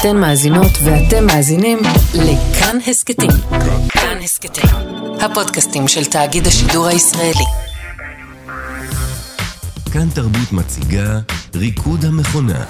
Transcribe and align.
אתן 0.00 0.16
מאזינות 0.16 0.72
ואתם 0.84 1.26
מאזינים 1.26 1.78
לכאן 2.14 2.78
הסכתים. 2.86 3.30
כאן 3.88 4.18
הסכתים, 4.24 4.70
הפודקאסטים 5.20 5.88
של 5.88 6.04
תאגיד 6.04 6.46
השידור 6.46 6.86
הישראלי. 6.86 7.44
כאן 9.92 10.08
תרבות 10.14 10.52
מציגה 10.52 11.18
ריקוד 11.54 12.04
המכונה. 12.04 12.64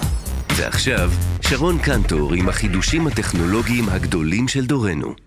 ועכשיו, 0.57 1.11
שרון 1.41 1.79
קנטור 1.79 2.35
עם 2.35 2.49
החידושים 2.49 3.07
הטכנולוגיים 3.07 3.89
הגדולים 3.89 4.49
של 4.49 4.67
דורנו. 4.67 5.26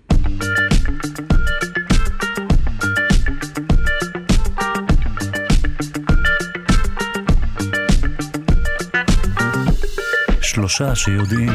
שלושה 10.69 10.95
שיודעים. 10.95 11.49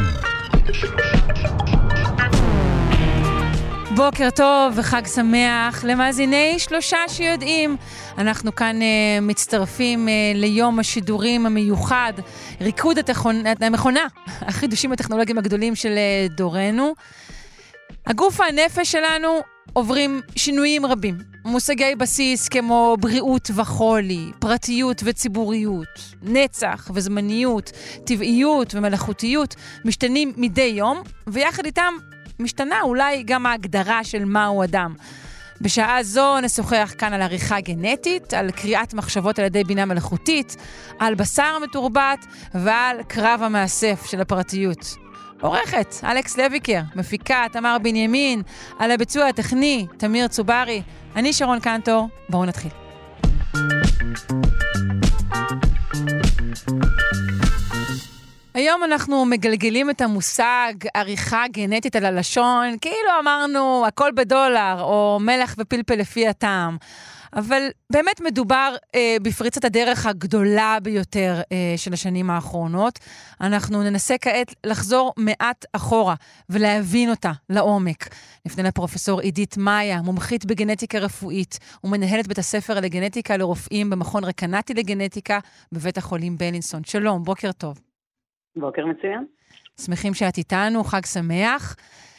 בוקר 3.95 4.29
טוב 4.35 4.73
וחג 4.75 5.01
שמח 5.15 5.83
למאזיני 5.83 6.55
שלושה 6.59 6.97
שיודעים. 7.07 7.77
אנחנו 8.17 8.55
כאן 8.55 8.79
uh, 8.81 9.21
מצטרפים 9.21 10.07
uh, 10.07 10.37
ליום 10.37 10.79
השידורים 10.79 11.45
המיוחד, 11.45 12.13
ריקוד 12.61 12.97
התכון, 12.97 13.43
המכונה, 13.61 14.07
החידושים 14.41 14.91
הטכנולוגיים 14.91 15.37
הגדולים 15.37 15.75
של 15.75 15.95
uh, 16.29 16.33
דורנו. 16.33 16.93
הגוף 18.05 18.39
והנפש 18.39 18.91
שלנו 18.91 19.39
עוברים 19.73 20.21
שינויים 20.35 20.85
רבים. 20.85 21.34
מושגי 21.45 21.95
בסיס 21.95 22.47
כמו 22.47 22.97
בריאות 22.99 23.51
וחולי, 23.55 24.31
פרטיות 24.39 25.01
וציבוריות, 25.05 26.15
נצח 26.21 26.91
וזמניות, 26.93 27.71
טבעיות 28.05 28.75
ומלאכותיות, 28.75 29.55
משתנים 29.85 30.33
מדי 30.37 30.61
יום, 30.75 31.01
ויחד 31.27 31.65
איתם 31.65 31.93
משתנה 32.39 32.81
אולי 32.81 33.23
גם 33.23 33.45
ההגדרה 33.45 34.03
של 34.03 34.25
מהו 34.25 34.63
אדם. 34.63 34.93
בשעה 35.61 36.03
זו 36.03 36.41
נשוחח 36.41 36.93
כאן 36.97 37.13
על 37.13 37.21
עריכה 37.21 37.59
גנטית, 37.59 38.33
על 38.33 38.51
קריאת 38.51 38.93
מחשבות 38.93 39.39
על 39.39 39.45
ידי 39.45 39.63
בינה 39.63 39.85
מלאכותית, 39.85 40.55
על 40.99 41.15
בשר 41.15 41.57
מתורבת 41.63 42.25
ועל 42.53 43.03
קרב 43.03 43.39
המאסף 43.43 44.05
של 44.05 44.21
הפרטיות. 44.21 45.04
עורכת, 45.45 45.95
אלכס 46.03 46.37
לויקר, 46.37 46.81
מפיקה, 46.95 47.45
תמר 47.51 47.77
בנימין, 47.81 48.41
על 48.79 48.91
הביצוע 48.91 49.27
הטכני, 49.27 49.87
תמיר 49.97 50.27
צוברי. 50.27 50.81
אני 51.15 51.33
שרון 51.33 51.59
קנטור, 51.59 52.07
בואו 52.29 52.45
נתחיל. 52.45 52.71
היום 58.53 58.83
אנחנו 58.83 59.25
מגלגלים 59.25 59.89
את 59.89 60.01
המושג 60.01 60.73
עריכה 60.93 61.43
גנטית 61.51 61.95
על 61.95 62.05
הלשון, 62.05 62.77
כאילו 62.81 63.09
אמרנו 63.21 63.83
הכל 63.87 64.11
בדולר, 64.15 64.75
או 64.81 65.17
מלח 65.21 65.55
ופלפל 65.57 65.95
לפי 65.95 66.27
הטעם. 66.27 66.77
אבל 67.35 67.67
באמת 67.91 68.21
מדובר 68.21 68.75
אה, 68.95 69.17
בפריצת 69.21 69.65
הדרך 69.65 70.05
הגדולה 70.05 70.77
ביותר 70.83 71.41
אה, 71.51 71.73
של 71.77 71.93
השנים 71.93 72.29
האחרונות. 72.29 72.99
אנחנו 73.41 73.83
ננסה 73.83 74.17
כעת 74.17 74.55
לחזור 74.65 75.13
מעט 75.17 75.65
אחורה 75.73 76.15
ולהבין 76.49 77.09
אותה 77.09 77.31
לעומק. 77.49 78.09
נפנה 78.45 78.67
לפרופסור 78.67 79.19
עידית 79.21 79.57
מאיה, 79.57 80.01
מומחית 80.01 80.45
בגנטיקה 80.45 80.99
רפואית 80.99 81.59
ומנהלת 81.83 82.27
בית 82.27 82.37
הספר 82.37 82.79
לגנטיקה 82.79 83.37
לרופאים 83.37 83.89
במכון 83.89 84.23
רקנטי 84.23 84.73
לגנטיקה 84.73 85.39
בבית 85.71 85.97
החולים 85.97 86.37
בלינסון. 86.37 86.83
שלום, 86.83 87.23
בוקר 87.23 87.51
טוב. 87.51 87.79
בוקר 88.55 88.85
מצוין. 88.85 89.25
שמחים 89.81 90.13
שאת 90.13 90.37
איתנו, 90.37 90.83
חג 90.83 91.05
שמח. 91.05 91.75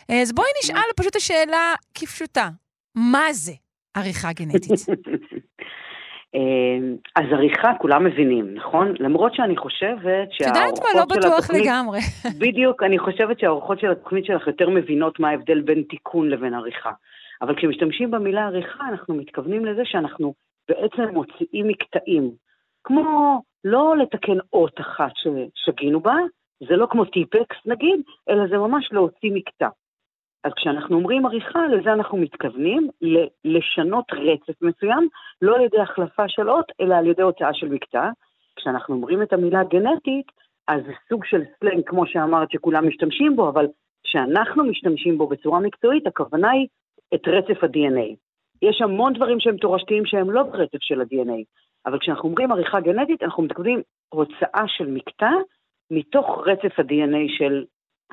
אז 0.08 0.32
בואי 0.32 0.48
נשאל 0.62 0.90
פשוט 0.96 1.16
השאלה 1.16 1.74
כפשוטה, 1.94 2.48
מה 2.94 3.32
זה 3.32 3.52
עריכה 3.96 4.28
גנטית? 4.38 4.70
אה, 6.34 6.78
אז 7.16 7.24
עריכה 7.32 7.72
כולם 7.78 8.04
מבינים, 8.04 8.54
נכון? 8.54 8.94
למרות 8.98 9.34
שאני 9.34 9.56
חושבת 9.56 10.28
שהאורחות 10.32 10.32
של 10.32 10.44
התוכנית... 10.44 10.78
את 10.78 10.84
יודעת 10.84 10.94
מה? 10.94 11.00
לא 11.00 11.06
בטוח 11.16 11.50
לגמרי. 11.50 11.98
בדיוק, 12.44 12.82
אני 12.82 12.98
חושבת 12.98 13.38
שהאורחות 13.38 13.80
של 13.80 13.90
התוכנית 13.90 14.24
שלך 14.24 14.46
יותר 14.46 14.70
מבינות 14.70 15.20
מה 15.20 15.28
ההבדל 15.28 15.60
בין 15.60 15.82
תיקון 15.82 16.28
לבין 16.28 16.54
עריכה. 16.54 16.90
אבל 17.42 17.56
כשמשתמשים 17.56 18.10
במילה 18.10 18.46
עריכה, 18.46 18.84
אנחנו 18.88 19.14
מתכוונים 19.14 19.64
לזה 19.64 19.82
שאנחנו 19.84 20.34
בעצם 20.68 21.02
מוציאים 21.12 21.68
מקטעים. 21.68 22.30
כמו 22.84 23.42
לא 23.64 23.96
לתקן 23.96 24.38
אות 24.52 24.80
אחת 24.80 25.12
ששגינו 25.16 26.00
בה, 26.00 26.14
זה 26.68 26.76
לא 26.76 26.86
כמו 26.90 27.04
טיפקס 27.04 27.56
נגיד, 27.66 28.00
אלא 28.30 28.48
זה 28.50 28.58
ממש 28.58 28.88
להוציא 28.92 29.30
מקטע. 29.34 29.68
אז 30.46 30.52
כשאנחנו 30.56 30.96
אומרים 30.96 31.26
עריכה, 31.26 31.66
לזה 31.66 31.92
אנחנו 31.92 32.18
מתכוונים 32.18 32.88
לשנות 33.44 34.04
רצף 34.12 34.62
מסוים, 34.62 35.08
לא 35.42 35.56
על 35.56 35.60
ידי 35.60 35.80
החלפה 35.80 36.28
של 36.28 36.50
אות, 36.50 36.72
אלא 36.80 36.94
על 36.94 37.06
ידי 37.06 37.22
הוצאה 37.22 37.54
של 37.54 37.68
מקטע. 37.68 38.10
כשאנחנו 38.56 38.94
אומרים 38.94 39.22
את 39.22 39.32
המילה 39.32 39.64
גנטית, 39.64 40.26
אז 40.68 40.82
זה 40.86 40.92
סוג 41.08 41.24
של 41.24 41.42
סלנג, 41.60 41.82
כמו 41.86 42.06
שאמרת, 42.06 42.50
שכולם 42.50 42.88
משתמשים 42.88 43.36
בו, 43.36 43.48
אבל 43.48 43.66
כשאנחנו 44.04 44.64
משתמשים 44.64 45.18
בו 45.18 45.26
בצורה 45.26 45.60
מקצועית, 45.60 46.06
הכוונה 46.06 46.50
היא 46.50 46.66
את 47.14 47.28
רצף 47.28 47.64
ה-DNA. 47.64 48.14
יש 48.62 48.82
המון 48.82 49.12
דברים 49.12 49.40
שהם 49.40 49.56
תורשתיים 49.56 50.06
שהם 50.06 50.30
לא 50.30 50.42
ברצף 50.42 50.78
של 50.80 51.00
ה-DNA, 51.00 51.42
אבל 51.86 51.98
כשאנחנו 51.98 52.28
אומרים 52.28 52.52
עריכה 52.52 52.80
גנטית, 52.80 53.22
אנחנו 53.22 53.42
מתכוונים 53.42 53.82
הוצאה 54.08 54.64
של 54.66 54.86
מקטע 54.86 55.30
מתוך 55.90 56.26
רצף 56.46 56.78
ה-DNA 56.78 57.38
של 57.38 57.64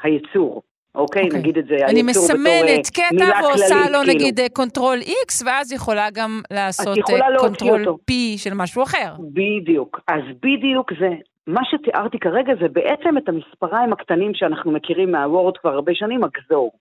היצור. 0.03 0.61
אוקיי, 0.95 1.23
okay. 1.23 1.37
נגיד 1.37 1.57
את 1.57 1.65
זה, 1.65 1.75
אני 1.87 2.03
מסמנת 2.03 2.89
קטע 2.93 3.43
ועושה 3.43 3.75
לו 3.75 3.99
כאילו. 3.99 4.13
נגיד 4.13 4.39
control 4.53 4.99
X, 4.99 5.45
ואז 5.45 5.71
יכולה 5.71 6.07
גם 6.13 6.41
לעשות 6.51 6.97
control 7.37 7.85
P 8.11 8.13
של 8.37 8.53
משהו 8.53 8.83
אחר. 8.83 9.13
בדיוק, 9.33 9.99
אז 10.07 10.21
בדיוק 10.35 10.91
זה, 10.99 11.09
מה 11.47 11.61
שתיארתי 11.63 12.19
כרגע 12.19 12.53
זה 12.61 12.67
בעצם 12.67 13.17
את 13.17 13.29
המספריים 13.29 13.93
הקטנים 13.93 14.31
שאנחנו 14.33 14.71
מכירים 14.71 15.11
מה 15.11 15.26
Word 15.26 15.57
כבר 15.57 15.73
הרבה 15.73 15.91
שנים, 15.95 16.21
הגזור. 16.23 16.71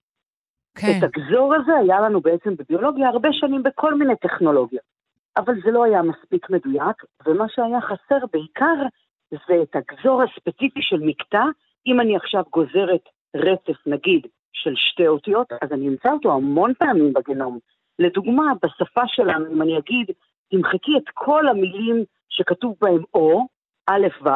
Okay. 0.79 0.81
כן. 0.81 0.99
את 0.99 1.03
הגזור 1.03 1.55
הזה 1.55 1.73
היה 1.83 2.01
לנו 2.01 2.21
בעצם 2.21 2.55
בביולוגיה 2.59 3.09
הרבה 3.09 3.29
שנים 3.33 3.63
בכל 3.63 3.95
מיני 3.95 4.17
טכנולוגיות. 4.17 4.93
אבל 5.37 5.55
זה 5.65 5.71
לא 5.71 5.85
היה 5.85 6.03
מספיק 6.03 6.51
מדויק, 6.51 6.97
ומה 7.27 7.45
שהיה 7.49 7.81
חסר 7.81 8.27
בעיקר 8.33 8.83
זה 9.31 9.63
את 9.63 9.77
הגזור 9.77 10.23
הספציפי 10.23 10.81
של 10.83 11.01
מקטע. 11.01 11.43
אם 11.87 12.01
אני 12.01 12.17
עכשיו 12.17 12.43
גוזרת 12.53 13.05
רצף, 13.37 13.87
נגיד, 13.87 14.27
של 14.53 14.73
שתי 14.77 15.09
אותיות, 15.09 15.53
אז 15.63 15.73
אני 15.73 15.89
אמצא 15.89 16.13
אותו 16.13 16.33
המון 16.33 16.73
פעמים 16.75 17.13
בגנום. 17.13 17.59
לדוגמה, 17.99 18.53
בשפה 18.63 19.03
שלנו, 19.07 19.53
אם 19.53 19.63
אני 19.63 19.79
אגיד, 19.79 20.07
תמחקי 20.51 20.93
את 20.97 21.09
כל 21.15 21.49
המילים 21.49 22.05
שכתוב 22.29 22.77
בהם 22.81 23.03
או, 23.15 23.47
א', 23.87 24.07
ו', 24.23 24.29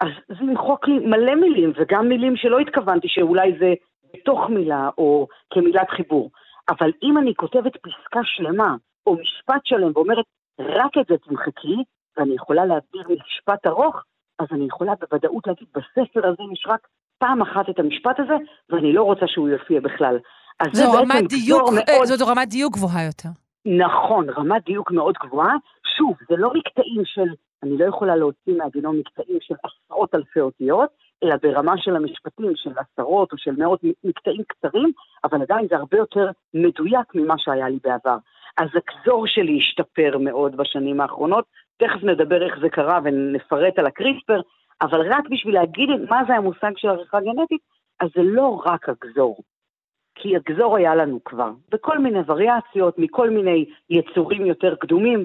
אז 0.00 0.08
זה 0.28 0.44
ימחוק 0.44 0.88
לי 0.88 0.98
מלא 0.98 1.34
מילים, 1.34 1.72
וגם 1.76 2.08
מילים 2.08 2.36
שלא 2.36 2.58
התכוונתי 2.58 3.08
שאולי 3.08 3.58
זה 3.58 3.74
בתוך 4.14 4.50
מילה 4.50 4.90
או 4.98 5.26
כמילת 5.50 5.90
חיבור. 5.90 6.30
אבל 6.68 6.92
אם 7.02 7.18
אני 7.18 7.34
כותבת 7.34 7.76
פסקה 7.76 8.20
שלמה, 8.24 8.76
או 9.06 9.14
משפט 9.14 9.60
שלם, 9.64 9.90
ואומרת, 9.94 10.24
רק 10.60 10.98
את 11.00 11.06
זה 11.08 11.18
תמחקי, 11.18 11.76
ואני 12.16 12.34
יכולה 12.34 12.64
להעביר 12.64 13.02
משפט 13.08 13.66
ארוך, 13.66 14.04
אז 14.38 14.46
אני 14.52 14.64
יכולה 14.64 14.92
בוודאות 15.00 15.46
להגיד, 15.46 15.68
בספר 15.74 16.26
הזה 16.28 16.42
יש 16.52 16.64
רק 16.66 16.88
פעם 17.20 17.42
אחת 17.42 17.68
את 17.70 17.78
המשפט 17.78 18.20
הזה, 18.20 18.36
ואני 18.70 18.92
לא 18.92 19.02
רוצה 19.02 19.26
שהוא 19.26 19.48
יופיע 19.48 19.80
בכלל. 19.80 20.18
זו 20.72 20.92
רמת 20.92 21.28
דיוק, 21.28 21.68
אה, 21.68 21.74
מאוד... 21.74 22.06
זאת 22.06 22.28
רמת 22.28 22.48
דיוק 22.48 22.74
גבוהה 22.74 23.04
יותר. 23.04 23.28
נכון, 23.66 24.30
רמת 24.30 24.64
דיוק 24.64 24.90
מאוד 24.90 25.14
גבוהה. 25.22 25.56
שוב, 25.96 26.14
זה 26.28 26.36
לא 26.38 26.50
מקטעים 26.54 27.02
של, 27.04 27.34
אני 27.62 27.78
לא 27.78 27.84
יכולה 27.84 28.16
להוציא 28.16 28.54
מהגנום 28.56 28.98
מקטעים 28.98 29.38
של 29.40 29.54
עשרות 29.64 30.14
אלפי 30.14 30.40
אותיות, 30.40 30.88
אלא 31.24 31.36
ברמה 31.42 31.74
של 31.78 31.96
המשפטים 31.96 32.52
של 32.56 32.70
עשרות 32.76 33.32
או 33.32 33.38
של 33.38 33.54
מאות 33.58 33.80
מקטעים 34.04 34.42
קצרים, 34.48 34.92
אבל 35.24 35.42
עדיין 35.42 35.66
זה 35.70 35.76
הרבה 35.76 35.96
יותר 35.98 36.30
מדויק 36.54 37.14
ממה 37.14 37.34
שהיה 37.38 37.68
לי 37.68 37.78
בעבר. 37.84 38.16
אז 38.58 38.68
הגזור 38.74 39.26
שלי 39.26 39.58
השתפר 39.58 40.18
מאוד 40.18 40.56
בשנים 40.56 41.00
האחרונות, 41.00 41.44
תכף 41.76 42.02
נדבר 42.02 42.46
איך 42.46 42.54
זה 42.60 42.68
קרה 42.68 42.98
ונפרט 43.04 43.78
על 43.78 43.86
הקריספר, 43.86 44.40
אבל 44.82 45.12
רק 45.12 45.28
בשביל 45.30 45.54
להגיד 45.54 45.88
מה 46.10 46.20
זה 46.26 46.34
המושג 46.34 46.72
של 46.76 46.88
עריכה 46.88 47.20
גנטית, 47.20 47.60
אז 48.00 48.08
זה 48.14 48.22
לא 48.22 48.62
רק 48.66 48.88
הגזור. 48.88 49.42
כי 50.14 50.36
הגזור 50.36 50.76
היה 50.76 50.94
לנו 50.94 51.24
כבר, 51.24 51.50
בכל 51.70 51.98
מיני 51.98 52.18
וריאציות, 52.26 52.98
מכל 52.98 53.30
מיני 53.30 53.64
יצורים 53.90 54.46
יותר 54.46 54.74
קדומים. 54.74 55.24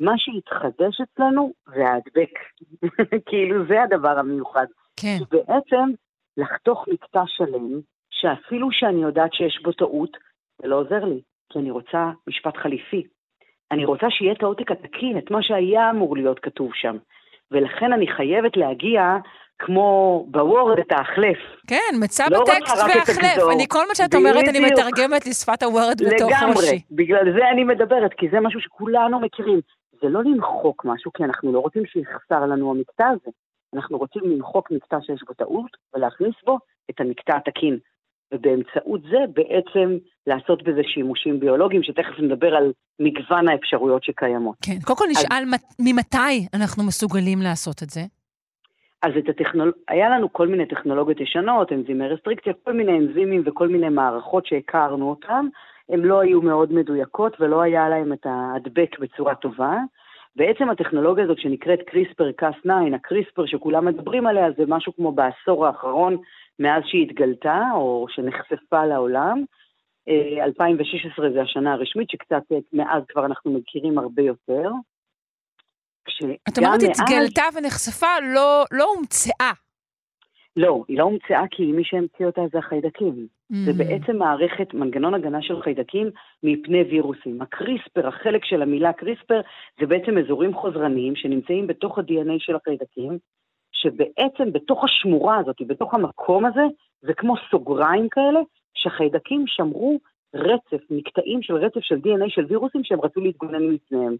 מה 0.00 0.12
שהתחדש 0.16 1.00
אצלנו 1.00 1.52
זה 1.74 1.86
ההדבק. 1.88 2.38
כאילו 3.28 3.66
זה 3.66 3.82
הדבר 3.82 4.18
המיוחד. 4.18 4.66
כן. 5.00 5.18
בעצם 5.30 5.90
לחתוך 6.36 6.88
מקטע 6.88 7.22
שלם, 7.26 7.80
שאפילו 8.10 8.68
שאני 8.72 9.02
יודעת 9.02 9.34
שיש 9.34 9.60
בו 9.64 9.72
טעות, 9.72 10.16
זה 10.62 10.68
לא 10.68 10.76
עוזר 10.76 11.04
לי, 11.04 11.20
כי 11.52 11.58
אני 11.58 11.70
רוצה 11.70 12.10
משפט 12.26 12.56
חליפי. 12.56 13.06
אני 13.70 13.84
רוצה 13.84 14.06
שיהיה 14.10 14.32
את 14.32 14.42
העותק 14.42 14.70
התקין, 14.70 15.18
את 15.18 15.30
מה 15.30 15.42
שהיה 15.42 15.90
אמור 15.90 16.16
להיות 16.16 16.38
כתוב 16.38 16.70
שם. 16.74 16.96
ולכן 17.52 17.92
אני 17.92 18.06
חייבת 18.06 18.56
להגיע 18.56 19.16
כמו 19.58 20.24
בוורד 20.28 20.78
את 20.78 20.92
ההחלף. 20.92 21.38
כן, 21.66 21.94
מצא 22.00 22.24
לא 22.30 22.40
בטקסט 22.40 22.76
והחלף. 22.78 23.42
אני, 23.52 23.66
כל 23.68 23.84
מה 23.88 23.94
שאת 23.94 24.14
אומרת, 24.14 24.44
אני 24.48 24.60
מתרגמת 24.60 25.26
לשפת 25.26 25.62
הוורד 25.62 26.02
בתוך 26.06 26.32
ראשי. 26.32 26.44
לגמרי, 26.44 26.82
בגלל 26.90 27.32
זה 27.32 27.48
אני 27.52 27.64
מדברת, 27.64 28.12
כי 28.16 28.26
זה 28.32 28.40
משהו 28.40 28.60
שכולנו 28.60 29.20
מכירים. 29.20 29.60
זה 30.02 30.08
לא 30.08 30.20
למחוק 30.24 30.84
משהו, 30.84 31.12
כי 31.12 31.24
אנחנו 31.24 31.52
לא 31.52 31.58
רוצים 31.58 31.82
שיחסר 31.86 32.40
לנו 32.46 32.70
המקטע 32.70 33.08
הזה. 33.08 33.30
אנחנו 33.74 33.98
רוצים 33.98 34.22
למחוק 34.24 34.70
מקטע 34.70 34.96
שיש 35.02 35.20
בו 35.26 35.34
טעות 35.34 35.70
ולהכניס 35.94 36.34
בו 36.46 36.58
את 36.90 37.00
המקטע 37.00 37.36
התקין. 37.36 37.78
ובאמצעות 38.32 39.02
זה 39.02 39.18
בעצם 39.34 39.96
לעשות 40.26 40.62
בזה 40.62 40.80
שימושים 40.84 41.40
ביולוגיים, 41.40 41.82
שתכף 41.82 42.18
נדבר 42.18 42.54
על 42.54 42.72
מגוון 43.00 43.48
האפשרויות 43.48 44.04
שקיימות. 44.04 44.56
כן, 44.62 44.76
קודם 44.84 44.98
כל 44.98 45.04
נשאל 45.10 45.44
אז... 45.54 45.76
ממתי 45.80 46.46
אנחנו 46.54 46.82
מסוגלים 46.86 47.38
לעשות 47.42 47.82
את 47.82 47.90
זה? 47.90 48.00
אז 49.02 49.12
את 49.18 49.28
הטכנול... 49.28 49.72
היה 49.88 50.08
לנו 50.08 50.32
כל 50.32 50.48
מיני 50.48 50.66
טכנולוגיות 50.66 51.20
ישנות, 51.20 51.72
אנזימי 51.72 52.08
רסטריקציה, 52.08 52.52
כל 52.64 52.72
מיני 52.72 52.98
אנזימים 52.98 53.42
וכל 53.46 53.68
מיני 53.68 53.88
מערכות 53.88 54.46
שהכרנו 54.46 55.10
אותן, 55.10 55.46
הן 55.88 56.00
לא 56.00 56.20
היו 56.20 56.42
מאוד 56.42 56.72
מדויקות 56.72 57.36
ולא 57.40 57.62
היה 57.62 57.88
להן 57.88 58.12
את 58.12 58.26
ההדבק 58.26 58.98
בצורה 58.98 59.34
טובה. 59.34 59.78
בעצם 60.36 60.70
הטכנולוגיה 60.70 61.24
הזאת 61.24 61.38
שנקראת 61.38 61.78
קריספר 61.86 62.32
קאס 62.32 62.54
9, 62.60 62.70
הקריספר 62.94 63.46
שכולם 63.46 63.84
מדברים 63.84 64.26
עליה, 64.26 64.52
זה 64.56 64.62
משהו 64.68 64.92
כמו 64.96 65.12
בעשור 65.12 65.66
האחרון 65.66 66.16
מאז 66.58 66.82
שהיא 66.86 67.06
התגלתה 67.06 67.60
או 67.74 68.06
שנחשפה 68.08 68.86
לעולם. 68.86 69.44
2016 70.08 71.26
אה, 71.26 71.32
זה 71.32 71.42
השנה 71.42 71.72
הרשמית, 71.72 72.10
שקצת 72.10 72.42
אה, 72.52 72.56
מאז 72.72 73.02
כבר 73.08 73.26
אנחנו 73.26 73.52
מכירים 73.52 73.98
הרבה 73.98 74.22
יותר. 74.22 74.70
את 76.48 76.58
אומרת, 76.58 76.80
התגלתה 76.82 77.42
ונחשפה, 77.54 78.06
לא, 78.34 78.64
לא 78.70 78.84
הומצאה. 78.94 79.52
לא, 80.56 80.84
היא 80.88 80.98
לא 80.98 81.04
הומצאה 81.04 81.42
כי 81.50 81.72
מי 81.72 81.84
שהמציא 81.84 82.26
אותה 82.26 82.40
זה 82.52 82.58
החיידקים. 82.58 83.26
Mm-hmm. 83.52 83.64
זה 83.64 83.72
בעצם 83.72 84.16
מערכת, 84.16 84.74
מנגנון 84.74 85.14
הגנה 85.14 85.42
של 85.42 85.62
חיידקים 85.62 86.10
מפני 86.42 86.82
וירוסים. 86.82 87.42
הקריספר, 87.42 88.08
החלק 88.08 88.44
של 88.44 88.62
המילה 88.62 88.92
קריספר, 88.92 89.40
זה 89.80 89.86
בעצם 89.86 90.18
אזורים 90.18 90.54
חוזרניים 90.54 91.16
שנמצאים 91.16 91.66
בתוך 91.66 91.98
ה-DNA 91.98 92.38
של 92.38 92.56
החיידקים, 92.56 93.18
שבעצם 93.72 94.52
בתוך 94.52 94.84
השמורה 94.84 95.38
הזאת, 95.38 95.56
בתוך 95.66 95.94
המקום 95.94 96.46
הזה, 96.46 96.62
זה 97.02 97.14
כמו 97.14 97.34
סוגריים 97.50 98.08
כאלה, 98.08 98.40
שהחיידקים 98.74 99.44
שמרו 99.46 99.98
רצף, 100.34 100.82
מקטעים 100.90 101.42
של 101.42 101.54
רצף 101.54 101.80
של 101.80 101.96
DNA 101.96 102.28
של 102.28 102.44
וירוסים 102.48 102.84
שהם 102.84 103.00
רצו 103.00 103.20
להתגונן 103.20 103.62
מפניהם. 103.68 104.16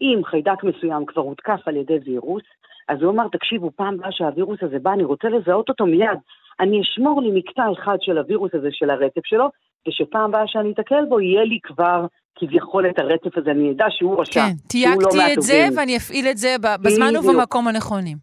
אם 0.00 0.20
חיידק 0.24 0.64
מסוים 0.64 1.06
כבר 1.06 1.22
הותקף 1.22 1.60
על 1.66 1.76
ידי 1.76 1.98
וירוס, 2.04 2.42
אז 2.88 3.02
הוא 3.02 3.12
אמר, 3.12 3.28
תקשיבו, 3.28 3.70
פעם 3.76 3.94
הבאה 3.94 4.12
שהווירוס 4.12 4.58
הזה 4.62 4.78
בא, 4.78 4.92
אני 4.92 5.04
רוצה 5.04 5.28
לזהות 5.28 5.68
אותו 5.68 5.86
מיד. 5.86 6.18
אני 6.60 6.80
אשמור 6.80 7.22
לי 7.22 7.30
מקטע 7.34 7.62
אחד 7.72 7.96
של 8.00 8.18
הווירוס 8.18 8.54
הזה, 8.54 8.68
של 8.72 8.90
הרצף 8.90 9.24
שלו, 9.24 9.50
ושפעם 9.88 10.24
הבאה 10.24 10.46
שאני 10.46 10.72
אתקל 10.72 11.04
בו, 11.08 11.20
יהיה 11.20 11.44
לי 11.44 11.58
כבר 11.62 12.06
כביכול 12.34 12.90
את 12.90 12.98
הרצף 12.98 13.38
הזה, 13.38 13.50
אני 13.50 13.70
אדע 13.70 13.86
שהוא 13.90 14.20
רשע, 14.20 14.40
כן, 14.40 14.52
תייגתי 14.68 15.16
לא 15.16 15.22
את 15.32 15.42
זה 15.42 15.66
ואני 15.76 15.96
אפעיל 15.96 16.26
את 16.30 16.36
זה 16.36 16.56
בזמן 16.82 17.16
ובמקום 17.16 17.68
הנכונים. 17.68 18.16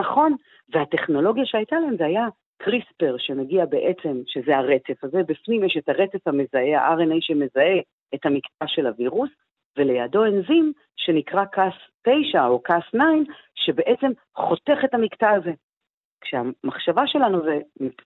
נכון, 0.00 0.34
והטכנולוגיה 0.72 1.44
שהייתה 1.46 1.76
להם 1.76 1.96
זה 1.98 2.06
היה 2.06 2.26
קריספר, 2.62 3.16
שמגיע 3.18 3.64
בעצם, 3.66 4.20
שזה 4.26 4.56
הרצף 4.56 5.04
הזה, 5.04 5.18
בפנים 5.28 5.64
יש 5.64 5.76
את 5.78 5.88
הרצף 5.88 6.28
המזהה, 6.28 6.80
ה-RNA 6.80 7.18
שמזהה 7.20 7.78
את 8.14 8.26
המקטע 8.26 8.66
של 8.66 8.86
הווירוס, 8.86 9.30
ולידו 9.78 10.24
אנזים 10.24 10.72
שנקרא 10.96 11.44
קאס 11.44 11.74
9 12.30 12.46
או 12.46 12.62
קאס 12.62 12.82
9, 12.88 13.00
שבעצם 13.54 14.10
חותך 14.36 14.78
את 14.84 14.94
המקטע 14.94 15.30
הזה. 15.30 15.52
כשהמחשבה 16.24 17.06
שלנו 17.06 17.42
זה, 17.42 17.58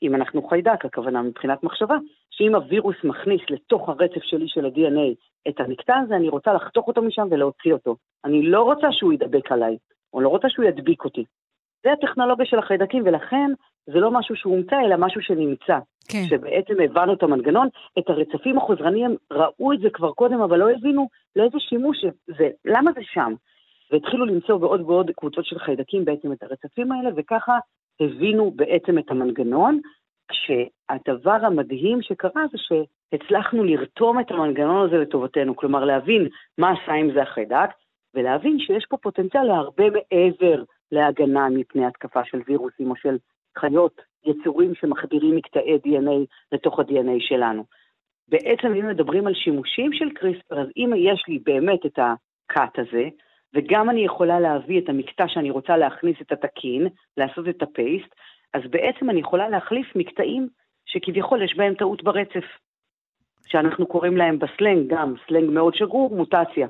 אם 0.02 0.14
אנחנו 0.14 0.48
חיידק, 0.48 0.84
הכוונה 0.84 1.22
מבחינת 1.22 1.62
מחשבה, 1.62 1.96
שאם 2.30 2.54
הווירוס 2.54 2.96
מכניס 3.04 3.40
לתוך 3.50 3.88
הרצף 3.88 4.22
שלי 4.22 4.48
של 4.48 4.64
ה-DNA 4.66 5.14
את 5.48 5.60
המקטע 5.60 5.96
הזה, 5.96 6.16
אני 6.16 6.28
רוצה 6.28 6.52
לחתוך 6.52 6.88
אותו 6.88 7.02
משם 7.02 7.28
ולהוציא 7.30 7.72
אותו. 7.72 7.96
אני 8.24 8.42
לא 8.42 8.62
רוצה 8.62 8.92
שהוא 8.92 9.12
ידבק 9.12 9.52
עליי, 9.52 9.76
או 10.12 10.20
לא 10.20 10.28
רוצה 10.28 10.48
שהוא 10.50 10.64
ידביק 10.64 11.04
אותי. 11.04 11.24
זה 11.84 11.92
הטכנולוגיה 11.92 12.46
של 12.46 12.58
החיידקים, 12.58 13.02
ולכן 13.06 13.50
זה 13.86 13.98
לא 13.98 14.10
משהו 14.10 14.36
שהומצא, 14.36 14.76
אלא 14.84 14.96
משהו 14.98 15.22
שנמצא. 15.22 15.78
כן. 16.08 16.24
שבעצם 16.28 16.74
הבנו 16.84 17.12
את 17.12 17.22
המנגנון, 17.22 17.68
את 17.98 18.10
הרצפים 18.10 18.58
החוזרניים, 18.58 19.16
ראו 19.30 19.72
את 19.72 19.80
זה 19.80 19.90
כבר 19.90 20.12
קודם, 20.12 20.40
אבל 20.40 20.58
לא 20.58 20.70
הבינו 20.70 21.08
לאיזה 21.36 21.58
שימוש 21.60 22.04
זה, 22.26 22.48
למה 22.64 22.92
זה 22.92 23.00
שם. 23.02 23.34
והתחילו 23.90 24.26
למצוא 24.26 24.58
בעוד 24.58 24.80
ועוד 24.80 25.10
קבוצות 25.16 25.44
של 25.44 25.58
חיידקים 25.58 26.04
בעצם 26.04 26.32
את 26.32 26.42
הרצפים 26.42 26.92
האלה, 26.92 27.10
וככה 27.16 27.58
הבינו 28.00 28.50
בעצם 28.50 28.98
את 28.98 29.10
המנגנון, 29.10 29.80
כשהדבר 30.28 31.46
המדהים 31.46 32.02
שקרה 32.02 32.42
זה 32.52 32.58
שהצלחנו 32.58 33.64
לרתום 33.64 34.20
את 34.20 34.30
המנגנון 34.30 34.88
הזה 34.88 34.96
לטובתנו, 34.96 35.56
כלומר 35.56 35.84
להבין 35.84 36.28
מה 36.58 36.70
עשה 36.70 36.92
עם 36.92 37.12
זה 37.14 37.22
החיידק, 37.22 37.70
ולהבין 38.14 38.58
שיש 38.58 38.86
פה 38.88 38.96
פוטנציאל 38.96 39.42
להרבה 39.42 39.84
מעבר 39.90 40.62
להגנה 40.92 41.48
מפני 41.48 41.86
התקפה 41.86 42.24
של 42.24 42.40
וירוסים 42.46 42.90
או 42.90 42.96
של 42.96 43.16
חיות, 43.58 44.00
יצורים 44.26 44.74
שמחדירים 44.74 45.36
מקטעי 45.36 45.76
DNA 45.76 46.26
לתוך 46.52 46.78
ה-DNA 46.78 47.16
שלנו. 47.18 47.64
בעצם 48.28 48.74
אם 48.74 48.88
מדברים 48.88 49.26
על 49.26 49.34
שימושים 49.34 49.92
של 49.92 50.10
קריספר, 50.10 50.60
אז 50.60 50.68
אם 50.76 50.90
יש 50.96 51.24
לי 51.28 51.38
באמת 51.38 51.86
את 51.86 51.98
הקאט 51.98 52.78
הזה, 52.78 53.08
וגם 53.54 53.90
אני 53.90 54.04
יכולה 54.04 54.40
להביא 54.40 54.80
את 54.80 54.88
המקטע 54.88 55.24
שאני 55.28 55.50
רוצה 55.50 55.76
להכניס 55.76 56.16
את 56.22 56.32
התקין, 56.32 56.88
לעשות 57.16 57.48
את 57.48 57.62
הפייסט, 57.62 58.14
אז 58.54 58.62
בעצם 58.70 59.10
אני 59.10 59.20
יכולה 59.20 59.48
להחליף 59.48 59.96
מקטעים 59.96 60.48
שכביכול 60.86 61.42
יש 61.42 61.56
בהם 61.56 61.74
טעות 61.74 62.02
ברצף, 62.02 62.44
שאנחנו 63.46 63.86
קוראים 63.86 64.16
להם 64.16 64.38
בסלנג, 64.38 64.94
גם 64.94 65.14
סלנג 65.28 65.50
מאוד 65.50 65.74
שגור, 65.74 66.16
מוטציה. 66.16 66.68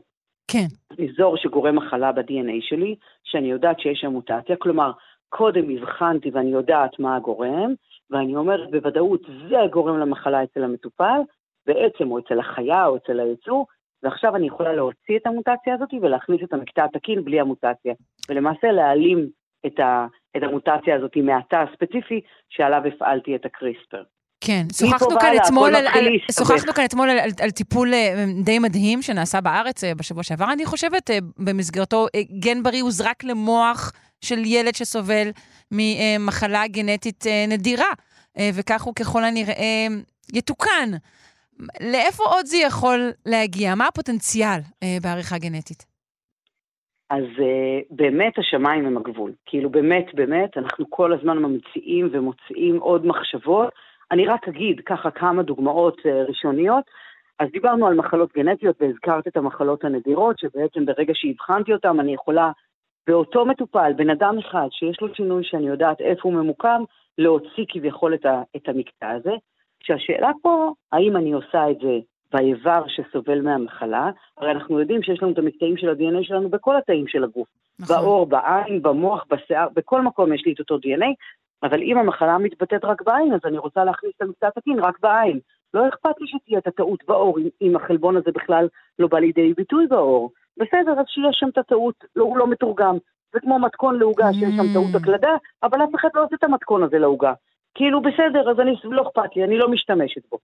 כן. 0.50 0.66
אזור 1.04 1.36
שגורם 1.36 1.76
מחלה 1.76 2.12
ב-DNA 2.12 2.60
שלי, 2.60 2.96
שאני 3.24 3.50
יודעת 3.50 3.80
שיש 3.80 3.98
שם 4.00 4.10
מוטציה, 4.10 4.56
כלומר, 4.56 4.92
קודם 5.28 5.70
הבחנתי 5.70 6.30
ואני 6.30 6.50
יודעת 6.50 6.98
מה 6.98 7.16
הגורם, 7.16 7.74
ואני 8.10 8.36
אומרת 8.36 8.70
בוודאות, 8.70 9.20
זה 9.50 9.60
הגורם 9.60 9.98
למחלה 9.98 10.42
אצל 10.44 10.64
המטופל, 10.64 11.20
בעצם 11.66 12.10
או 12.10 12.18
אצל 12.18 12.40
החיה 12.40 12.86
או 12.86 12.96
אצל 12.96 13.20
היצור, 13.20 13.66
ועכשיו 14.02 14.36
אני 14.36 14.46
יכולה 14.46 14.72
להוציא 14.72 15.16
את 15.16 15.26
המוטציה 15.26 15.74
הזאת 15.74 15.88
ולהכניס 16.02 16.40
את 16.44 16.52
המקטע 16.52 16.84
התקין 16.84 17.24
בלי 17.24 17.40
המוטציה, 17.40 17.94
ולמעשה 18.28 18.72
להעלים 18.72 19.28
את, 19.66 19.80
ה, 19.80 20.06
את 20.36 20.42
המוטציה 20.42 20.96
הזאת 20.96 21.16
מהתא 21.16 21.56
הספציפי 21.56 22.20
שעליו 22.48 22.82
הפעלתי 22.86 23.36
את 23.36 23.44
הקריספר. 23.44 24.02
כן, 24.40 24.66
שוחחנו 24.72 25.18
כאן 25.20 25.32
אתמול, 25.44 25.74
על, 25.74 25.86
על, 25.86 26.04
שוחחנו 26.32 26.72
כאן 26.72 26.84
אתמול 26.84 27.10
על, 27.10 27.18
על, 27.18 27.30
על 27.40 27.50
טיפול 27.50 27.94
אה, 27.94 28.24
די 28.44 28.58
מדהים 28.58 29.02
שנעשה 29.02 29.40
בארץ 29.40 29.84
אה, 29.84 29.94
בשבוע 29.94 30.22
שעבר, 30.22 30.52
אני 30.52 30.66
חושבת, 30.66 31.10
אה, 31.10 31.18
במסגרתו 31.38 32.06
גן 32.40 32.62
בריא 32.62 32.82
הוזרק 32.82 33.24
למוח 33.24 33.92
של 34.20 34.44
ילד 34.44 34.74
שסובל 34.74 35.30
ממחלה 35.70 36.66
גנטית 36.66 37.24
נדירה, 37.48 37.90
וכך 38.54 38.82
הוא 38.82 38.94
ככל 38.94 39.24
הנראה 39.24 39.86
יתוקן. 40.32 40.90
לאיפה 41.80 42.24
עוד 42.24 42.46
זה 42.46 42.56
יכול 42.56 42.98
להגיע? 43.26 43.74
מה 43.74 43.86
הפוטנציאל 43.86 44.60
בעריכה 45.02 45.38
גנטית? 45.38 45.98
אז 47.10 47.24
uh, 47.24 47.86
באמת 47.90 48.38
השמיים 48.38 48.86
הם 48.86 48.96
הגבול. 48.96 49.32
כאילו 49.46 49.70
באמת, 49.70 50.14
באמת, 50.14 50.56
אנחנו 50.56 50.90
כל 50.90 51.12
הזמן 51.12 51.38
ממציאים 51.38 52.08
ומוציאים 52.12 52.76
עוד 52.76 53.06
מחשבות. 53.06 53.68
אני 54.10 54.26
רק 54.26 54.48
אגיד 54.48 54.80
ככה 54.86 55.10
כמה 55.10 55.42
דוגמאות 55.42 55.98
uh, 55.98 56.28
ראשוניות. 56.28 56.84
אז 57.38 57.48
דיברנו 57.52 57.86
על 57.86 57.94
מחלות 57.94 58.32
גנטיות 58.32 58.76
והזכרת 58.80 59.28
את 59.28 59.36
המחלות 59.36 59.84
הנדירות, 59.84 60.38
שבעצם 60.38 60.86
ברגע 60.86 61.12
שהבחנתי 61.16 61.72
אותן 61.72 62.00
אני 62.00 62.14
יכולה 62.14 62.50
באותו 63.06 63.46
מטופל, 63.46 63.92
בן 63.96 64.10
אדם 64.10 64.38
אחד 64.38 64.68
שיש 64.70 65.00
לו 65.00 65.14
שינוי 65.14 65.44
שאני 65.44 65.66
יודעת 65.66 66.00
איפה 66.00 66.20
הוא 66.28 66.32
ממוקם, 66.32 66.82
להוציא 67.18 67.64
כביכול 67.68 68.14
את, 68.14 68.26
ה, 68.26 68.42
את 68.56 68.68
המקטע 68.68 69.10
הזה. 69.10 69.32
כשהשאלה 69.80 70.30
פה, 70.42 70.72
האם 70.92 71.16
אני 71.16 71.32
עושה 71.32 71.70
את 71.70 71.76
זה 71.82 71.98
באיבר 72.32 72.84
שסובל 72.88 73.40
מהמחלה, 73.40 74.10
הרי 74.38 74.50
אנחנו 74.50 74.80
יודעים 74.80 75.02
שיש 75.02 75.22
לנו 75.22 75.32
את 75.32 75.38
המקטעים 75.38 75.76
של 75.76 75.88
ה-DNA 75.88 76.22
שלנו 76.22 76.48
בכל 76.48 76.76
התאים 76.76 77.06
של 77.08 77.24
הגוף. 77.24 77.48
נכון. 77.80 77.96
בעור, 77.96 78.26
בעין, 78.26 78.82
במוח, 78.82 79.24
בשיער, 79.30 79.68
בכל 79.74 80.02
מקום 80.02 80.32
יש 80.32 80.42
לי 80.46 80.52
את 80.52 80.58
אותו 80.58 80.76
DNA, 80.76 81.14
אבל 81.62 81.82
אם 81.82 81.98
המחלה 81.98 82.38
מתבטאת 82.38 82.84
רק 82.84 83.02
בעין, 83.02 83.32
אז 83.32 83.40
אני 83.44 83.58
רוצה 83.58 83.84
להכניס 83.84 84.12
את 84.16 84.22
המקטע 84.22 84.48
התקין 84.48 84.78
רק 84.78 84.98
בעין. 85.02 85.38
לא 85.74 85.88
אכפת 85.88 86.20
לי 86.20 86.26
שתהיה 86.28 86.58
את 86.58 86.66
הטעות 86.66 87.04
בעור, 87.08 87.38
אם 87.62 87.76
החלבון 87.76 88.16
הזה 88.16 88.30
בכלל 88.34 88.68
לא 88.98 89.08
בא 89.08 89.18
לידי 89.18 89.54
ביטוי 89.56 89.86
בעור. 89.86 90.30
בסדר, 90.56 91.00
אז 91.00 91.06
שיש 91.08 91.36
שם 91.40 91.48
את 91.48 91.58
הטעות, 91.58 92.04
לא, 92.16 92.24
הוא 92.24 92.38
לא 92.38 92.46
מתורגם. 92.46 92.96
זה 93.32 93.40
כמו 93.40 93.58
מתכון 93.58 93.98
לעוגה, 93.98 94.32
שיש 94.32 94.54
שם 94.56 94.72
טעות 94.74 94.94
mm. 94.94 94.96
הקלדה, 94.96 95.36
אבל 95.62 95.84
אף 95.84 95.94
אחד 95.94 96.08
לא 96.14 96.24
עושה 96.24 96.36
את 96.36 96.44
המתכון 96.44 96.82
הזה 96.82 96.98
לעוגה. 96.98 97.32
כאילו, 97.78 98.02
בסדר, 98.02 98.50
אז 98.50 98.60
אני, 98.60 98.74
לא 98.84 99.02
אכפת 99.02 99.36
לי, 99.36 99.44
אני 99.44 99.58
לא 99.58 99.68
משתמשת 99.68 100.22
בו. 100.30 100.38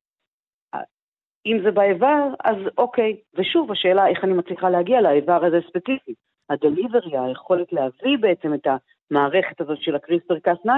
אם 1.46 1.60
זה 1.64 1.70
באיבר, 1.70 2.28
אז 2.44 2.56
אוקיי. 2.78 3.16
ושוב, 3.34 3.72
השאלה 3.72 4.06
איך 4.06 4.24
אני 4.24 4.32
מצליחה 4.32 4.70
להגיע 4.70 5.00
לאיבר 5.00 5.44
הזה 5.44 5.60
ספציפי. 5.68 6.14
הדליברי, 6.50 7.18
היכולת 7.18 7.72
להביא 7.72 8.18
בעצם 8.20 8.54
את 8.54 8.66
המערכת 8.66 9.60
הזאת 9.60 9.78
של 9.80 9.96
הקריספר 9.96 10.38
קאס 10.38 10.58
9 10.62 10.72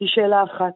היא 0.00 0.08
שאלה 0.08 0.44
אחת. 0.44 0.72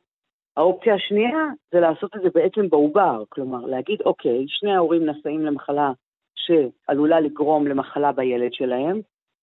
האופציה 0.57 0.95
השנייה 0.95 1.45
זה 1.73 1.81
לעשות 1.81 2.16
את 2.16 2.23
זה 2.23 2.28
בעצם 2.35 2.69
בעובר, 2.69 3.23
כלומר 3.28 3.66
להגיד 3.66 4.00
אוקיי, 4.05 4.45
שני 4.49 4.75
ההורים 4.75 5.07
נשאים 5.07 5.47
למחלה 5.47 5.93
שעלולה 6.35 7.21
לגרום 7.21 7.66
למחלה 7.66 8.12
בילד 8.12 8.52
שלהם, 8.52 9.00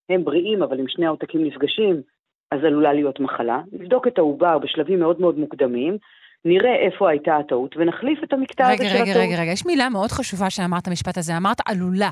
הם 0.08 0.24
בריאים 0.24 0.62
אבל 0.62 0.80
אם 0.80 0.88
שני 0.88 1.06
העותקים 1.06 1.44
נפגשים 1.44 2.02
אז 2.50 2.64
עלולה 2.64 2.92
להיות 2.92 3.20
מחלה, 3.20 3.60
נבדוק 3.72 4.06
את 4.06 4.18
העובר 4.18 4.58
בשלבים 4.58 5.00
מאוד 5.00 5.20
מאוד 5.20 5.38
מוקדמים, 5.38 5.98
נראה 6.44 6.76
איפה 6.86 7.10
הייתה 7.10 7.36
הטעות 7.36 7.76
ונחליף 7.76 8.18
את 8.24 8.32
המקטע 8.32 8.66
הזה 8.66 8.76
של 8.76 8.96
הטעות. 8.96 9.08
רגע, 9.08 9.20
רגע, 9.20 9.42
רגע, 9.42 9.52
יש 9.52 9.66
מילה 9.66 9.88
מאוד 9.88 10.10
חשובה 10.10 10.50
שאמרת 10.50 10.88
המשפט 10.88 11.18
הזה, 11.18 11.36
אמרת 11.36 11.58
עלולה, 11.68 12.10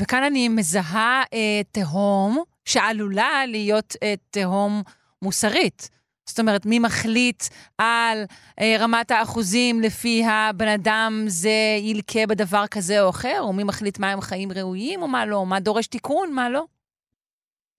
וכאן 0.00 0.22
אני 0.22 0.48
מזהה 0.48 1.22
אה, 1.34 1.60
תהום 1.72 2.42
שעלולה 2.64 3.46
להיות 3.46 3.94
אה, 4.02 4.14
תהום 4.30 4.82
מוסרית. 5.22 5.90
זאת 6.24 6.40
אומרת, 6.40 6.66
מי 6.66 6.78
מחליט 6.78 7.42
על 7.78 8.18
אה, 8.60 8.76
רמת 8.80 9.10
האחוזים 9.10 9.80
לפי 9.80 10.22
הבן 10.24 10.68
אדם 10.68 11.12
זה 11.26 11.78
ילקה 11.80 12.26
בדבר 12.28 12.64
כזה 12.70 13.02
או 13.02 13.10
אחר, 13.10 13.38
או 13.40 13.52
מי 13.52 13.64
מחליט 13.64 13.98
מה 13.98 14.10
הם 14.10 14.20
חיים 14.20 14.48
ראויים 14.52 15.02
או 15.02 15.08
מה 15.08 15.26
לא, 15.26 15.46
מה 15.46 15.60
דורש 15.60 15.86
תיקון, 15.86 16.32
מה 16.32 16.50
לא? 16.50 16.64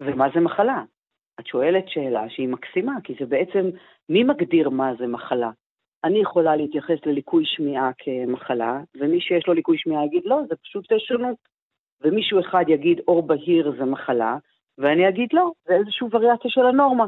ומה 0.01 0.25
זה 0.35 0.39
מחלה? 0.39 0.81
את 1.39 1.47
שואלת 1.47 1.83
שאלה 1.87 2.29
שהיא 2.29 2.47
מקסימה, 2.47 2.93
כי 3.03 3.13
זה 3.19 3.25
בעצם, 3.25 3.69
מי 4.09 4.23
מגדיר 4.23 4.69
מה 4.69 4.95
זה 4.99 5.07
מחלה? 5.07 5.51
אני 6.03 6.19
יכולה 6.19 6.55
להתייחס 6.55 7.05
לליקוי 7.05 7.43
שמיעה 7.45 7.91
כמחלה, 7.97 8.79
ומי 8.95 9.21
שיש 9.21 9.47
לו 9.47 9.53
ליקוי 9.53 9.77
שמיעה 9.77 10.05
יגיד 10.05 10.23
לא, 10.25 10.39
זה 10.49 10.55
פשוט 10.55 10.85
שונות. 10.97 11.37
ומישהו 12.01 12.39
אחד 12.39 12.63
יגיד 12.67 13.01
אור 13.07 13.27
בהיר 13.27 13.73
זה 13.77 13.85
מחלה, 13.85 14.37
ואני 14.77 15.09
אגיד 15.09 15.29
לא, 15.33 15.51
זה 15.65 15.73
איזושהי 15.73 16.07
וריאציה 16.11 16.51
של 16.51 16.65
הנורמה. 16.65 17.05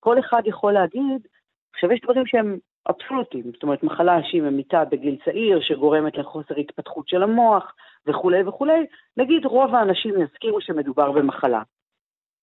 כל 0.00 0.18
אחד 0.18 0.42
יכול 0.46 0.72
להגיד, 0.72 1.26
עכשיו 1.74 1.92
יש 1.92 2.00
דברים 2.00 2.26
שהם 2.26 2.58
אבסולוטיים, 2.90 3.44
זאת 3.52 3.62
אומרת 3.62 3.82
מחלה 3.82 4.22
שהיא 4.22 4.42
ממיתה 4.42 4.84
בגיל 4.84 5.16
צעיר, 5.24 5.60
שגורמת 5.60 6.16
לחוסר 6.16 6.54
התפתחות 6.56 7.08
של 7.08 7.22
המוח 7.22 7.74
וכולי 8.06 8.42
וכולי, 8.42 8.86
נגיד 9.16 9.44
רוב 9.44 9.74
האנשים 9.74 10.14
יסכימו 10.22 10.60
שמדובר 10.60 11.12
במחלה. 11.12 11.62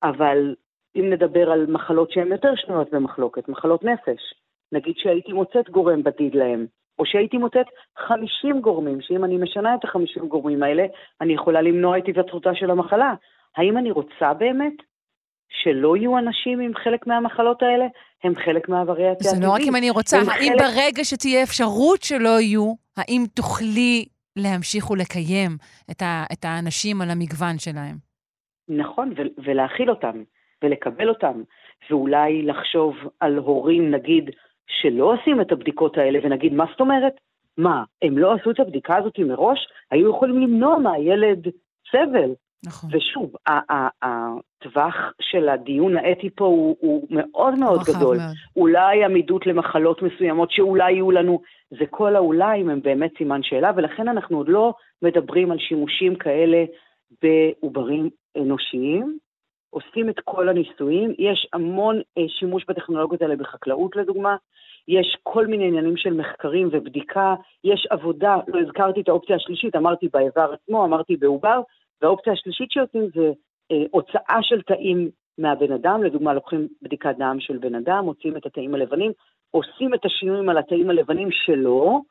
אבל 0.03 0.55
אם 0.95 1.09
נדבר 1.09 1.51
על 1.51 1.65
מחלות 1.65 2.11
שהן 2.11 2.31
יותר 2.31 2.55
שנויות 2.55 2.91
במחלוקת, 2.91 3.49
מחלות 3.49 3.83
נפש, 3.83 4.21
נגיד 4.71 4.93
שהייתי 4.97 5.33
מוצאת 5.33 5.69
גורם 5.69 6.03
בדיד 6.03 6.35
להם, 6.35 6.65
או 6.99 7.05
שהייתי 7.05 7.37
מוצאת 7.37 7.65
50 7.97 8.61
גורמים, 8.61 9.01
שאם 9.01 9.25
אני 9.25 9.37
משנה 9.37 9.75
את 9.75 9.85
ה-50 9.85 10.25
גורמים 10.25 10.63
האלה, 10.63 10.85
אני 11.21 11.33
יכולה 11.33 11.61
למנוע 11.61 11.97
את 11.97 12.05
היווצרותה 12.05 12.55
של 12.55 12.71
המחלה. 12.71 13.13
האם 13.57 13.77
אני 13.77 13.91
רוצה 13.91 14.33
באמת 14.33 14.73
שלא 15.49 15.97
יהיו 15.97 16.17
אנשים 16.17 16.59
עם 16.59 16.71
חלק 16.83 17.07
מהמחלות 17.07 17.63
האלה? 17.63 17.85
הם 18.23 18.33
חלק 18.45 18.69
מהווריאציה 18.69 19.31
הטבעית. 19.31 19.41
זה 19.41 19.47
לא 19.47 19.51
רק 19.51 19.61
אם 19.67 19.75
אני 19.75 19.89
רוצה, 19.89 20.17
האם 20.17 20.25
חלק... 20.25 20.61
ברגע 20.61 21.03
שתהיה 21.03 21.43
אפשרות 21.43 22.01
שלא 22.01 22.39
יהיו, 22.39 22.73
האם 22.97 23.23
תוכלי 23.33 24.05
להמשיך 24.35 24.91
ולקיים 24.91 25.51
את, 25.91 26.01
ה, 26.01 26.23
את 26.33 26.45
האנשים 26.45 27.01
על 27.01 27.09
המגוון 27.09 27.57
שלהם? 27.57 27.95
נכון, 28.67 29.11
ו- 29.17 29.41
ולהכיל 29.45 29.89
אותם, 29.89 30.23
ולקבל 30.65 31.09
אותם, 31.09 31.41
ואולי 31.89 32.41
לחשוב 32.41 32.95
על 33.19 33.37
הורים, 33.37 33.91
נגיד, 33.91 34.29
שלא 34.67 35.13
עושים 35.13 35.41
את 35.41 35.51
הבדיקות 35.51 35.97
האלה, 35.97 36.19
ונגיד, 36.23 36.53
מה 36.53 36.65
זאת 36.71 36.79
אומרת? 36.79 37.13
מה, 37.57 37.83
הם 38.01 38.17
לא 38.17 38.33
עשו 38.33 38.51
את 38.51 38.59
הבדיקה 38.59 38.97
הזאת 38.97 39.19
מראש? 39.19 39.67
היו 39.91 40.09
יכולים 40.09 40.41
למנוע 40.41 40.77
מהילד 40.77 41.47
סבל. 41.91 42.31
נכון. 42.65 42.89
ושוב, 42.93 43.33
הטווח 44.01 44.95
של 45.21 45.49
הדיון 45.49 45.97
האתי 45.97 46.29
פה 46.29 46.45
הוא, 46.45 46.77
הוא 46.79 47.07
מאוד 47.09 47.59
מאוד 47.59 47.79
גדול. 47.85 48.17
מאוד. 48.17 48.29
אולי 48.55 49.03
עמידות 49.03 49.47
למחלות 49.47 50.01
מסוימות 50.01 50.51
שאולי 50.51 50.91
יהיו 50.91 51.11
לנו, 51.11 51.41
זה 51.69 51.85
כל 51.89 52.15
האולי 52.15 52.59
הם 52.59 52.81
באמת 52.81 53.11
סימן 53.17 53.43
שאלה, 53.43 53.71
ולכן 53.75 54.07
אנחנו 54.07 54.37
עוד 54.37 54.49
לא 54.49 54.73
מדברים 55.01 55.51
על 55.51 55.57
שימושים 55.59 56.15
כאלה 56.15 56.63
בעוברים 57.21 58.09
אנושיים. 58.37 59.17
עושים 59.75 60.09
את 60.09 60.19
כל 60.19 60.49
הניסויים, 60.49 61.13
יש 61.17 61.47
המון 61.53 62.01
אה, 62.17 62.23
שימוש 62.27 62.65
בטכנולוגיות 62.67 63.21
האלה 63.21 63.35
בחקלאות 63.35 63.95
לדוגמה, 63.95 64.35
יש 64.87 65.17
כל 65.23 65.47
מיני 65.47 65.67
עניינים 65.67 65.97
של 65.97 66.13
מחקרים 66.13 66.69
ובדיקה, 66.71 67.35
יש 67.63 67.87
עבודה, 67.89 68.37
לא 68.47 68.59
הזכרתי 68.59 69.01
את 69.01 69.09
האופציה 69.09 69.35
השלישית, 69.35 69.75
אמרתי 69.75 70.07
באיבר 70.13 70.53
עצמו, 70.53 70.85
אמרתי 70.85 71.15
בעובר, 71.15 71.61
והאופציה 72.01 72.33
השלישית 72.33 72.71
שעושים 72.71 73.07
זה 73.15 73.31
אה, 73.71 73.83
הוצאה 73.91 74.39
של 74.41 74.61
תאים 74.61 75.09
מהבן 75.37 75.71
אדם, 75.71 76.03
לדוגמה 76.03 76.33
לוקחים 76.33 76.67
בדיקת 76.81 77.15
דם 77.17 77.37
של 77.39 77.57
בן 77.57 77.75
אדם, 77.75 78.05
מוצאים 78.05 78.37
את 78.37 78.45
התאים 78.45 78.75
הלבנים, 78.75 79.11
עושים 79.51 79.93
את 79.93 80.05
השינויים 80.05 80.49
על 80.49 80.57
התאים 80.57 80.89
הלבנים 80.89 81.31
שלו, 81.31 82.01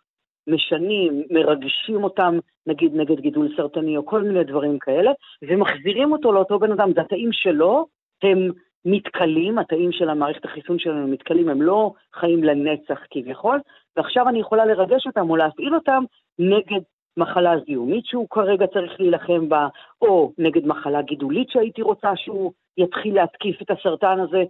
משנים, 0.47 1.23
מרגשים 1.31 2.05
אותם, 2.05 2.39
נגיד 2.67 2.95
נגד 2.95 3.21
גידול 3.21 3.49
סרטני 3.57 3.97
או 3.97 4.07
כל 4.07 4.23
מיני 4.23 4.45
דברים 4.45 4.79
כאלה, 4.79 5.11
ומחזירים 5.43 6.13
אותו 6.13 6.33
לאותו 6.33 6.59
בן 6.59 6.73
אדם. 6.73 6.93
זה 6.95 7.01
התאים 7.01 7.33
שלו, 7.33 7.87
הם 8.23 8.51
מתכלים, 8.85 9.59
התאים 9.59 9.93
של 9.93 10.09
המערכת 10.09 10.45
החיסון 10.45 10.79
שלנו 10.79 11.09
מתכלים, 11.09 11.49
הם 11.49 11.63
לא 11.63 11.93
חיים 12.15 12.45
לנצח 12.45 12.99
כביכול, 13.11 13.61
ועכשיו 13.97 14.29
אני 14.29 14.41
יכולה 14.41 14.65
לרגש 14.65 15.07
אותם 15.07 15.31
או 15.31 15.37
להפעיל 15.37 15.75
אותם 15.75 16.05
נגד 16.39 16.81
מחלה 17.17 17.55
זיהומית 17.67 18.07
שהוא 18.07 18.29
כרגע 18.31 18.67
צריך 18.67 19.01
להילחם 19.01 19.49
בה, 19.49 19.69
או 20.03 20.33
נגד 20.39 20.67
מחלה 20.67 21.03
גידולית 21.03 21.51
שהייתי 21.51 21.83
רוצה 21.83 22.17
שהוא 22.17 22.53
יתחיל 22.79 23.15
להתקיף 23.15 23.63
את 23.63 23.71
הסרטן 23.71 24.21
הזה, 24.21 24.45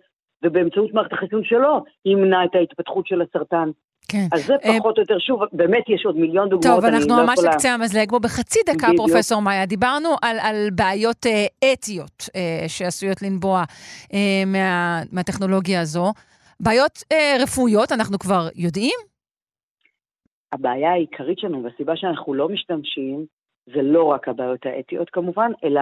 ובאמצעות 0.44 0.94
מערכת 0.94 1.12
החיסון 1.12 1.44
שלו 1.44 1.84
ימנע 2.04 2.44
את 2.44 2.54
ההתפתחות 2.54 3.06
של 3.06 3.22
הסרטן. 3.22 3.70
כן. 4.08 4.26
אז 4.32 4.46
זה 4.46 4.54
אה, 4.64 4.78
פחות 4.78 4.96
או 4.96 5.02
יותר, 5.02 5.18
שוב, 5.18 5.40
באמת 5.52 5.84
יש 5.88 6.06
עוד 6.06 6.16
מיליון 6.16 6.48
דוגמאות, 6.48 6.76
טוב, 6.76 6.84
אנחנו 6.84 7.16
לא 7.16 7.22
ממש 7.22 7.38
על 7.38 7.52
קצה 7.52 7.74
המזלג. 7.74 8.10
בוא, 8.10 8.18
בחצי 8.18 8.58
דקה, 8.66 8.86
בדיוק. 8.86 8.96
פרופסור 8.96 9.42
מאיה, 9.42 9.66
דיברנו 9.66 10.08
על, 10.22 10.36
על 10.40 10.68
בעיות 10.74 11.26
אה, 11.26 11.72
אתיות 11.72 12.28
אה, 12.36 12.64
שעשויות 12.68 13.22
לנבוע 13.22 13.64
אה, 14.14 14.42
מה, 14.46 15.00
מהטכנולוגיה 15.12 15.80
הזו. 15.80 16.12
בעיות 16.60 17.02
אה, 17.12 17.36
רפואיות, 17.42 17.92
אנחנו 17.92 18.18
כבר 18.18 18.48
יודעים? 18.54 18.98
הבעיה 20.52 20.92
העיקרית 20.92 21.38
שלנו, 21.38 21.64
והסיבה 21.64 21.96
שאנחנו 21.96 22.34
לא 22.34 22.48
משתמשים, 22.48 23.26
זה 23.74 23.82
לא 23.82 24.04
רק 24.04 24.28
הבעיות 24.28 24.66
האתיות 24.66 25.10
כמובן, 25.10 25.50
אלא 25.64 25.80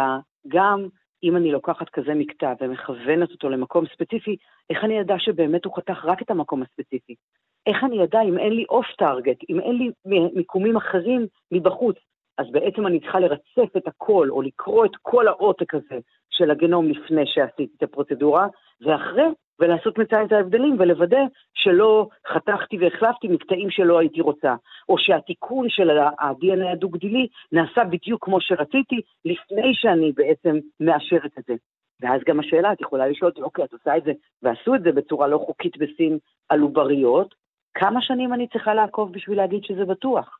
גם 0.49 0.89
אם 1.25 1.37
אני 1.37 1.53
לוקחת 1.53 1.89
כזה 1.89 2.15
מקטע 2.15 2.53
ומכוונת 2.61 3.31
אותו 3.31 3.49
למקום 3.49 3.85
ספציפי, 3.95 4.37
איך 4.71 4.85
אני 4.85 5.01
אדע 5.01 5.15
שבאמת 5.19 5.65
הוא 5.65 5.77
חתך 5.77 6.05
רק 6.05 6.23
את 6.23 6.31
המקום 6.31 6.63
הספציפי? 6.63 7.15
איך 7.67 7.85
אני 7.85 8.05
אדע 8.05 8.21
אם 8.21 8.39
אין 8.39 8.53
לי 8.53 8.65
אוף 8.69 8.87
טארגט, 8.99 9.37
אם 9.51 9.61
אין 9.61 9.77
לי 9.77 9.91
מיקומים 10.35 10.77
אחרים 10.77 11.27
מבחוץ? 11.53 11.97
אז 12.39 12.47
בעצם 12.53 12.87
אני 12.87 13.01
צריכה 13.01 13.21
לרצף 13.21 13.77
את 13.77 13.87
הכל, 13.87 14.29
או 14.31 14.43
לקרוא 14.43 14.85
את 14.85 14.97
כל 15.03 15.29
העותק 15.29 15.75
הזה 15.75 16.01
של 16.31 16.51
הגנום 16.51 16.89
לפני 16.89 17.27
שעשיתי 17.27 17.75
את 17.77 17.83
הפרוצדורה, 17.83 18.47
ואחרי 18.81 19.27
ולעשות 19.61 19.99
מצאי 19.99 20.25
את 20.25 20.33
ההבדלים 20.33 20.77
ולוודא 20.79 21.21
שלא 21.55 22.09
חתכתי 22.29 22.79
והחלפתי 22.79 23.29
מקטעים 23.29 23.71
שלא 23.71 23.99
הייתי 23.99 24.21
רוצה, 24.21 24.55
או 24.89 24.99
שהתיקון 24.99 25.69
של 25.69 25.91
ה-DNA 25.91 26.69
הדו-גדילי 26.73 27.27
נעשה 27.53 27.85
בדיוק 27.85 28.25
כמו 28.25 28.41
שרציתי 28.41 29.01
לפני 29.25 29.75
שאני 29.75 30.13
בעצם 30.13 30.59
מאשרת 30.81 31.39
את 31.39 31.45
זה. 31.47 31.55
ואז 32.01 32.21
גם 32.27 32.41
השאלה, 32.41 32.73
את 32.73 32.81
יכולה 32.81 33.09
לשאול 33.09 33.31
אותי, 33.31 33.43
אוקיי, 33.43 33.65
את 33.65 33.73
עושה 33.73 33.97
את 33.97 34.05
זה, 34.05 34.13
ועשו 34.43 34.75
את 34.75 34.83
זה 34.83 34.93
בצורה 34.93 35.27
לא 35.27 35.39
חוקית 35.39 35.77
בסין 35.79 36.19
על 36.49 36.61
עובריות, 36.61 37.35
כמה 37.75 38.03
שנים 38.03 38.35
אני 38.35 38.49
צריכה 38.49 38.75
לעקוב 38.75 39.13
בשביל 39.13 39.39
להגיד 39.39 39.65
שזה 39.65 39.85
בטוח? 39.85 40.39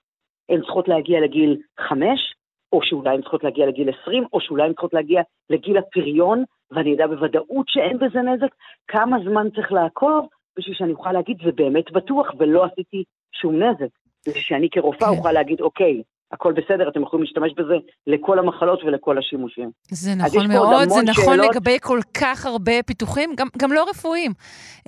הן 0.49 0.61
צריכות 0.61 0.89
להגיע 0.89 1.21
לגיל 1.21 1.61
חמש, 1.81 2.35
או 2.73 2.81
שאולי 2.83 3.11
הן 3.11 3.21
צריכות 3.21 3.45
להגיע 3.45 3.67
לגיל 3.67 3.89
עשרים, 3.89 4.25
או 4.33 4.41
שאולי 4.41 4.63
הן 4.63 4.73
צריכות 4.73 4.95
להגיע 4.95 5.23
לגיל 5.51 5.79
הפריון, 5.79 6.45
ואני 6.71 6.95
אדע 6.95 7.07
בוודאות 7.07 7.67
שאין 7.69 7.99
בזה 7.99 8.19
נזק, 8.19 8.55
כמה 8.89 9.17
זמן 9.25 9.51
צריך 9.51 9.73
לעקוב 9.73 10.29
בשביל 10.59 10.75
שאני 10.77 10.93
אוכל 10.93 11.13
להגיד 11.13 11.37
זה 11.45 11.53
באמת 11.53 11.93
בטוח 11.93 12.27
ולא 12.39 12.65
עשיתי 12.65 13.05
שום 13.33 13.63
נזק. 13.63 13.89
בשביל 14.27 14.43
שאני 14.43 14.71
כרופאה 14.71 15.09
כן. 15.09 15.17
אוכל 15.17 15.33
להגיד, 15.33 15.61
אוקיי, 15.61 16.03
הכל 16.33 16.53
בסדר, 16.53 16.89
אתם 16.89 17.03
יכולים 17.03 17.25
להשתמש 17.25 17.53
בזה 17.57 17.75
לכל 18.07 18.39
המחלות 18.39 18.85
ולכל 18.85 19.19
השימושים. 19.19 19.71
זה 19.91 20.15
נכון 20.15 20.49
מאוד, 20.49 20.89
זה 20.89 21.03
נכון 21.03 21.37
שאלות. 21.37 21.55
לגבי 21.55 21.77
כל 21.83 21.99
כך 22.21 22.47
הרבה 22.47 22.83
פיתוחים, 22.87 23.31
גם, 23.37 23.47
גם 23.59 23.73
לא 23.73 23.85
רפואיים. 23.91 24.33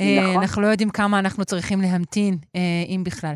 אה, 0.00 0.18
נכון. 0.22 0.42
אנחנו 0.42 0.62
לא 0.62 0.66
יודעים 0.66 0.90
כמה 0.90 1.18
אנחנו 1.18 1.44
צריכים 1.44 1.80
להמתין, 1.80 2.34
אה, 2.56 2.60
אם 2.88 3.04
בכלל. 3.04 3.34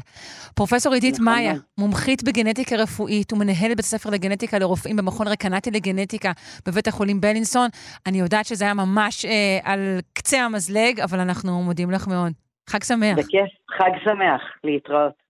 פרופסור 0.54 0.94
עידית 0.94 1.14
נכון 1.14 1.24
מאיה, 1.24 1.54
מומחית 1.78 2.22
בגנטיקה 2.22 2.76
רפואית 2.76 3.32
ומנהלת 3.32 3.76
בית 3.76 3.78
הספר 3.78 4.10
לגנטיקה 4.10 4.58
לרופאים 4.58 4.96
במכון 4.96 5.28
רקנטי 5.28 5.70
לגנטיקה 5.70 6.32
בבית 6.66 6.88
החולים 6.88 7.20
בלינסון. 7.20 7.68
אני 8.06 8.18
יודעת 8.18 8.46
שזה 8.46 8.64
היה 8.64 8.74
ממש 8.74 9.24
אה, 9.24 9.58
על 9.64 9.98
קצה 10.12 10.44
המזלג, 10.44 11.00
אבל 11.00 11.20
אנחנו 11.20 11.62
מודים 11.62 11.90
לך 11.90 12.08
מאוד. 12.08 12.32
חג 12.68 12.82
שמח. 12.82 13.18
בכיף, 13.18 13.50
חג 13.78 13.90
שמח, 14.04 14.42
להתראות. 14.64 15.27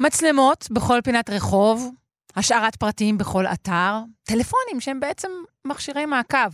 מצלמות 0.00 0.68
בכל 0.70 1.00
פינת 1.04 1.30
רחוב, 1.30 1.90
השארת 2.36 2.76
פרטים 2.76 3.18
בכל 3.18 3.46
אתר, 3.46 3.98
טלפונים 4.22 4.80
שהם 4.80 5.00
בעצם 5.00 5.28
מכשירי 5.64 6.06
מעקב. 6.06 6.48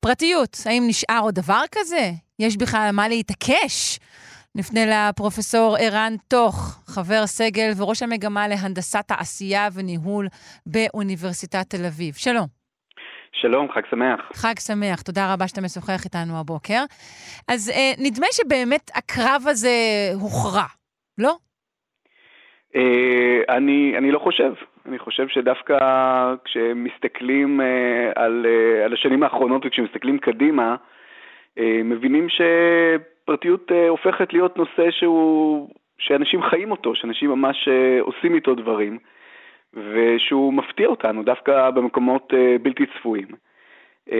פרטיות, 0.00 0.60
האם 0.64 0.84
נשאר 0.86 1.20
עוד 1.22 1.34
דבר 1.34 1.62
כזה? 1.72 2.12
יש 2.38 2.56
בכלל 2.56 2.90
מה 2.92 3.08
להתעקש? 3.08 3.98
נפנה 4.54 5.08
לפרופסור 5.08 5.76
ערן 5.80 6.16
טוך, 6.28 6.78
חבר 6.86 7.26
סגל 7.26 7.72
וראש 7.76 8.02
המגמה 8.02 8.48
להנדסת 8.48 9.04
תעשייה 9.06 9.68
וניהול 9.72 10.28
באוניברסיטת 10.66 11.70
תל 11.70 11.84
אביב. 11.84 12.14
שלום. 12.14 12.63
שלום, 13.40 13.72
חג 13.72 13.82
שמח. 13.90 14.20
חג 14.34 14.54
שמח, 14.58 15.02
תודה 15.02 15.32
רבה 15.32 15.48
שאתה 15.48 15.60
משוחח 15.60 16.04
איתנו 16.04 16.40
הבוקר. 16.40 16.80
אז 17.48 17.70
אה, 17.70 17.92
נדמה 17.98 18.26
שבאמת 18.32 18.90
הקרב 18.94 19.42
הזה 19.46 19.76
הוכרע, 20.20 20.66
לא? 21.18 21.34
אה, 22.76 23.56
אני, 23.56 23.94
אני 23.98 24.10
לא 24.10 24.18
חושב. 24.18 24.52
אני 24.86 24.98
חושב 24.98 25.28
שדווקא 25.28 25.78
כשמסתכלים 26.44 27.60
אה, 27.60 28.12
על, 28.14 28.46
אה, 28.48 28.84
על 28.84 28.92
השנים 28.92 29.22
האחרונות 29.22 29.62
וכשמסתכלים 29.66 30.18
קדימה, 30.18 30.76
אה, 31.58 31.80
מבינים 31.84 32.26
שפרטיות 32.28 33.72
אה, 33.72 33.88
הופכת 33.88 34.32
להיות 34.32 34.56
נושא 34.56 34.90
שהוא, 34.90 35.68
שאנשים 35.98 36.42
חיים 36.42 36.70
אותו, 36.70 36.94
שאנשים 36.94 37.30
ממש 37.30 37.68
אה, 37.68 38.00
עושים 38.00 38.34
איתו 38.34 38.54
דברים. 38.54 38.98
ושהוא 39.76 40.52
מפתיע 40.52 40.86
אותנו 40.86 41.22
דווקא 41.22 41.70
במקומות 41.70 42.32
uh, 42.32 42.62
בלתי 42.62 42.84
צפויים. 42.98 43.28
Uh, 44.08 44.12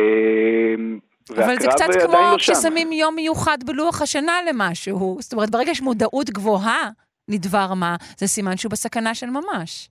אבל 1.30 1.58
זה 1.60 1.68
קצת 1.68 1.86
כמו 2.06 2.12
לא 2.12 2.36
כששמים 2.38 2.92
יום 2.92 3.14
מיוחד 3.14 3.58
בלוח 3.66 4.02
השנה 4.02 4.32
למשהו. 4.48 5.16
זאת 5.20 5.32
אומרת, 5.32 5.50
ברגע 5.50 5.70
יש 5.70 5.82
מודעות 5.82 6.30
גבוהה 6.30 6.90
לדבר 7.28 7.74
מה, 7.74 7.96
זה 8.16 8.26
סימן 8.26 8.56
שהוא 8.56 8.70
בסכנה 8.70 9.14
של 9.14 9.26
ממש. 9.30 9.88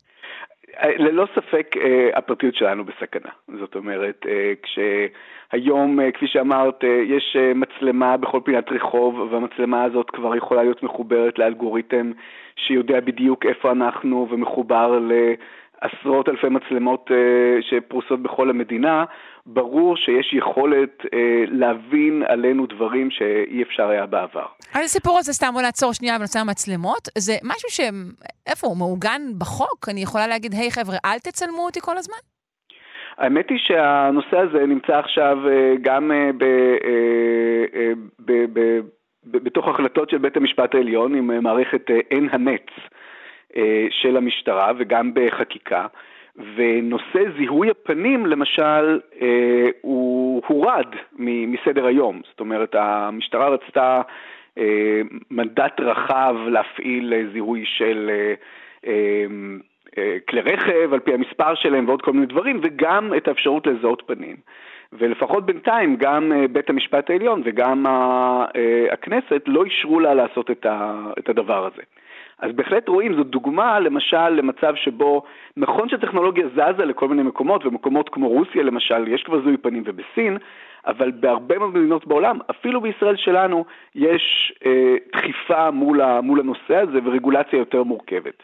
אה, 0.82 0.98
ללא 0.98 1.28
ספק 1.36 1.76
הפרטיות 2.14 2.56
שלנו 2.56 2.86
בסכנה. 2.86 3.32
זאת 3.60 3.76
אומרת, 3.76 4.26
כשהיום, 4.64 6.12
כפי 6.14 6.28
שאמרת, 6.28 6.84
יש 7.06 7.38
מצלמה 7.56 8.18
בכל 8.18 8.40
פינת 8.44 8.72
רחוב, 8.72 9.20
והמצלמה 9.32 9.84
הזאת 9.84 10.10
כבר 10.10 10.36
יכולה 10.36 10.64
להיות 10.64 10.84
מחוברת 10.84 11.40
לאלגוריתם 11.40 12.12
שיודע 12.56 13.00
בדיוק 13.00 13.46
איפה 13.46 13.72
אנחנו 13.72 14.28
ומחובר 14.30 15.00
לעשרות 15.10 16.30
אלפי 16.30 16.50
מצלמות 16.50 17.12
שפרוסות 17.62 18.20
בכל 18.20 18.50
המדינה, 18.50 19.06
ברור 19.46 19.98
שיש 19.98 20.34
יכולת 20.34 21.02
uh, 21.02 21.08
להבין 21.48 22.24
עלינו 22.28 22.66
דברים 22.66 23.12
שאי 23.12 23.64
אפשר 23.64 23.90
היה 23.90 24.06
בעבר. 24.06 24.46
על 24.74 24.84
הסיפור 24.84 25.18
הזה, 25.20 25.34
סתם 25.34 25.50
בוא 25.54 25.62
נעצור 25.62 25.94
שנייה 25.94 26.18
בנושא 26.18 26.40
המצלמות, 26.40 27.10
זה 27.18 27.34
משהו 27.44 27.70
ש... 27.70 27.80
איפה 28.48 28.68
הוא? 28.68 28.78
מעוגן 28.78 29.22
בחוק? 29.38 29.90
אני 29.90 30.02
יכולה 30.02 30.28
להגיד, 30.28 30.54
היי 30.54 30.72
חבר'ה, 30.72 30.98
אל 31.06 31.20
תצלמו 31.20 31.66
אותי 31.66 31.80
כל 31.82 31.98
הזמן? 31.98 32.18
האמת 33.18 33.50
היא 33.50 33.60
שהנושא 33.60 34.38
הזה 34.38 34.66
נמצא 34.66 35.00
עכשיו 35.00 35.38
uh, 35.46 35.78
גם 35.82 36.12
uh, 36.12 36.34
ב... 36.38 36.44
uh, 36.44 37.74
uh, 37.74 37.98
ב, 38.20 38.60
ב 38.60 38.80
בתוך 39.26 39.68
החלטות 39.68 40.10
של 40.10 40.18
בית 40.18 40.38
המשפט 40.38 40.76
העליון 40.76 41.16
עם 41.16 41.32
אה, 41.32 41.40
מערכת 41.40 41.92
אה, 41.92 42.00
עין 42.10 42.30
הנץ 42.32 42.68
אה, 43.58 43.86
של 43.90 44.18
המשטרה 44.18 44.72
וגם 44.78 45.12
בחקיקה. 45.14 45.88
ונושא 46.56 47.24
זיהוי 47.38 47.70
הפנים, 47.70 48.26
למשל, 48.26 49.00
הוא 49.82 50.42
הורד 50.48 50.88
מסדר 51.20 51.86
היום. 51.86 52.22
זאת 52.30 52.40
אומרת, 52.40 52.76
המשטרה 52.76 53.50
רצתה 53.50 54.02
מנדט 55.32 55.80
רחב 55.80 56.36
להפעיל 56.48 57.14
זיהוי 57.34 57.66
של 57.66 58.12
כלי 60.28 60.42
רכב 60.42 60.94
על 60.94 61.00
פי 61.00 61.14
המספר 61.14 61.56
שלהם 61.56 61.88
ועוד 61.88 62.02
כל 62.02 62.14
מיני 62.14 62.26
דברים, 62.26 62.60
וגם 62.64 63.14
את 63.18 63.28
האפשרות 63.28 63.68
לזהות 63.68 64.04
פנים. 64.06 64.36
ולפחות 65.00 65.46
בינתיים 65.46 65.96
גם 65.96 66.32
אה, 66.32 66.48
בית 66.48 66.70
המשפט 66.70 67.10
העליון 67.10 67.42
וגם 67.46 67.88
אה, 67.88 68.46
הכנסת 68.92 69.42
לא 69.48 69.64
אישרו 69.64 70.00
לה 70.00 70.14
לעשות 70.14 70.52
את 71.20 71.30
הדבר 71.30 71.66
הזה. 71.66 71.82
אז 72.44 72.52
בהחלט 72.56 72.88
רואים, 72.90 73.16
זו 73.16 73.24
דוגמה 73.24 73.80
למשל 73.80 74.30
למצב 74.30 74.74
שבו 74.76 75.24
נכון 75.58 75.90
שהטכנולוגיה 75.90 76.48
זזה 76.48 76.86
לכל 76.86 77.08
מיני 77.08 77.24
מקומות, 77.24 77.66
ומקומות 77.66 78.10
כמו 78.10 78.30
רוסיה 78.30 78.64
למשל, 78.64 79.08
יש 79.08 79.24
כבר 79.24 79.40
זיהוי 79.42 79.58
פנים 79.58 79.84
ובסין, 79.86 80.38
אבל 80.88 81.12
בהרבה 81.12 81.58
מאוד 81.58 81.70
מדינות 81.70 82.08
בעולם, 82.08 82.40
אפילו 82.52 82.82
בישראל 82.82 83.16
שלנו, 83.18 83.66
יש 83.96 84.54
אה, 84.66 84.96
דחיפה 85.16 85.72
מול, 85.72 86.20
מול 86.24 86.40
הנושא 86.40 86.76
הזה 86.76 87.00
ורגולציה 87.06 87.60
יותר 87.60 87.84
מורכבת. 87.84 88.44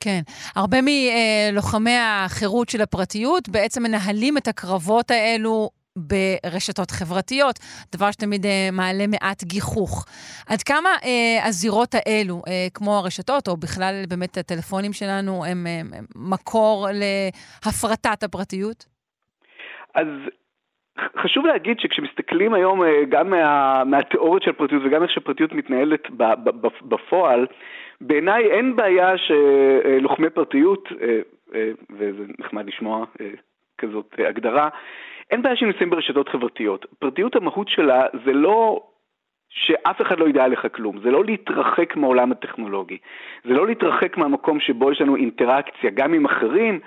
כן, 0.00 0.20
הרבה 0.56 0.76
מלוחמי 0.82 1.96
החירות 2.00 2.68
של 2.68 2.80
הפרטיות 2.80 3.48
בעצם 3.48 3.82
מנהלים 3.82 4.36
את 4.36 4.48
הקרבות 4.48 5.10
האלו 5.10 5.70
ברשתות 5.98 6.90
חברתיות, 6.90 7.58
דבר 7.96 8.10
שתמיד 8.10 8.46
אה, 8.46 8.68
מעלה 8.72 9.06
מעט 9.06 9.44
גיחוך. 9.44 10.06
עד 10.48 10.62
כמה 10.62 10.88
אה, 11.04 11.46
הזירות 11.46 11.94
האלו, 11.94 12.42
אה, 12.48 12.66
כמו 12.74 12.96
הרשתות, 12.96 13.48
או 13.48 13.56
בכלל 13.56 13.94
באמת 14.08 14.36
הטלפונים 14.36 14.92
שלנו, 14.92 15.44
הם, 15.44 15.66
הם, 15.66 15.86
הם 15.98 16.04
מקור 16.16 16.88
להפרטת 16.92 18.22
הפרטיות? 18.22 18.86
אז 19.94 20.06
חשוב 21.22 21.46
להגיד 21.46 21.80
שכשמסתכלים 21.80 22.54
היום 22.54 22.82
אה, 22.82 23.04
גם 23.08 23.30
מה, 23.30 23.82
מהתיאוריות 23.84 24.42
של 24.42 24.52
פרטיות 24.52 24.82
וגם 24.84 25.02
איך 25.02 25.10
שפרטיות 25.10 25.52
מתנהלת 25.52 26.02
בפועל, 26.82 27.46
בעיניי 28.00 28.44
אין 28.50 28.76
בעיה 28.76 29.12
שלוחמי 29.18 30.30
פרטיות, 30.30 30.88
אה, 31.00 31.18
אה, 31.54 31.70
וזה 31.90 32.24
נחמד 32.38 32.66
לשמוע 32.66 33.04
כזאת 33.78 34.14
הגדרה, 34.28 34.68
אין 35.30 35.42
בעיה 35.42 35.56
שהם 35.56 35.68
נמצאים 35.68 35.90
ברשתות 35.90 36.28
חברתיות. 36.28 36.86
פרטיות 36.98 37.36
המהות 37.36 37.68
שלה 37.68 38.06
זה 38.24 38.32
לא 38.32 38.82
שאף 39.50 40.02
אחד 40.02 40.18
לא 40.18 40.28
ידע 40.28 40.44
עליך 40.44 40.66
כלום, 40.72 41.00
זה 41.00 41.10
לא 41.10 41.24
להתרחק 41.24 41.96
מהעולם 41.96 42.32
הטכנולוגי, 42.32 42.98
זה 43.44 43.54
לא 43.54 43.66
להתרחק 43.66 44.16
מהמקום 44.16 44.60
שבו 44.60 44.92
יש 44.92 45.00
לנו 45.00 45.16
אינטראקציה 45.16 45.90
גם 45.94 46.12
עם 46.12 46.24
אחרים, 46.24 46.80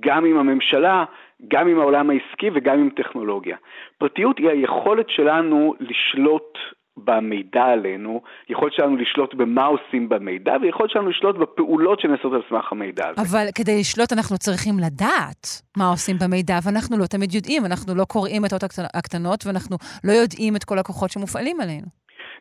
גם 0.00 0.24
עם 0.24 0.38
הממשלה, 0.38 1.04
גם 1.48 1.68
עם 1.68 1.80
העולם 1.80 2.10
העסקי 2.10 2.50
וגם 2.54 2.78
עם 2.78 2.90
טכנולוגיה. 2.90 3.56
פרטיות 3.98 4.38
היא 4.38 4.48
היכולת 4.48 5.10
שלנו 5.10 5.74
לשלוט 5.80 6.58
במידע 6.96 7.64
עלינו, 7.64 8.22
יכולת 8.48 8.72
שלנו 8.72 8.96
לשלוט 8.96 9.34
במה 9.34 9.64
עושים 9.64 10.08
במידע, 10.08 10.56
ויכולת 10.62 10.90
שלנו 10.90 11.08
לשלוט 11.08 11.36
בפעולות 11.36 12.00
שנעשות 12.00 12.32
על 12.32 12.42
סמך 12.48 12.72
המידע 12.72 13.08
הזה. 13.08 13.22
אבל 13.30 13.46
כדי 13.54 13.80
לשלוט 13.80 14.12
אנחנו 14.12 14.38
צריכים 14.38 14.74
לדעת 14.78 15.46
מה 15.76 15.90
עושים 15.90 16.16
במידע, 16.22 16.54
ואנחנו 16.64 16.98
לא 16.98 17.06
תמיד 17.06 17.34
יודעים, 17.34 17.64
אנחנו 17.64 17.94
לא 17.94 18.04
קוראים 18.04 18.44
את 18.44 18.52
האות 18.52 18.64
הקטנות, 18.94 19.46
ואנחנו 19.46 19.76
לא 20.04 20.12
יודעים 20.12 20.56
את 20.56 20.64
כל 20.64 20.78
הכוחות 20.78 21.10
שמופעלים 21.10 21.60
עלינו. 21.60 21.86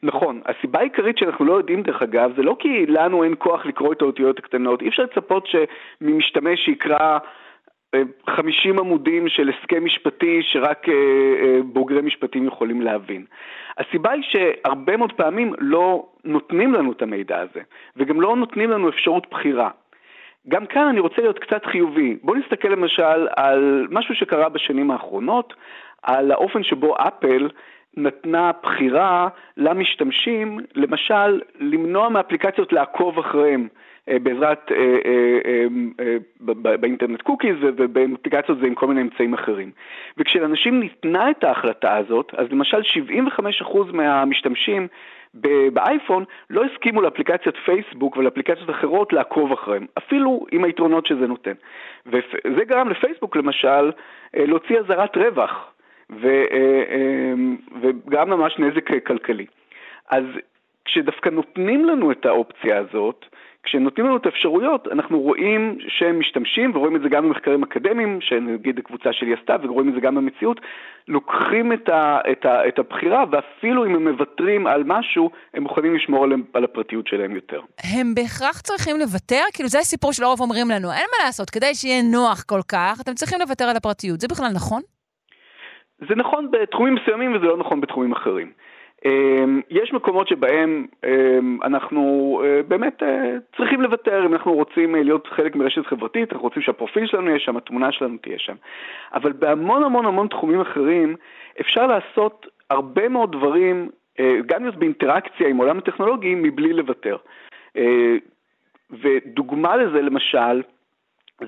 נכון. 0.04 0.42
הסיבה 0.46 0.80
העיקרית 0.80 1.18
שאנחנו 1.18 1.46
לא 1.46 1.54
יודעים, 1.54 1.82
דרך 1.82 2.02
אגב, 2.02 2.32
זה 2.36 2.42
לא 2.42 2.56
כי 2.60 2.86
לנו 2.86 3.24
אין 3.24 3.34
כוח 3.38 3.66
לקרוא 3.66 3.94
את 3.94 4.02
האותיות 4.02 4.40
הקטנות. 4.40 4.82
אי 4.82 4.88
אפשר 4.90 5.04
לצפות 5.04 5.48
שממשתמש 5.48 6.68
יקרא 6.68 7.18
50 8.30 8.80
עמודים 8.80 9.30
של 9.30 9.50
הסכם 9.50 9.86
משפטי 9.86 10.40
שרק 10.42 10.90
אה, 10.90 10.94
אה, 10.94 11.60
בוגרי 11.64 12.02
משפטים 12.02 12.48
יכולים 12.48 12.82
להבין. 12.82 13.26
הסיבה 13.78 14.12
היא 14.12 14.24
שהרבה 14.24 14.98
מאוד 14.98 15.12
פעמים 15.14 15.54
לא 15.58 16.06
נותנים 16.24 16.74
לנו 16.74 16.92
את 16.92 17.02
המידע 17.02 17.40
הזה, 17.40 17.62
וגם 17.98 18.22
לא 18.22 18.36
נותנים 18.36 18.72
לנו 18.72 18.90
אפשרות 18.90 19.28
בחירה. 19.32 19.70
גם 20.50 20.66
כאן 20.66 20.88
אני 20.88 21.00
רוצה 21.00 21.22
להיות 21.22 21.40
קצת 21.40 21.66
חיובי. 21.66 22.18
בואו 22.24 22.38
נסתכל 22.38 22.68
למשל 22.68 23.28
על 23.36 23.88
משהו 23.92 24.16
שקרה 24.16 24.50
בשנים 24.50 24.92
האחרונות, 24.92 25.54
על 26.04 26.32
האופן 26.32 26.64
שבו 26.64 26.96
אפל 26.98 27.50
נתנה 27.98 28.52
בחירה 28.64 29.28
למשתמשים, 29.58 30.60
למשל, 30.76 31.42
למנוע 31.60 32.10
מאפליקציות 32.10 32.74
לעקוב 32.74 33.20
אחריהם. 33.20 33.68
אה, 34.10 34.20
בעזרת, 34.20 34.72
אה, 34.72 34.98
אה, 35.50 36.78
באינטרנט 36.80 37.22
קוקיז 37.22 37.56
ובאפליקציות 37.62 38.58
זה 38.60 38.68
עם 38.68 38.76
כל 38.76 38.88
מיני 38.88 39.02
אמצעים 39.02 39.34
אחרים. 39.34 39.72
וכשלאנשים 40.18 40.80
ניתנה 40.80 41.32
את 41.32 41.44
ההחלטה 41.44 41.98
הזאת, 41.98 42.34
אז 42.38 42.48
למשל 42.52 42.82
75% 42.84 43.92
מהמשתמשים 43.94 44.88
באייפון 45.74 46.24
לא 46.50 46.64
הסכימו 46.64 47.02
לאפליקציית 47.02 47.56
פייסבוק 47.66 48.18
ולאפליקציות 48.18 48.70
אחרות 48.70 49.14
לעקוב 49.14 49.52
אחריהם, 49.52 49.86
אפילו 49.98 50.46
עם 50.52 50.64
היתרונות 50.64 51.06
שזה 51.06 51.28
נותן. 51.28 51.54
וזה 52.06 52.64
גרם 52.68 52.90
לפייסבוק 52.90 53.36
למשל 53.36 53.92
להוציא 54.34 54.80
אזהרת 54.80 55.18
רווח, 55.18 55.74
וגרם 57.82 58.30
ממש 58.30 58.60
נזק 58.60 59.06
כלכלי. 59.08 59.46
אז 60.10 60.24
כשדווקא 60.86 61.30
נותנים 61.30 61.86
לנו 61.86 62.12
את 62.12 62.26
האופציה 62.26 62.78
הזאת, 62.78 63.26
כשהם 63.66 63.84
נותנים 63.84 64.06
לנו 64.06 64.18
את 64.18 64.26
האפשרויות, 64.26 64.88
אנחנו 64.92 65.20
רואים 65.20 65.78
שהם 65.88 66.20
משתמשים, 66.20 66.76
ורואים 66.76 66.96
את 66.96 67.02
זה 67.02 67.10
גם 67.10 67.24
במחקרים 67.24 67.64
אקדמיים, 67.64 68.22
שנגיד 68.22 68.80
הקבוצה 68.80 69.14
שלי 69.14 69.34
עשתה, 69.34 69.56
ורואים 69.64 69.90
את 69.90 69.94
זה 69.94 70.00
גם 70.00 70.16
במציאות, 70.16 70.62
לוקחים 71.08 71.74
את, 71.74 71.90
ה, 71.90 72.20
את, 72.32 72.46
ה, 72.46 72.68
את 72.68 72.80
הבחירה, 72.80 73.24
ואפילו 73.32 73.86
אם 73.86 73.96
הם 73.96 74.08
מוותרים 74.08 74.68
על 74.68 74.84
משהו, 74.86 75.30
הם 75.54 75.64
מוכנים 75.64 75.96
לשמור 75.96 76.24
על, 76.24 76.32
על 76.54 76.64
הפרטיות 76.64 77.08
שלהם 77.08 77.36
יותר. 77.36 77.62
הם 77.98 78.16
בהכרח 78.16 78.62
צריכים 78.62 78.96
לוותר? 79.00 79.42
כאילו 79.54 79.70
זה 79.70 79.80
הסיפור 79.80 80.14
שלרוב 80.14 80.42
אומרים 80.42 80.68
לנו, 80.70 80.92
אין 80.92 81.08
מה 81.12 81.26
לעשות, 81.26 81.50
כדי 81.50 81.76
שיהיה 81.76 82.02
נוח 82.12 82.44
כל 82.44 82.62
כך, 82.72 83.02
אתם 83.02 83.14
צריכים 83.14 83.40
לוותר 83.40 83.66
על 83.66 83.76
הפרטיות. 83.76 84.20
זה 84.20 84.28
בכלל 84.28 84.50
נכון? 84.56 84.82
זה 86.10 86.16
נכון 86.16 86.52
בתחומים 86.52 86.96
מסוימים 86.96 87.36
וזה 87.36 87.46
לא 87.46 87.58
נכון 87.58 87.82
בתחומים 87.82 88.12
אחרים. 88.12 88.52
אמ, 89.06 89.62
יש 89.70 89.94
מקומות 89.94 90.28
שבהם 90.28 90.86
אמ, 91.06 91.58
אנחנו 91.64 92.42
אה, 92.44 92.62
באמת 92.68 93.04
אה, 93.04 93.36
צריכים 93.58 93.82
לוותר 93.82 94.26
אם 94.26 94.34
אנחנו 94.34 94.54
רוצים 94.54 94.96
אה, 94.96 95.04
להיות 95.04 95.28
חלק 95.28 95.56
מרשת 95.56 95.86
חברתית, 95.86 96.32
אנחנו 96.32 96.48
רוצים 96.48 96.62
שהפרופיל 96.62 97.08
שלנו 97.08 97.28
יהיה 97.30 97.40
שם, 97.40 97.58
התמונה 97.58 97.92
שלנו 97.92 98.18
תהיה 98.22 98.40
שם. 98.40 98.56
אבל 99.14 99.32
בהמון 99.32 99.84
המון 99.84 100.06
המון 100.06 100.28
תחומים 100.28 100.62
אחרים 100.62 101.16
אפשר 101.62 101.88
לעשות 101.88 102.48
הרבה 102.70 103.10
מאוד 103.10 103.32
דברים, 103.32 103.90
גם 104.46 104.64
להיות 104.64 104.76
באינטראקציה 104.76 105.48
עם 105.48 105.58
עולם 105.58 105.78
הטכנולוגי 105.78 106.36
מבלי 106.36 106.74
לוותר. 106.74 107.18
ודוגמה 108.92 109.76
לזה 109.76 110.02
למשל, 110.02 110.62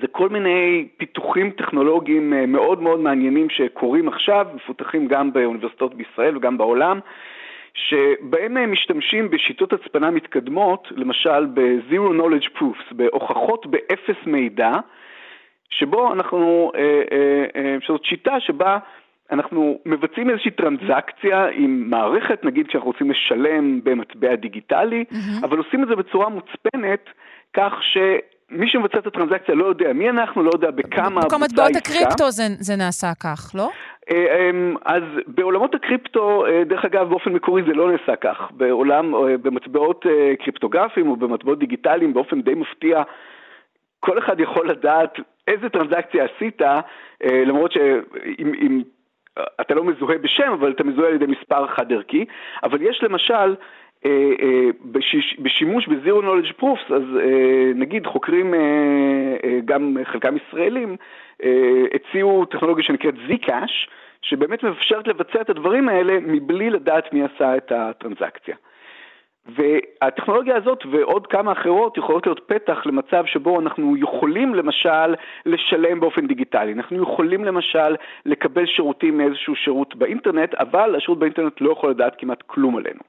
זה 0.00 0.06
כל 0.06 0.28
מיני 0.28 0.88
פיתוחים 0.96 1.50
טכנולוגיים 1.50 2.52
מאוד 2.52 2.82
מאוד 2.82 3.00
מעניינים 3.00 3.50
שקורים 3.50 4.08
עכשיו, 4.08 4.46
מפותחים 4.54 5.08
גם 5.08 5.32
באוניברסיטאות 5.32 5.94
בישראל 5.94 6.36
וגם 6.36 6.58
בעולם, 6.58 7.00
שבהם 7.88 8.56
הם 8.56 8.72
משתמשים 8.72 9.30
בשיטות 9.30 9.72
הצפנה 9.72 10.10
מתקדמות, 10.10 10.88
למשל 10.90 11.46
ב-Zero 11.46 12.20
Knowledge 12.20 12.58
Proofs, 12.58 12.94
בהוכחות 12.94 13.66
באפס 13.66 14.26
מידע, 14.26 14.72
שבו 15.70 16.12
אנחנו, 16.12 16.72
אה, 16.74 17.02
אה, 17.12 17.44
אה, 17.56 17.76
זאת 17.88 18.04
שיטה 18.04 18.40
שבה 18.40 18.78
אנחנו 19.30 19.78
מבצעים 19.86 20.30
איזושהי 20.30 20.50
טרנזקציה 20.50 21.46
עם 21.46 21.90
מערכת, 21.90 22.44
נגיד 22.44 22.66
כשאנחנו 22.66 22.90
רוצים 22.90 23.10
לשלם 23.10 23.84
במטבע 23.84 24.34
דיגיטלי, 24.34 25.04
mm-hmm. 25.10 25.44
אבל 25.44 25.58
עושים 25.58 25.82
את 25.82 25.88
זה 25.88 25.96
בצורה 25.96 26.28
מוצפנת, 26.28 27.10
כך 27.56 27.82
ש... 27.82 27.98
מי 28.50 28.68
שמבצע 28.68 28.98
את 28.98 29.06
הטרנזקציה 29.06 29.54
לא 29.54 29.64
יודע 29.64 29.92
מי 29.92 30.10
אנחנו, 30.10 30.42
לא 30.42 30.50
יודע 30.54 30.70
בכמה. 30.70 31.20
בכל 31.20 31.36
מטבעות 31.36 31.76
הקריפטו 31.76 32.30
זה, 32.30 32.42
זה 32.58 32.76
נעשה 32.76 33.12
כך, 33.22 33.50
לא? 33.54 33.70
אה, 34.10 34.50
אמ, 34.50 34.76
אז 34.84 35.02
בעולמות 35.26 35.74
הקריפטו, 35.74 36.46
אה, 36.46 36.64
דרך 36.64 36.84
אגב, 36.84 37.08
באופן 37.08 37.32
מקורי 37.32 37.62
זה 37.66 37.72
לא 37.72 37.92
נעשה 37.92 38.16
כך. 38.16 38.50
בעולם, 38.50 39.14
אה, 39.14 39.36
במטבעות 39.36 40.06
קריפטוגרפיים 40.44 41.08
או 41.08 41.16
במטבעות 41.16 41.58
דיגיטליים, 41.58 42.14
באופן 42.14 42.42
די 42.42 42.54
מפתיע, 42.54 43.02
כל 44.00 44.18
אחד 44.18 44.40
יכול 44.40 44.70
לדעת 44.70 45.14
איזה 45.48 45.68
טרנזקציה 45.68 46.24
עשית, 46.24 46.62
למרות 47.46 47.72
שאם... 47.72 48.82
אתה 49.60 49.74
לא 49.74 49.84
מזוהה 49.84 50.18
בשם, 50.18 50.52
אבל 50.52 50.70
אתה 50.70 50.84
מזוהה 50.84 51.08
על 51.08 51.14
ידי 51.14 51.26
מספר 51.26 51.66
חד-ערכי, 51.66 52.24
אבל 52.62 52.82
יש 52.82 53.02
למשל 53.02 53.54
אה, 54.06 54.32
אה, 54.42 54.68
בשימוש 55.38 55.88
ב-Zero 55.88 56.22
Knowledge 56.22 56.62
Proofs, 56.62 56.94
אז 56.94 57.02
אה, 57.20 57.72
נגיד 57.74 58.06
חוקרים, 58.06 58.54
גם 59.64 59.96
חלקם 60.04 60.36
ישראלים, 60.36 60.96
הציעו 61.94 62.44
טכנולוגיה 62.44 62.84
שנקראת 62.84 63.14
Zcash, 63.28 63.90
שבאמת 64.22 64.62
מאפשרת 64.62 65.08
לבצע 65.08 65.40
את 65.40 65.50
הדברים 65.50 65.88
האלה 65.88 66.18
מבלי 66.20 66.70
לדעת 66.70 67.12
מי 67.12 67.22
עשה 67.24 67.56
את 67.56 67.72
הטרנזקציה. 67.72 68.56
והטכנולוגיה 69.56 70.56
הזאת 70.56 70.86
ועוד 70.90 71.26
כמה 71.26 71.52
אחרות 71.52 71.98
יכולות 71.98 72.26
להיות 72.26 72.40
פתח 72.46 72.86
למצב 72.86 73.24
שבו 73.26 73.60
אנחנו 73.60 73.96
יכולים 73.96 74.54
למשל 74.54 75.14
לשלם 75.46 76.00
באופן 76.00 76.26
דיגיטלי, 76.26 76.72
אנחנו 76.72 77.02
יכולים 77.02 77.44
למשל 77.44 77.96
לקבל 78.26 78.66
שירותים 78.66 79.18
מאיזשהו 79.18 79.56
שירות 79.56 79.96
באינטרנט, 79.96 80.54
אבל 80.54 80.96
השירות 80.96 81.18
באינטרנט 81.18 81.60
לא 81.60 81.72
יכול 81.72 81.90
לדעת 81.90 82.14
כמעט 82.18 82.42
כלום 82.46 82.76
עלינו. 82.76 83.00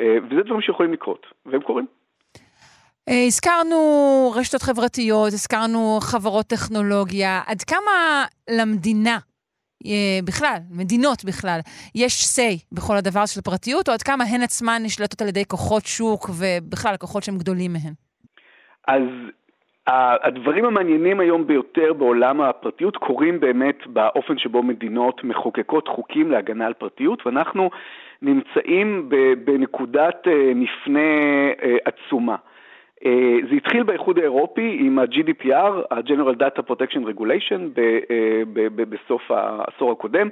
אה, 0.00 0.16
וזה 0.30 0.42
דברים 0.42 0.60
שיכולים 0.60 0.92
לקרות, 0.92 1.26
והם 1.46 1.62
קורים. 1.62 1.86
אה, 3.08 3.24
הזכרנו 3.26 3.78
רשתות 4.36 4.62
חברתיות, 4.62 5.26
הזכרנו 5.26 5.98
חברות 6.00 6.46
טכנולוגיה. 6.46 7.40
עד 7.46 7.62
כמה 7.62 8.24
למדינה, 8.50 9.18
אה, 9.86 10.18
בכלל, 10.24 10.58
מדינות 10.70 11.24
בכלל, 11.24 11.58
יש 11.94 12.12
say 12.24 12.66
בכל 12.72 12.96
הדבר 12.96 13.26
של 13.26 13.40
פרטיות, 13.40 13.88
או 13.88 13.94
עד 13.94 14.02
כמה 14.02 14.24
הן 14.24 14.42
עצמן 14.42 14.82
נשלטות 14.84 15.22
על 15.22 15.28
ידי 15.28 15.44
כוחות 15.44 15.84
שוק 15.86 16.30
ובכלל 16.38 16.96
כוחות 16.96 17.22
שהם 17.22 17.38
גדולים 17.38 17.72
מהן? 17.72 17.94
אז 18.88 19.02
הדברים 20.24 20.64
המעניינים 20.64 21.20
היום 21.20 21.46
ביותר 21.46 21.92
בעולם 21.92 22.40
הפרטיות 22.40 22.96
קורים 22.96 23.40
באמת 23.40 23.86
באופן 23.86 24.38
שבו 24.38 24.62
מדינות 24.62 25.24
מחוקקות 25.24 25.88
חוקים 25.88 26.30
להגנה 26.30 26.66
על 26.66 26.74
פרטיות, 26.74 27.26
ואנחנו 27.26 27.70
נמצאים 28.22 29.08
בנקודת 29.44 30.28
אה, 30.28 30.52
מפנה 30.54 31.00
אה, 31.62 31.76
עצומה. 31.84 32.36
אה, 33.04 33.36
זה 33.50 33.56
התחיל 33.56 33.82
באיחוד 33.82 34.18
האירופי 34.18 34.76
עם 34.80 34.98
ה-GDPR, 34.98 35.72
ה-General 35.90 36.34
Data 36.34 36.62
Protection 36.70 37.02
Regulation, 37.12 37.80
בסוף 38.74 39.30
העשור 39.30 39.92
הקודם, 39.92 40.28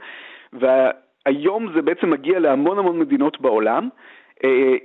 והיום 0.52 1.72
זה 1.74 1.82
בעצם 1.82 2.10
מגיע 2.10 2.38
להמון 2.38 2.78
המון 2.78 2.98
מדינות 2.98 3.40
בעולם. 3.40 3.88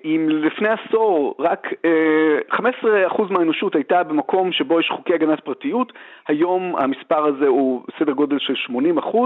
אם 0.06 0.28
לפני 0.30 0.70
עשור 0.70 1.36
רק 1.40 1.68
15% 2.52 2.58
מהאנושות 3.30 3.76
הייתה 3.76 4.04
במקום 4.04 4.52
שבו 4.52 4.80
יש 4.80 4.90
חוקי 4.90 5.14
הגנת 5.14 5.40
פרטיות, 5.40 5.94
היום 6.28 6.76
המספר 6.76 7.26
הזה 7.26 7.48
הוא 7.48 7.82
סדר 8.00 8.12
גודל 8.12 8.40
של 8.40 8.54
80%. 9.00 9.18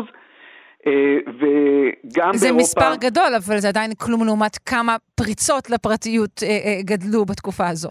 אה, 0.87 1.17
וגם 1.27 1.33
זה 1.33 2.21
באירופה... 2.21 2.37
זה 2.41 2.51
מספר 2.51 2.95
גדול, 2.99 3.35
אבל 3.45 3.57
זה 3.57 3.67
עדיין 3.67 3.91
כלום 3.97 4.25
לעומת 4.25 4.57
כמה 4.65 4.95
פריצות 5.15 5.69
לפרטיות 5.69 6.43
אה, 6.43 6.47
אה, 6.47 6.81
גדלו 6.83 7.25
בתקופה 7.25 7.67
הזו. 7.67 7.89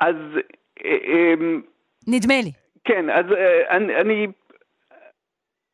אז... 0.00 0.16
אמ, 0.84 1.60
נדמה 2.06 2.40
לי. 2.44 2.52
כן, 2.84 3.10
אז 3.10 3.26
אני, 3.70 3.96
אני, 4.00 4.26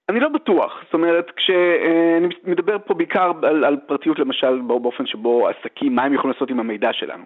אני 0.09 0.21
לא 0.21 0.29
בטוח. 0.29 0.73
זאת 0.85 0.95
אומרת, 0.95 1.31
כשאני 1.37 2.29
מדבר 2.45 2.77
פה 2.87 2.95
בעיקר 2.95 3.33
על, 3.43 3.65
על 3.65 3.77
פרטיות 3.87 4.19
למשל 4.19 4.61
באופן 4.61 5.07
שבו 5.07 5.49
עסקים, 5.49 5.95
מה 5.95 6.05
הם 6.05 6.15
יכולים 6.15 6.33
לעשות 6.33 6.51
עם 6.51 6.61
המידע 6.61 6.93
שלנו. 6.93 7.25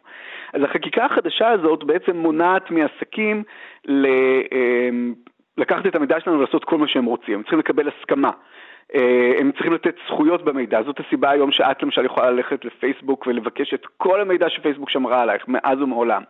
אז 0.52 0.62
החקיקה 0.62 1.04
החדשה 1.04 1.48
הזאת 1.48 1.84
בעצם 1.84 2.16
מונעת 2.16 2.70
מעסקים 2.70 3.42
ל... 3.84 4.06
אמ, 4.52 5.14
לקחת 5.58 5.86
את 5.86 5.94
המידע 5.94 6.20
שלנו 6.20 6.38
ולעשות 6.38 6.64
כל 6.64 6.78
מה 6.78 6.88
שהם 6.88 7.04
רוצים. 7.04 7.34
הם 7.34 7.42
צריכים 7.42 7.58
לקבל 7.58 7.88
הסכמה. 7.88 8.30
אה, 8.94 9.32
הם 9.38 9.52
צריכים 9.52 9.72
לתת 9.72 9.94
זכויות 10.06 10.44
במידע, 10.44 10.82
זאת 10.82 11.00
הסיבה 11.00 11.30
היום 11.30 11.52
שאת 11.52 11.82
למשל 11.82 12.04
יכולה 12.04 12.30
ללכת 12.30 12.64
לפייסבוק 12.64 13.26
ולבקש 13.26 13.74
את 13.74 13.86
כל 13.96 14.20
המידע 14.20 14.48
שפייסבוק 14.48 14.90
שמרה 14.90 15.22
עלייך 15.22 15.44
מאז 15.48 15.82
ומעולם. 15.82 16.22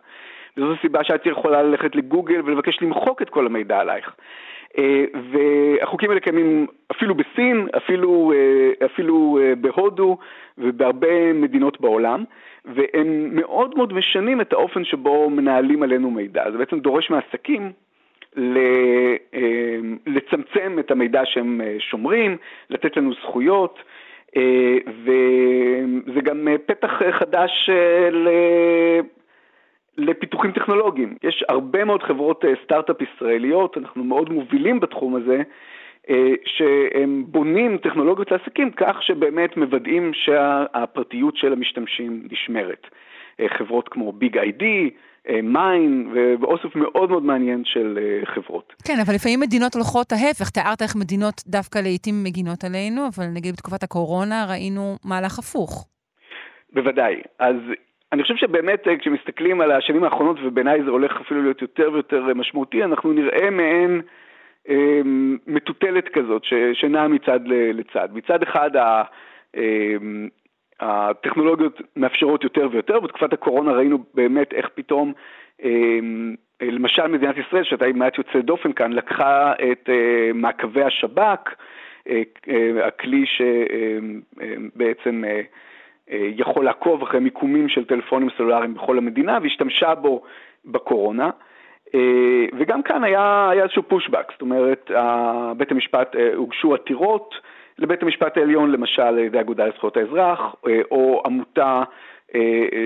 וזאת 0.57 0.77
הסיבה 0.79 1.03
שאת 1.03 1.25
יכולה 1.25 1.63
ללכת 1.63 1.95
לגוגל 1.95 2.41
ולבקש 2.45 2.81
למחוק 2.81 3.21
את 3.21 3.29
כל 3.29 3.45
המידע 3.45 3.79
עלייך. 3.79 4.15
אה, 4.77 5.05
והחוקים 5.31 6.09
האלה 6.09 6.19
קיימים 6.19 6.67
אפילו 6.91 7.15
בסין, 7.15 7.67
אפילו, 7.77 8.33
אה, 8.35 8.85
אפילו 8.85 9.39
בהודו 9.61 10.17
ובהרבה 10.57 11.33
מדינות 11.33 11.81
בעולם, 11.81 12.23
והם 12.65 13.29
מאוד 13.31 13.77
מאוד 13.77 13.93
משנים 13.93 14.41
את 14.41 14.53
האופן 14.53 14.85
שבו 14.85 15.29
מנהלים 15.29 15.83
עלינו 15.83 16.11
מידע. 16.11 16.51
זה 16.51 16.57
בעצם 16.57 16.79
דורש 16.79 17.09
מעסקים 17.09 17.71
לצמצם 20.07 20.79
את 20.79 20.91
המידע 20.91 21.21
שהם 21.25 21.61
אה, 21.61 21.75
שומרים, 21.79 22.37
לתת 22.69 22.97
לנו 22.97 23.13
זכויות, 23.13 23.79
אה, 24.37 24.77
וזה 24.87 26.21
גם 26.21 26.47
פתח 26.65 26.91
חדש 27.11 27.69
לפיתוחים 29.97 30.51
טכנולוגיים. 30.51 31.15
יש 31.23 31.43
הרבה 31.49 31.85
מאוד 31.85 32.03
חברות 32.03 32.45
סטארט-אפ 32.63 32.95
ישראליות, 33.01 33.77
אנחנו 33.77 34.03
מאוד 34.03 34.29
מובילים 34.29 34.79
בתחום 34.79 35.15
הזה, 35.15 35.41
שהם 36.45 37.23
בונים 37.27 37.77
טכנולוגיות 37.77 38.31
לעסקים 38.31 38.71
כך 38.71 39.03
שבאמת 39.03 39.57
מוודאים 39.57 40.11
שהפרטיות 40.13 41.37
של 41.37 41.53
המשתמשים 41.53 42.27
נשמרת. 42.31 42.87
חברות 43.47 43.89
כמו 43.89 44.11
ביג 44.11 44.37
איי-די, 44.37 44.89
מיין 45.43 46.13
ואוסף 46.41 46.75
מאוד 46.75 47.09
מאוד 47.09 47.23
מעניין 47.23 47.61
של 47.65 47.99
אה, 48.01 48.25
חברות. 48.25 48.73
כן, 48.87 48.99
אבל 49.05 49.13
לפעמים 49.15 49.39
מדינות 49.39 49.73
הולכות 49.75 50.11
ההפך. 50.11 50.49
תיארת 50.49 50.81
איך 50.81 50.95
מדינות 50.95 51.43
דווקא 51.47 51.79
לעיתים 51.79 52.23
מגינות 52.23 52.63
עלינו, 52.63 53.01
אבל 53.07 53.25
נגיד 53.35 53.53
בתקופת 53.53 53.83
הקורונה 53.83 54.45
ראינו 54.49 54.95
מהלך 55.05 55.39
הפוך. 55.39 55.87
בוודאי. 56.73 57.15
אז 57.39 57.55
אני 58.13 58.21
חושב 58.23 58.35
שבאמת 58.35 58.87
אה, 58.87 58.97
כשמסתכלים 58.97 59.61
על 59.61 59.71
השנים 59.71 60.03
האחרונות, 60.03 60.37
ובעיניי 60.43 60.83
זה 60.83 60.89
הולך 60.89 61.11
אפילו 61.21 61.43
להיות 61.43 61.61
יותר 61.61 61.89
ויותר 61.93 62.27
אה, 62.27 62.33
משמעותי, 62.33 62.83
אנחנו 62.83 63.13
נראה 63.13 63.49
מעין 63.49 64.01
אה, 64.69 65.01
מטוטלת 65.47 66.09
כזאת 66.13 66.41
שנעה 66.73 67.07
מצד 67.07 67.39
לצד. 67.73 68.09
מצד 68.13 68.43
אחד, 68.43 68.75
ה, 68.75 69.03
אה, 69.55 69.95
הטכנולוגיות 70.79 71.81
מאפשרות 71.95 72.43
יותר 72.43 72.67
ויותר, 72.71 72.99
בתקופת 72.99 73.33
הקורונה 73.33 73.71
ראינו 73.71 74.03
באמת 74.13 74.53
איך 74.53 74.69
פתאום, 74.75 75.13
למשל 76.61 77.07
מדינת 77.07 77.35
ישראל, 77.37 77.63
שהייתה 77.63 77.85
מעט 77.93 78.17
יוצא 78.17 78.39
דופן 78.39 78.73
כאן, 78.73 78.93
לקחה 78.93 79.53
את 79.71 79.89
מעקבי 80.33 80.83
השב"כ, 80.83 81.55
הכלי 82.83 83.25
שבעצם 84.35 85.23
יכול 86.11 86.65
לעקוב 86.65 87.01
אחרי 87.01 87.19
מיקומים 87.19 87.69
של 87.69 87.85
טלפונים 87.85 88.29
סלולריים 88.37 88.73
בכל 88.73 88.97
המדינה, 88.97 89.39
והשתמשה 89.41 89.95
בו 89.95 90.21
בקורונה. 90.65 91.29
אה, 91.95 92.45
וגם 92.57 92.83
כאן 92.83 93.03
היה, 93.03 93.49
היה 93.51 93.63
איזשהו 93.63 93.83
פושבק, 93.83 94.31
זאת 94.31 94.41
אומרת, 94.41 94.91
בית 95.57 95.71
המשפט, 95.71 96.15
אה, 96.15 96.35
הוגשו 96.35 96.73
עתירות 96.73 97.35
לבית 97.79 98.03
המשפט 98.03 98.37
העליון, 98.37 98.71
למשל 98.71 99.01
על 99.01 99.17
ידי 99.17 99.37
האגודה 99.37 99.65
לזכויות 99.65 99.97
האזרח, 99.97 100.55
אה, 100.67 100.81
או 100.91 101.23
עמותה 101.25 101.83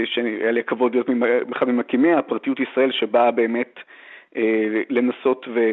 שהיה 0.05 0.51
לי 0.51 0.59
הכבוד 0.59 0.93
להיות 0.93 1.07
אחד 1.51 1.67
ממקימיה, 1.67 2.21
פרטיות 2.21 2.59
ישראל, 2.59 2.91
שבאה 2.91 3.31
באמת 3.31 3.79
לנסות 4.89 5.45
ו... 5.53 5.71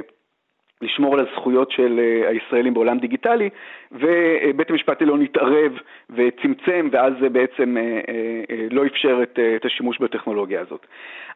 לשמור 0.83 1.15
על 1.15 1.27
הזכויות 1.27 1.71
של 1.71 2.01
אה, 2.01 2.29
הישראלים 2.29 2.75
בעולם 2.75 2.99
דיגיטלי, 2.99 3.51
ובית 3.93 4.71
המשפט 4.71 5.01
העליון 5.01 5.23
התערב 5.23 5.73
וצמצם, 6.11 6.89
ואז 6.93 7.13
זה 7.21 7.29
בעצם 7.29 7.77
אה, 7.77 8.01
אה, 8.51 8.67
לא 8.71 8.87
אפשר 8.87 9.19
את 9.57 9.65
השימוש 9.65 9.99
בטכנולוגיה 9.99 10.61
הזאת. 10.61 10.87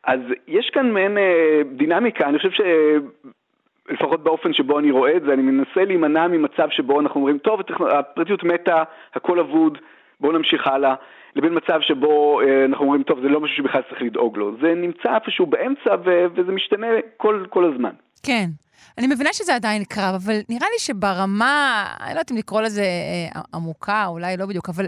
אז 0.04 0.20
יש 0.48 0.70
כאן 0.70 0.90
מעין 0.90 1.18
דינמיקה, 1.72 2.28
אני 2.28 2.38
חושב 2.38 2.50
ש... 2.50 2.60
לפחות 3.88 4.24
באופן 4.24 4.52
שבו 4.52 4.78
אני 4.78 4.90
רואה 4.90 5.16
את 5.16 5.22
זה, 5.22 5.32
אני 5.32 5.42
מנסה 5.42 5.84
להימנע 5.86 6.28
ממצב 6.28 6.68
שבו 6.70 7.00
אנחנו 7.00 7.20
אומרים, 7.20 7.38
טוב, 7.38 7.60
הפרטיות 7.90 8.44
מתה, 8.44 8.82
הכל 9.14 9.38
אבוד, 9.38 9.78
בואו 10.20 10.32
נמשיך 10.32 10.66
הלאה, 10.66 10.94
לבין 11.36 11.56
מצב 11.56 11.80
שבו 11.80 12.40
אנחנו 12.64 12.84
אומרים, 12.84 13.02
טוב, 13.02 13.20
זה 13.22 13.28
לא 13.28 13.40
משהו 13.40 13.56
שבכלל 13.56 13.82
צריך 13.90 14.02
לדאוג 14.02 14.36
לו. 14.36 14.56
זה 14.62 14.74
נמצא 14.74 15.14
איפשהו 15.14 15.46
באמצע 15.46 15.90
וזה 16.04 16.52
משתנה 16.52 16.86
כל, 17.16 17.44
כל 17.50 17.72
הזמן. 17.72 17.90
כן. 18.22 18.46
אני 18.98 19.06
מבינה 19.06 19.32
שזה 19.32 19.54
עדיין 19.54 19.84
קרב, 19.84 20.14
אבל 20.24 20.34
נראה 20.48 20.66
לי 20.72 20.78
שברמה, 20.78 21.84
אני 22.00 22.06
לא 22.06 22.10
יודעת 22.10 22.30
אם 22.30 22.36
לקרוא 22.36 22.62
לזה 22.62 22.82
אה, 22.82 23.40
עמוקה, 23.54 24.06
אולי 24.06 24.36
לא 24.36 24.46
בדיוק, 24.46 24.68
אבל 24.68 24.86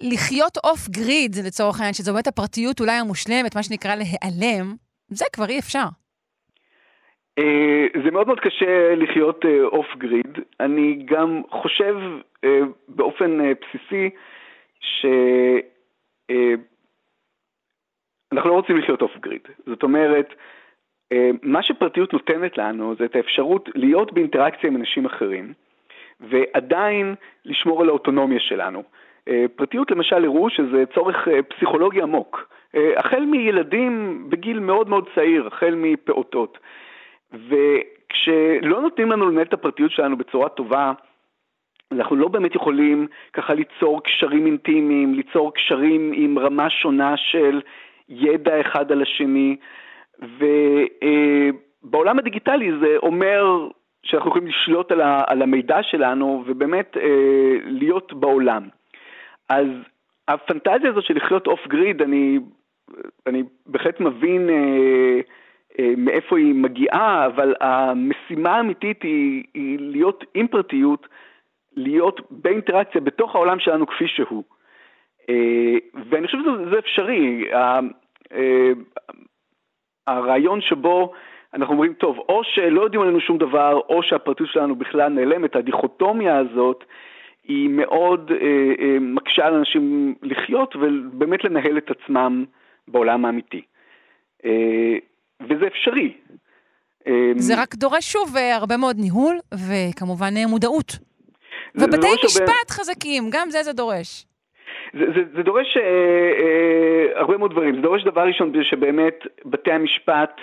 לחיות 0.00 0.58
off 0.64 0.88
grid, 0.88 1.36
לצורך 1.46 1.76
העניין, 1.76 1.94
שזו 1.94 2.12
באמת 2.12 2.26
הפרטיות 2.26 2.80
אולי 2.80 2.92
המושלמת, 2.92 3.56
מה 3.56 3.62
שנקרא 3.62 3.94
להיעלם, 3.94 4.74
זה 5.10 5.24
כבר 5.32 5.48
אי 5.48 5.58
אפשר. 5.58 5.86
אה, 7.38 7.86
זה 8.04 8.10
מאוד 8.10 8.26
מאוד 8.26 8.40
קשה 8.40 8.94
לחיות 8.94 9.44
off 9.64 9.86
אה, 9.90 9.96
grid. 9.96 10.38
אני 10.60 11.02
גם 11.04 11.42
חושב 11.50 11.96
אה, 12.44 12.60
באופן 12.88 13.38
בסיסי 13.60 14.10
ש... 14.80 15.06
אנחנו 18.32 18.50
לא 18.50 18.54
רוצים 18.54 18.76
לחיות 18.76 19.02
off 19.02 19.16
grid. 19.20 19.40
זאת 19.66 19.82
אומרת, 19.82 20.34
מה 21.42 21.62
שפרטיות 21.62 22.12
נותנת 22.12 22.58
לנו 22.58 22.94
זה 22.98 23.04
את 23.04 23.16
האפשרות 23.16 23.68
להיות 23.74 24.12
באינטראקציה 24.12 24.70
עם 24.70 24.76
אנשים 24.76 25.06
אחרים, 25.06 25.52
ועדיין 26.20 27.14
לשמור 27.44 27.82
על 27.82 27.88
האוטונומיה 27.88 28.40
שלנו. 28.40 28.82
פרטיות 29.56 29.90
למשל 29.90 30.24
הראו 30.24 30.50
שזה 30.50 30.84
צורך 30.94 31.28
פסיכולוגי 31.48 32.02
עמוק, 32.02 32.48
החל 32.96 33.20
מילדים 33.20 34.24
בגיל 34.28 34.60
מאוד 34.60 34.88
מאוד 34.88 35.08
צעיר, 35.14 35.46
החל 35.46 35.74
מפעוטות. 35.76 36.58
וכשלא 37.32 38.80
נותנים 38.80 39.10
לנו 39.10 39.30
לנהל 39.30 39.46
את 39.46 39.52
הפרטיות 39.52 39.90
שלנו 39.90 40.16
בצורה 40.16 40.48
טובה, 40.48 40.92
אנחנו 41.92 42.16
לא 42.16 42.28
באמת 42.28 42.54
יכולים 42.54 43.06
ככה 43.32 43.54
ליצור 43.54 44.02
קשרים 44.02 44.46
אינטימיים, 44.46 45.14
ליצור 45.14 45.54
קשרים 45.54 46.12
עם 46.14 46.38
רמה 46.38 46.70
שונה 46.70 47.16
של 47.16 47.60
ידע 48.08 48.60
אחד 48.60 48.92
על 48.92 49.02
השני. 49.02 49.56
ובעולם 51.82 52.18
הדיגיטלי 52.18 52.70
זה 52.80 52.96
אומר 52.96 53.68
שאנחנו 54.02 54.30
יכולים 54.30 54.48
לשלוט 54.48 54.92
על, 54.92 55.00
ה, 55.00 55.22
על 55.26 55.42
המידע 55.42 55.82
שלנו 55.82 56.44
ובאמת 56.46 56.96
אה, 56.96 57.56
להיות 57.64 58.12
בעולם. 58.12 58.68
אז 59.48 59.66
הפנטזיה 60.28 60.90
הזאת 60.90 61.04
של 61.04 61.16
לחיות 61.16 61.46
אוף 61.46 61.66
גריד, 61.66 62.02
אני, 62.02 62.38
אני 63.26 63.42
בהחלט 63.66 64.00
מבין 64.00 64.50
אה, 64.50 64.54
אה, 64.54 65.20
מאיפה 65.96 66.38
היא 66.38 66.54
מגיעה, 66.54 67.26
אבל 67.26 67.54
המשימה 67.60 68.56
האמיתית 68.56 69.02
היא, 69.02 69.44
היא 69.54 69.78
להיות 69.80 70.24
עם 70.34 70.48
פרטיות, 70.48 71.08
להיות 71.76 72.20
באינטראקציה 72.30 73.00
בתוך 73.00 73.34
העולם 73.34 73.58
שלנו 73.58 73.86
כפי 73.86 74.08
שהוא. 74.08 74.44
אה, 75.28 75.76
ואני 76.10 76.26
חושב 76.26 76.38
שזה 76.38 76.78
אפשרי. 76.78 77.44
אה, 77.52 77.80
הרעיון 80.06 80.60
שבו 80.60 81.12
אנחנו 81.54 81.74
אומרים, 81.74 81.92
טוב, 81.92 82.18
או 82.18 82.40
שלא 82.44 82.80
יודעים 82.80 83.02
עלינו 83.02 83.20
שום 83.20 83.38
דבר, 83.38 83.80
או 83.88 84.02
שהפרטיות 84.02 84.50
שלנו 84.50 84.76
בכלל 84.76 85.08
נעלמת, 85.08 85.56
הדיכוטומיה 85.56 86.36
הזאת 86.36 86.84
היא 87.44 87.68
מאוד 87.68 88.32
אה, 88.32 88.72
אה, 88.80 88.96
מקשה 89.00 89.46
על 89.46 89.54
אנשים 89.54 90.14
לחיות 90.22 90.76
ובאמת 90.76 91.44
לנהל 91.44 91.78
את 91.78 91.90
עצמם 91.90 92.44
בעולם 92.88 93.24
האמיתי. 93.24 93.62
אה, 95.40 95.46
וזה 95.46 95.66
אפשרי. 95.66 96.12
אה, 97.06 97.32
זה 97.36 97.62
רק 97.62 97.74
דורש 97.74 98.12
שוב 98.12 98.36
אה, 98.36 98.56
הרבה 98.56 98.76
מאוד 98.76 98.96
ניהול 98.98 99.36
וכמובן 99.54 100.36
אה, 100.36 100.46
מודעות. 100.46 100.98
ובתי 101.74 102.06
משפט 102.24 102.40
הרבה... 102.40 102.52
חזקים, 102.70 103.22
גם 103.30 103.50
זה 103.50 103.62
זה 103.62 103.72
דורש. 103.72 104.26
זה, 104.92 105.04
זה, 105.14 105.20
זה 105.36 105.42
דורש 105.42 105.76
אה, 105.76 105.82
אה, 105.82 107.20
הרבה 107.20 107.36
מאוד 107.36 107.50
דברים. 107.50 107.74
זה 107.74 107.80
דורש 107.80 108.04
דבר 108.04 108.22
ראשון 108.22 108.52
שבאמת 108.62 109.26
בתי 109.44 109.72
המשפט 109.72 110.40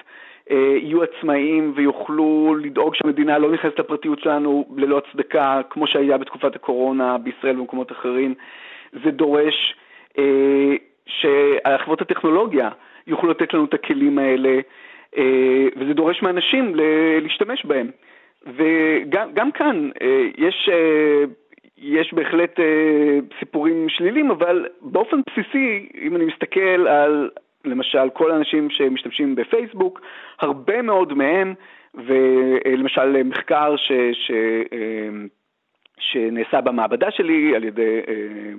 אה, 0.52 0.78
יהיו 0.82 1.04
עצמאיים 1.04 1.74
ויוכלו 1.76 2.56
לדאוג 2.62 2.96
שהמדינה 2.96 3.38
לא 3.38 3.52
נכנסת 3.52 3.80
לפרטיות 3.80 4.20
שלנו 4.20 4.66
ללא 4.78 4.98
הצדקה, 4.98 5.62
כמו 5.70 5.88
שהיה 5.88 6.18
בתקופת 6.18 6.56
הקורונה 6.56 7.18
בישראל 7.18 7.56
ובמקומות 7.58 7.92
אחרים. 7.92 8.34
זה 9.04 9.12
דורש 9.12 9.76
אה, 10.18 10.74
שהחברות 11.08 12.02
הטכנולוגיה 12.02 12.70
יוכלו 13.08 13.30
לתת 13.30 13.54
לנו 13.54 13.66
את 13.66 13.74
הכלים 13.74 14.20
האלה, 14.20 14.60
אה, 15.18 15.68
וזה 15.78 15.94
דורש 15.94 16.22
מאנשים 16.22 16.76
להשתמש 17.22 17.66
בהם. 17.66 17.92
וגם 18.46 19.52
כאן 19.52 19.90
אה, 20.02 20.28
יש... 20.38 20.70
אה, 20.72 21.24
יש 21.78 22.14
בהחלט 22.14 22.60
סיפורים 23.40 23.90
שלילים, 23.90 24.32
אבל 24.32 24.66
באופן 24.82 25.18
בסיסי, 25.30 25.90
אם 26.02 26.16
אני 26.16 26.26
מסתכל 26.26 26.88
על 26.88 27.30
למשל 27.66 28.10
כל 28.14 28.32
האנשים 28.32 28.70
שמשתמשים 28.70 29.36
בפייסבוק, 29.36 30.02
הרבה 30.40 30.82
מאוד 30.82 31.14
מהם, 31.14 31.54
ולמשל 31.94 33.24
מחקר 33.24 33.76
ש... 33.78 33.92
ש 34.14 34.32
שנעשה 36.00 36.62
במעבדה 36.62 37.12
שלי 37.12 37.56
על 37.56 37.64
ידי, 37.64 38.00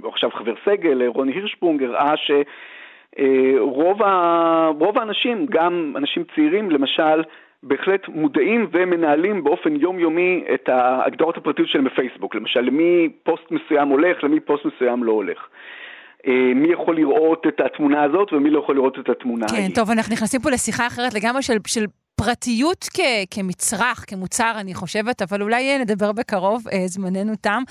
עכשיו 0.04 0.30
חבר 0.30 0.54
סגל, 0.64 1.06
רוני 1.06 1.32
הירשפונג, 1.32 1.82
הראה 1.82 2.14
אה, 3.18 4.96
האנשים, 4.96 5.46
גם 5.50 5.94
אנשים 5.96 6.24
צעירים, 6.34 6.70
למשל, 6.70 7.22
בהחלט 7.62 8.08
מודעים 8.08 8.66
ומנהלים 8.72 9.44
באופן 9.44 9.76
יומיומי 9.76 10.44
את 10.54 10.68
ההגדרות 10.68 11.36
הפרטיות 11.36 11.68
שלהם 11.68 11.84
בפייסבוק. 11.84 12.34
למשל, 12.34 12.60
למי 12.60 13.08
פוסט 13.22 13.50
מסוים 13.50 13.88
הולך, 13.88 14.24
למי 14.24 14.40
פוסט 14.40 14.64
מסוים 14.64 15.04
לא 15.04 15.12
הולך. 15.12 15.38
אה, 16.26 16.52
מי 16.54 16.68
יכול 16.72 16.96
לראות 16.96 17.46
את 17.48 17.60
התמונה 17.60 18.02
הזאת 18.02 18.32
ומי 18.32 18.50
לא 18.50 18.58
יכול 18.58 18.74
לראות 18.74 18.98
את 18.98 19.08
התמונה 19.08 19.46
כן, 19.48 19.54
ההיא. 19.54 19.68
כן, 19.68 19.74
טוב, 19.74 19.90
אנחנו 19.90 20.12
נכנסים 20.12 20.40
פה 20.40 20.50
לשיחה 20.50 20.86
אחרת 20.86 21.14
לגמרי 21.14 21.42
של, 21.42 21.56
של 21.66 21.84
פרטיות 22.16 22.84
כ, 22.94 23.00
כמצרך, 23.30 24.04
כמוצר, 24.08 24.52
אני 24.60 24.74
חושבת, 24.74 25.22
אבל 25.22 25.42
אולי 25.42 25.78
נדבר 25.78 26.12
בקרוב, 26.12 26.68
אה, 26.72 26.86
זמננו 26.86 27.32
תם. 27.40 27.62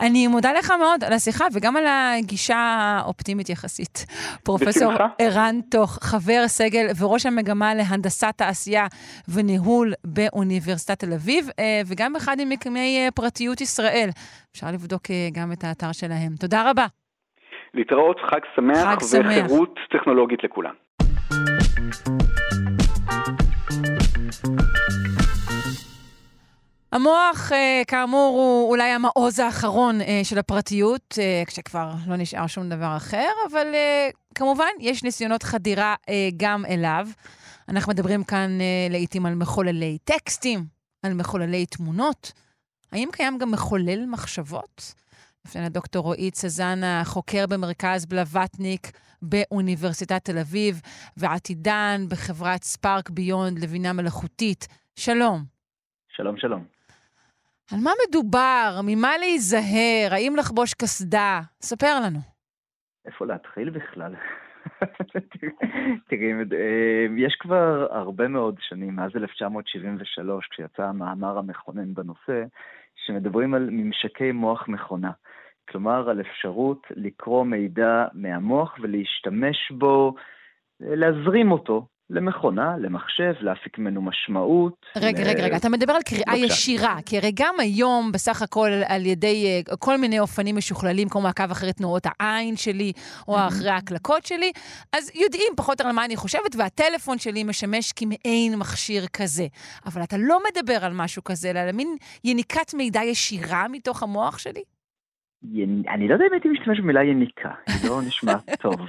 אני 0.00 0.26
מודה 0.26 0.52
לך 0.52 0.72
מאוד 0.80 1.04
על 1.04 1.12
השיחה 1.12 1.44
וגם 1.52 1.76
על 1.76 1.84
הגישה 1.86 2.56
האופטימית 2.56 3.48
יחסית. 3.48 4.06
פרופסור 4.44 4.92
ערן 5.18 5.60
תוך, 5.70 5.98
חבר 6.02 6.42
סגל 6.46 6.86
וראש 7.00 7.26
המגמה 7.26 7.74
להנדסת 7.74 8.34
תעשייה 8.36 8.86
וניהול 9.34 9.92
באוניברסיטת 10.04 10.98
תל 10.98 11.12
אביב, 11.12 11.48
אה, 11.58 11.80
וגם 11.86 12.16
אחד 12.16 12.36
ממקמי 12.38 12.98
אה, 12.98 13.10
פרטיות 13.10 13.60
ישראל. 13.60 14.08
אפשר 14.52 14.66
לבדוק 14.72 15.10
אה, 15.10 15.28
גם 15.32 15.52
את 15.52 15.64
האתר 15.64 15.92
שלהם. 15.92 16.32
תודה 16.40 16.70
רבה. 16.70 16.86
להתראות, 17.74 18.16
חג 18.30 18.40
שמח, 18.56 18.76
חג 18.78 19.00
שמח. 19.00 19.26
וחירות 19.26 19.74
טכנולוגית 19.90 20.44
לכולם. 20.44 20.74
המוח, 26.92 27.52
אה, 27.52 27.82
כאמור, 27.86 28.36
הוא 28.36 28.70
אולי 28.70 28.90
המעוז 28.90 29.38
האחרון 29.38 30.00
אה, 30.00 30.20
של 30.24 30.38
הפרטיות, 30.38 31.18
אה, 31.18 31.42
כשכבר 31.46 31.92
לא 32.06 32.16
נשאר 32.16 32.46
שום 32.46 32.68
דבר 32.68 32.96
אחר, 32.96 33.28
אבל 33.50 33.66
כמובן, 34.34 34.66
יש 34.80 35.02
ניסיונות 35.04 35.42
חדירה 35.42 35.94
גם 36.36 36.64
אליו. 36.66 37.08
אנחנו 37.68 37.92
מדברים 37.92 38.24
כאן 38.24 38.58
לעיתים 38.90 39.26
על 39.26 39.34
מחוללי 39.34 39.98
טקסטים, 40.04 40.64
על 41.02 41.14
מחוללי 41.14 41.66
תמונות. 41.66 42.32
האם 42.92 43.08
קיים 43.12 43.38
גם 43.38 43.50
מחולל 43.50 44.06
מחשבות? 44.06 44.94
לפני 45.46 45.66
הדוקטור 45.66 46.04
רועי 46.04 46.30
צזנה, 46.30 47.02
חוקר 47.04 47.44
במרכז 47.50 48.06
בלווטניק 48.06 48.86
באוניברסיטת 49.22 50.24
תל 50.24 50.38
אביב, 50.38 50.80
ועתידן 51.16 52.00
בחברת 52.10 52.62
ספארק 52.62 53.10
ביונד 53.10 53.58
לבינה 53.58 53.92
מלאכותית. 53.92 54.66
שלום. 54.96 55.38
שלום, 56.08 56.36
שלום. 56.36 56.64
על 57.72 57.78
מה 57.84 57.90
מדובר? 58.08 58.80
ממה 58.86 59.18
להיזהר? 59.18 60.08
האם 60.10 60.34
לחבוש 60.38 60.74
קסדה? 60.74 61.40
ספר 61.62 62.00
לנו. 62.04 62.18
איפה 63.06 63.26
להתחיל 63.26 63.70
בכלל? 63.70 64.14
תראי, 66.08 66.32
אה, 66.32 67.06
יש 67.16 67.36
כבר 67.40 67.86
הרבה 67.90 68.28
מאוד 68.28 68.56
שנים, 68.60 68.96
מאז 68.96 69.10
1973, 69.16 70.46
כשיצא 70.46 70.82
המאמר 70.82 71.38
המכונן 71.38 71.94
בנושא, 71.94 72.44
שמדברים 73.06 73.54
על 73.54 73.68
ממשקי 73.70 74.32
מוח 74.32 74.68
מכונה. 74.68 75.10
כלומר, 75.68 76.10
על 76.10 76.20
אפשרות 76.20 76.86
לקרוא 76.90 77.44
מידע 77.44 78.06
מהמוח 78.14 78.78
ולהשתמש 78.80 79.72
בו, 79.72 80.14
להזרים 80.80 81.52
אותו 81.52 81.86
למכונה, 82.10 82.76
למחשב, 82.80 83.32
להפיק 83.40 83.78
ממנו 83.78 84.02
משמעות. 84.02 84.86
רגע. 84.96 85.22
רגע, 85.22 85.44
רגע, 85.44 85.56
אתה 85.56 85.68
מדבר 85.68 85.92
על 85.92 86.02
קריאה 86.02 86.24
בבקשה. 86.26 86.44
ישירה, 86.44 86.96
כי 87.06 87.18
הרי 87.18 87.32
גם 87.34 87.54
היום, 87.58 88.12
בסך 88.12 88.42
הכל, 88.42 88.70
על 88.86 89.06
ידי 89.06 89.62
uh, 89.68 89.76
כל 89.76 89.96
מיני 89.96 90.20
אופנים 90.20 90.56
משוכללים, 90.56 91.08
כמו 91.08 91.20
מעקב 91.20 91.50
אחרי 91.50 91.72
תנועות 91.72 92.06
העין 92.06 92.56
שלי, 92.56 92.92
או 93.28 93.38
mm-hmm. 93.38 93.48
אחרי 93.48 93.70
ההקלקות 93.70 94.26
שלי, 94.26 94.52
אז 94.92 95.10
יודעים 95.14 95.52
פחות 95.56 95.68
או 95.68 95.72
יותר 95.72 95.86
על 95.86 95.92
מה 95.92 96.04
אני 96.04 96.16
חושבת, 96.16 96.56
והטלפון 96.58 97.18
שלי 97.18 97.44
משמש 97.44 97.92
כמעין 97.92 98.58
מכשיר 98.58 99.06
כזה. 99.12 99.46
אבל 99.86 100.02
אתה 100.02 100.16
לא 100.18 100.38
מדבר 100.50 100.84
על 100.84 100.92
משהו 100.92 101.24
כזה, 101.24 101.50
אלא 101.50 101.58
על 101.58 101.72
מין 101.72 101.96
יניקת 102.24 102.74
מידע 102.74 103.00
ישירה 103.04 103.68
מתוך 103.68 104.02
המוח 104.02 104.38
שלי? 104.38 104.62
אני 105.88 106.08
לא 106.08 106.14
יודע 106.14 106.26
אם 106.26 106.32
הייתי 106.32 106.48
משתמש 106.48 106.80
במילה 106.80 107.04
יניקה, 107.04 107.50
היא 107.66 107.90
לא 107.90 108.00
נשמע 108.06 108.34
טוב. 108.60 108.80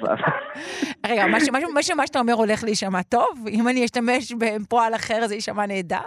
רגע, 1.05 1.27
מה 1.95 2.07
שאתה 2.07 2.19
אומר 2.19 2.33
הולך 2.33 2.63
להישמע 2.63 3.01
טוב? 3.01 3.45
אם 3.49 3.67
אני 3.67 3.85
אשתמש 3.85 4.33
בפועל 4.33 4.95
אחר 4.95 5.27
זה 5.27 5.35
יישמע 5.35 5.65
נהדר? 5.65 6.05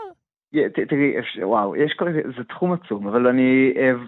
תראי, 0.88 1.14
וואו, 1.42 1.76
יש 1.76 1.92
כל 1.92 2.12
זה 2.36 2.44
תחום 2.44 2.72
עצום, 2.72 3.08
אבל 3.08 3.26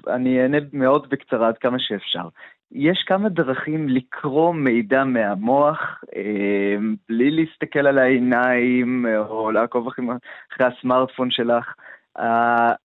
אני 0.08 0.42
אענה 0.42 0.58
מאוד 0.72 1.10
בקצרה 1.10 1.48
עד 1.48 1.58
כמה 1.58 1.78
שאפשר. 1.78 2.28
יש 2.72 3.04
כמה 3.06 3.28
דרכים 3.28 3.88
לקרוא 3.88 4.54
מידע 4.54 5.04
מהמוח 5.04 6.04
אה, 6.16 6.76
בלי 7.08 7.30
להסתכל 7.30 7.86
על 7.86 7.98
העיניים 7.98 9.06
או 9.28 9.50
לעקוב 9.50 9.88
אחרי 9.88 10.66
הסמארטפון 10.66 11.30
שלך. 11.30 11.74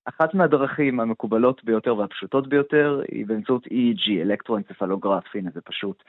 אחת 0.06 0.34
מהדרכים 0.34 1.00
המקובלות 1.00 1.64
ביותר 1.64 1.98
והפשוטות 1.98 2.48
ביותר 2.50 3.02
היא 3.12 3.26
באמצעות 3.26 3.66
EEG, 3.66 4.22
אלקטרואנצפלוגרף, 4.22 5.24
הנה 5.36 5.50
זה 5.54 5.62
פשוט, 5.62 6.04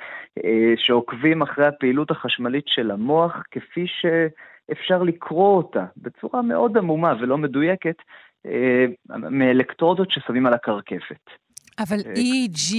אה, 0.45 0.73
שעוקבים 0.77 1.43
אחרי 1.43 1.67
הפעילות 1.67 2.11
החשמלית 2.11 2.65
של 2.67 2.91
המוח 2.91 3.43
כפי 3.51 3.87
שאפשר 3.87 5.03
לקרוא 5.03 5.57
אותה 5.57 5.85
בצורה 5.97 6.43
מאוד 6.43 6.79
עמומה 6.79 7.15
ולא 7.21 7.39
מדויקת 7.39 7.97
אה, 8.47 8.85
מאלקטרודות 9.09 10.11
ששמים 10.11 10.47
על 10.47 10.55
הקרקפת. 10.55 11.31
אבל 11.79 11.97
אה, 12.07 12.15
EEG 12.15 12.75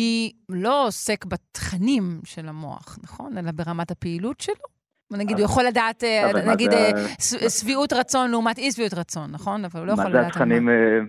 לא 0.49 0.88
עוסק 0.88 1.25
בתכנים 1.25 2.04
של 2.25 2.49
המוח, 2.49 2.97
נכון? 3.04 3.38
אלא 3.38 3.51
ברמת 3.51 3.91
הפעילות 3.91 4.39
שלו? 4.39 4.70
נגיד, 5.17 5.38
הוא 5.38 5.45
יכול 5.45 5.63
לדעת, 5.63 6.04
אה, 6.04 6.54
נגיד, 6.54 6.74
אה, 6.74 6.89
שביעות 7.50 7.93
רצון 7.93 8.32
לעומת 8.32 8.58
אי 8.58 8.71
שביעות 8.71 8.93
רצון, 8.93 9.32
נכון? 9.32 9.65
אבל 9.65 9.80
הוא 9.80 9.88
לא 9.88 9.93
יכול 9.93 10.06
לדעת... 10.06 10.15
מה 10.15 10.21
זה 10.21 10.28
התכנים? 10.28 10.69
אה, 10.69 11.00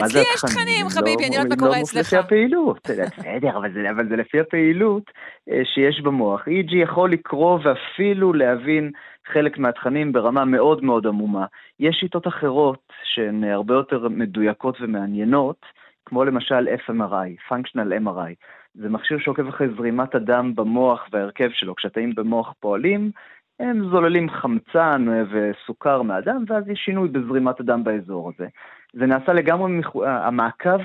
אצלי 0.00 0.20
יש 0.20 0.40
תכנים, 0.40 0.88
חביבי, 0.88 1.24
אני 1.26 1.36
לא 1.36 1.42
יודעת 1.42 1.58
מה 1.58 1.66
קורה 1.66 1.80
אצלך. 1.80 2.06
לפי 2.06 2.16
הפעילות, 2.16 2.88
בסדר, 2.90 3.56
אבל 3.90 4.08
זה 4.08 4.16
לפי 4.16 4.40
הפעילות 4.40 5.10
שיש 5.64 6.00
במוח. 6.00 6.48
EG 6.48 6.74
יכול 6.74 7.12
לקרוא 7.12 7.58
ואפילו 7.64 8.32
להבין 8.32 8.90
חלק 9.32 9.58
מהתכנים 9.58 10.12
ברמה 10.12 10.44
מאוד 10.44 10.84
מאוד 10.84 11.06
עמומה. 11.06 11.46
יש 11.80 11.96
שיטות 12.00 12.26
אחרות 12.26 12.92
שהן 13.04 13.44
הרבה 13.44 13.74
יותר 13.74 14.08
מדויקות 14.08 14.76
ומעניינות, 14.80 15.56
כמו 16.06 16.24
למשל 16.24 16.68
FMRI, 16.86 17.52
Functional 17.52 18.06
MRI. 18.06 18.34
זה 18.74 18.88
מכשיר 18.88 19.18
שעוקב 19.18 19.48
אחרי 19.48 19.66
זרימת 19.76 20.14
הדם 20.14 20.52
במוח 20.54 21.08
וההרכב 21.12 21.50
שלו. 21.52 21.74
כשהתאים 21.74 22.14
במוח 22.14 22.54
פועלים, 22.60 23.10
הם 23.62 23.88
זוללים 23.90 24.30
חמצן 24.30 25.06
וסוכר 25.32 26.02
מהדם, 26.02 26.44
ואז 26.48 26.68
יש 26.68 26.78
שינוי 26.84 27.08
בזרימת 27.08 27.60
הדם 27.60 27.84
באזור 27.84 28.32
הזה. 28.34 28.48
זה 28.92 29.06
נעשה 29.06 29.32
לגמרי, 29.32 29.80
המעקב 30.06 30.80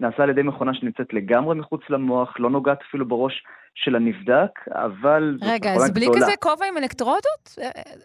נעשה 0.00 0.22
על 0.22 0.30
ידי 0.30 0.42
מכונה 0.42 0.74
שנמצאת 0.74 1.12
לגמרי 1.12 1.54
מחוץ 1.54 1.80
למוח, 1.90 2.34
לא 2.38 2.50
נוגעת 2.50 2.78
אפילו 2.88 3.08
בראש 3.08 3.44
של 3.74 3.96
הנבדק, 3.96 4.50
אבל... 4.68 5.38
רגע, 5.42 5.70
אז 5.70 5.90
בלי 5.90 6.06
גדולה. 6.06 6.20
כזה 6.20 6.32
כובע 6.40 6.66
עם 6.68 6.76
אלקטרודות? 6.78 7.56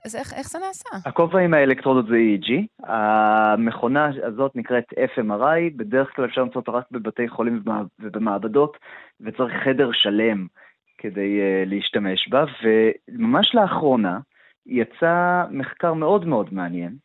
אז 0.06 0.16
איך, 0.16 0.34
איך 0.34 0.50
זה 0.50 0.60
נעשה? 0.60 1.10
הכובע 1.10 1.40
עם 1.40 1.54
האלקטרודות 1.54 2.08
זה 2.08 2.16
EEG. 2.16 2.52
המכונה 2.88 4.10
הזאת 4.24 4.56
נקראת 4.56 4.84
FMRI, 4.94 5.76
בדרך 5.76 6.16
כלל 6.16 6.26
אפשר 6.26 6.42
למצוא 6.42 6.62
אותה 6.62 6.72
רק 6.72 6.86
בבתי 6.92 7.28
חולים 7.30 7.64
ובמעבדות, 8.00 8.78
וצריך 9.22 9.54
חדר 9.64 9.90
שלם. 9.94 10.48
כדי 10.98 11.40
uh, 11.40 11.70
להשתמש 11.70 12.30
בה, 12.30 12.46
וממש 12.64 13.56
לאחרונה 13.56 14.20
יצא 14.66 15.44
מחקר 15.52 15.94
מאוד 15.94 16.26
מאוד 16.26 16.54
מעניין, 16.54 16.96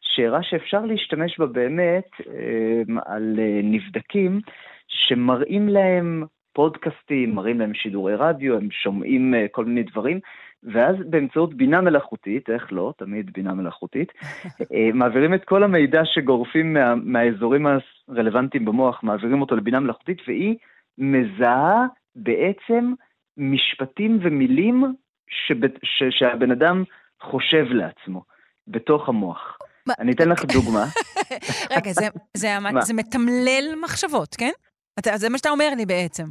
שהראה 0.00 0.42
שאפשר 0.42 0.80
להשתמש 0.84 1.38
בה 1.38 1.46
באמת 1.46 2.08
uh, 2.20 2.92
על 3.06 3.34
uh, 3.36 3.64
נבדקים 3.64 4.40
שמראים 4.88 5.68
להם 5.68 6.24
פודקאסטים, 6.52 7.34
מראים 7.34 7.60
להם 7.60 7.74
שידורי 7.74 8.14
רדיו, 8.14 8.56
הם 8.56 8.68
שומעים 8.70 9.34
uh, 9.34 9.48
כל 9.50 9.64
מיני 9.64 9.82
דברים, 9.82 10.20
ואז 10.62 10.96
באמצעות 11.06 11.54
בינה 11.54 11.80
מלאכותית, 11.80 12.50
איך 12.50 12.72
לא, 12.72 12.92
תמיד 12.98 13.32
בינה 13.32 13.54
מלאכותית, 13.54 14.12
מעבירים 14.94 15.34
את 15.34 15.44
כל 15.44 15.62
המידע 15.62 16.02
שגורפים 16.04 16.72
מה, 16.72 16.94
מהאזורים 16.94 17.66
הרלוונטיים 18.08 18.64
במוח, 18.64 19.02
מעבירים 19.02 19.40
אותו 19.40 19.56
לבינה 19.56 19.80
מלאכותית, 19.80 20.18
והיא 20.28 20.56
מזהה 20.98 21.86
בעצם 22.16 22.92
משפטים 23.40 24.18
ומילים 24.22 24.84
שבט, 25.28 25.72
ש, 25.82 26.02
שהבן 26.10 26.50
אדם 26.50 26.84
חושב 27.22 27.64
לעצמו, 27.70 28.22
בתוך 28.68 29.08
המוח. 29.08 29.58
מה? 29.86 29.94
אני 29.98 30.12
אתן 30.12 30.28
לך 30.28 30.44
דוגמה. 30.44 30.84
רגע, 31.76 31.92
זה, 31.92 32.06
זה, 32.36 32.48
זה 32.80 32.94
מתמלל 32.94 33.64
מחשבות, 33.84 34.34
כן? 34.34 34.50
אתה, 34.98 35.10
זה 35.16 35.28
מה 35.28 35.38
שאתה 35.38 35.50
אומר 35.50 35.68
לי 35.76 35.86
בעצם. 35.86 36.24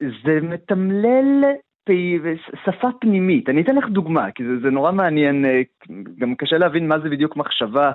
זה 0.00 0.40
מתמלל 0.42 1.44
פי, 1.84 2.18
שפה 2.64 2.88
פנימית. 3.00 3.48
אני 3.48 3.62
אתן 3.62 3.76
לך 3.76 3.88
דוגמה, 3.88 4.30
כי 4.30 4.42
זה, 4.44 4.60
זה 4.62 4.70
נורא 4.70 4.92
מעניין, 4.92 5.44
אה, 5.44 5.62
גם 6.18 6.34
קשה 6.34 6.58
להבין 6.58 6.88
מה 6.88 6.98
זה 7.00 7.08
בדיוק 7.08 7.36
מחשבה 7.36 7.92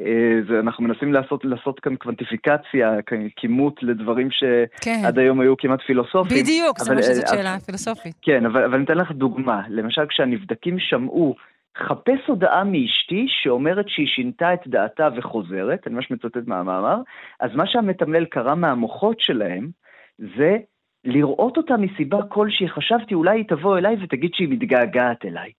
אה, 0.00 0.60
אנחנו 0.60 0.84
מנסים 0.84 1.12
לעשות, 1.12 1.44
לעשות 1.44 1.80
כאן 1.80 1.96
קוונטיפיקציה, 1.96 2.92
כימות 3.36 3.82
לדברים 3.82 4.30
שעד 4.30 4.68
כן. 4.80 5.02
היום 5.16 5.40
היו 5.40 5.56
כמעט 5.56 5.80
פילוסופיים. 5.86 6.42
בדיוק, 6.42 6.78
זאת 6.78 6.88
אומרת 6.88 7.04
שזאת 7.04 7.24
אה, 7.24 7.28
שאלה 7.28 7.58
פילוסופית. 7.58 8.16
כן, 8.22 8.46
אבל, 8.46 8.64
אבל 8.64 8.74
אני 8.74 8.84
אתן 8.84 8.98
לך 8.98 9.12
דוגמה. 9.12 9.62
למשל, 9.68 10.06
כשהנבדקים 10.06 10.78
שמעו, 10.78 11.34
חפש 11.78 12.26
הודעה 12.26 12.64
מאשתי 12.64 13.26
שאומרת 13.28 13.88
שהיא 13.88 14.06
שינתה 14.06 14.54
את 14.54 14.60
דעתה 14.66 15.08
וחוזרת, 15.16 15.86
אני 15.86 15.94
ממש 15.94 16.10
מצטט 16.10 16.46
מהמאמר, 16.46 17.00
אז 17.40 17.50
מה 17.54 17.66
שהמתמלל 17.66 18.24
קרה 18.24 18.54
מהמוחות 18.54 19.20
שלהם, 19.20 19.70
זה 20.18 20.56
לראות 21.04 21.56
אותה 21.56 21.76
מסיבה 21.76 22.18
כלשהי, 22.28 22.68
חשבתי 22.68 23.14
אולי 23.14 23.38
היא 23.38 23.44
תבוא 23.48 23.78
אליי 23.78 23.96
ותגיד 24.02 24.30
שהיא 24.34 24.48
מתגעגעת 24.48 25.24
אליי. 25.24 25.50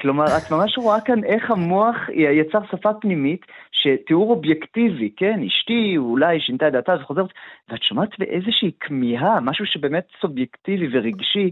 כלומר, 0.00 0.24
את 0.24 0.50
ממש 0.50 0.78
רואה 0.78 1.00
כאן 1.00 1.24
איך 1.24 1.50
המוח 1.50 1.96
יצר 2.14 2.58
שפה 2.70 2.92
פנימית, 3.00 3.40
שתיאור 3.72 4.30
אובייקטיבי, 4.30 5.10
כן, 5.16 5.40
אשתי 5.46 5.94
אולי 5.96 6.40
שינתה 6.40 6.68
את 6.68 6.72
דעתה 6.72 6.96
וחוזרת, 7.00 7.30
ואת 7.68 7.82
שומעת 7.82 8.18
באיזושהי 8.18 8.70
כמיהה, 8.80 9.40
משהו 9.40 9.66
שבאמת 9.66 10.04
סובייקטיבי 10.20 10.88
ורגשי, 10.92 11.50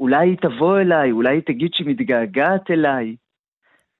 אולי 0.00 0.28
היא 0.28 0.36
תבוא 0.36 0.80
אליי, 0.80 1.12
אולי 1.12 1.34
היא 1.34 1.42
תגיד 1.46 1.70
שהיא 1.74 1.86
מתגעגעת 1.86 2.70
אליי. 2.70 3.16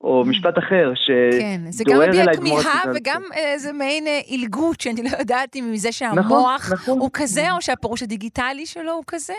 או 0.00 0.22
mm. 0.22 0.28
משפט 0.28 0.58
אחר, 0.58 0.92
שדוהר 0.94 1.30
אליי 1.30 1.40
כן, 1.40 1.70
זה 1.70 1.84
גם 1.84 2.00
מביע 2.08 2.34
כמיהה 2.36 2.82
וגם 2.94 3.22
איזה 3.34 3.72
מעין 3.72 4.06
אה, 4.06 4.18
עילגות, 4.24 4.80
שאני 4.80 5.02
לא 5.02 5.16
יודעת 5.18 5.56
אם 5.56 5.68
מזה 5.72 5.88
נכון, 5.88 6.22
שהמוח 6.22 6.72
נכון, 6.72 6.98
הוא 6.98 7.10
כזה, 7.12 7.52
או 7.52 7.62
שהפירוש 7.62 8.02
הדיגיטלי 8.02 8.66
שלו 8.66 8.92
הוא 8.92 9.04
כזה. 9.06 9.34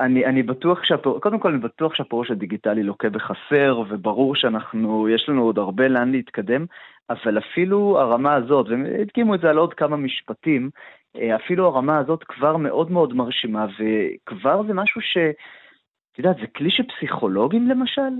אני, 0.00 0.26
אני 0.26 0.42
בטוח 0.42 0.84
שהפירוש, 0.84 1.22
קודם 1.22 1.38
כל 1.38 1.48
אני 1.48 1.58
בטוח 1.58 1.94
שהפירוש 1.94 2.30
הדיגיטלי 2.30 2.82
לוקה 2.82 3.10
בחסר, 3.10 3.82
וברור 3.88 4.36
שאנחנו, 4.36 5.08
יש 5.08 5.28
לנו 5.28 5.42
עוד 5.42 5.58
הרבה 5.58 5.88
לאן 5.88 6.12
להתקדם, 6.12 6.66
אבל 7.10 7.38
אפילו 7.38 7.98
הרמה 8.00 8.34
הזאת, 8.34 8.68
והם 8.68 8.86
הדגימו 9.00 9.34
את 9.34 9.40
זה 9.40 9.50
על 9.50 9.56
עוד 9.56 9.74
כמה 9.74 9.96
משפטים, 9.96 10.70
אה, 11.16 11.36
אפילו 11.36 11.66
הרמה 11.66 11.98
הזאת 11.98 12.24
כבר 12.24 12.56
מאוד 12.56 12.90
מאוד 12.90 13.14
מרשימה, 13.14 13.66
וכבר 13.78 14.62
זה 14.66 14.74
משהו 14.74 15.00
ש... 15.00 15.16
את 16.12 16.18
יודעת, 16.18 16.36
זה 16.36 16.46
כלי 16.56 16.70
שפסיכולוגים 16.70 17.68
למשל, 17.68 18.12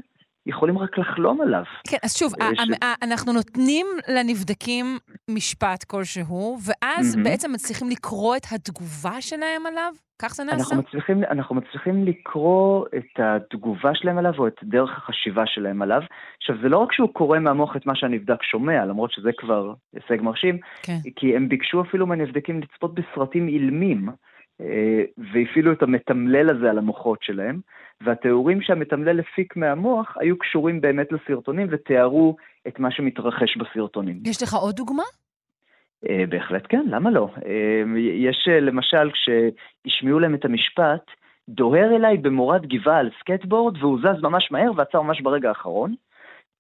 יכולים 0.47 0.79
רק 0.79 0.99
לחלום 0.99 1.41
עליו. 1.41 1.63
כן, 1.89 1.97
אז 2.03 2.17
שוב, 2.17 2.33
ש... 2.33 2.61
אנחנו 3.03 3.33
נותנים 3.33 3.87
לנבדקים 4.09 4.99
משפט 5.31 5.85
כלשהו, 5.85 6.59
ואז 6.67 7.17
mm-hmm. 7.17 7.25
בעצם 7.25 7.53
מצליחים 7.53 7.89
לקרוא 7.89 8.37
את 8.37 8.47
התגובה 8.53 9.21
שלהם 9.21 9.67
עליו? 9.67 9.93
כך 10.23 10.35
זה 10.35 10.45
נעשה? 10.45 10.57
אנחנו 10.59 10.77
מצליחים, 10.77 11.25
אנחנו 11.25 11.55
מצליחים 11.55 12.05
לקרוא 12.05 12.87
את 12.97 13.21
התגובה 13.21 13.91
שלהם 13.95 14.19
עליו, 14.19 14.33
או 14.39 14.47
את 14.47 14.57
דרך 14.63 14.91
החשיבה 14.97 15.43
שלהם 15.47 15.83
עליו. 15.83 16.03
עכשיו, 16.39 16.57
זה 16.63 16.69
לא 16.69 16.79
רק 16.79 16.93
שהוא 16.93 17.15
קורא 17.15 17.39
מהמוח 17.39 17.77
את 17.77 17.87
מה 17.87 17.97
שהנבדק 17.97 18.43
שומע, 18.43 18.85
למרות 18.85 19.13
שזה 19.13 19.31
כבר 19.37 19.75
הישג 19.95 20.23
מרשים, 20.23 20.59
כן. 20.83 20.97
כי 21.17 21.37
הם 21.37 21.49
ביקשו 21.49 21.83
אפילו 21.83 22.07
מהנבדקים 22.07 22.61
לצפות 22.61 22.95
בסרטים 22.95 23.49
אילמים. 23.49 24.09
אה, 24.63 25.05
והפעילו 25.19 25.73
את 25.73 25.83
המתמלל 25.83 26.51
הזה 26.51 26.71
על 26.71 26.79
המוחות 26.79 27.23
שלהם, 27.23 27.61
והתיאורים 28.01 28.63
שהמתמלל 28.63 29.21
הפיק 29.21 29.57
מהמוח 29.57 30.17
היו 30.21 30.39
קשורים 30.39 30.81
באמת 30.81 31.13
לסרטונים 31.13 31.67
ותיארו 31.71 32.37
את 32.69 32.79
מה 32.79 32.91
שמתרחש 32.91 33.57
בסרטונים. 33.57 34.21
יש 34.25 34.43
לך 34.43 34.55
עוד 34.55 34.77
דוגמה? 34.77 35.03
אה, 36.05 36.09
בהחלט 36.29 36.63
כן, 36.69 36.85
למה 36.87 37.11
לא? 37.11 37.29
אה, 37.37 37.43
יש 37.99 38.49
למשל, 38.61 39.11
כשהשמיעו 39.11 40.19
להם 40.19 40.35
את 40.35 40.45
המשפט, 40.45 41.11
דוהר 41.49 41.97
אליי 41.97 42.17
במורד 42.17 42.67
גבעה 42.67 42.99
על 42.99 43.11
סקייטבורד 43.21 43.77
והוא 43.77 43.99
זז 43.99 44.23
ממש 44.23 44.49
מהר 44.51 44.71
ועצר 44.77 45.03
ממש 45.03 45.21
ברגע 45.21 45.49
האחרון, 45.49 45.95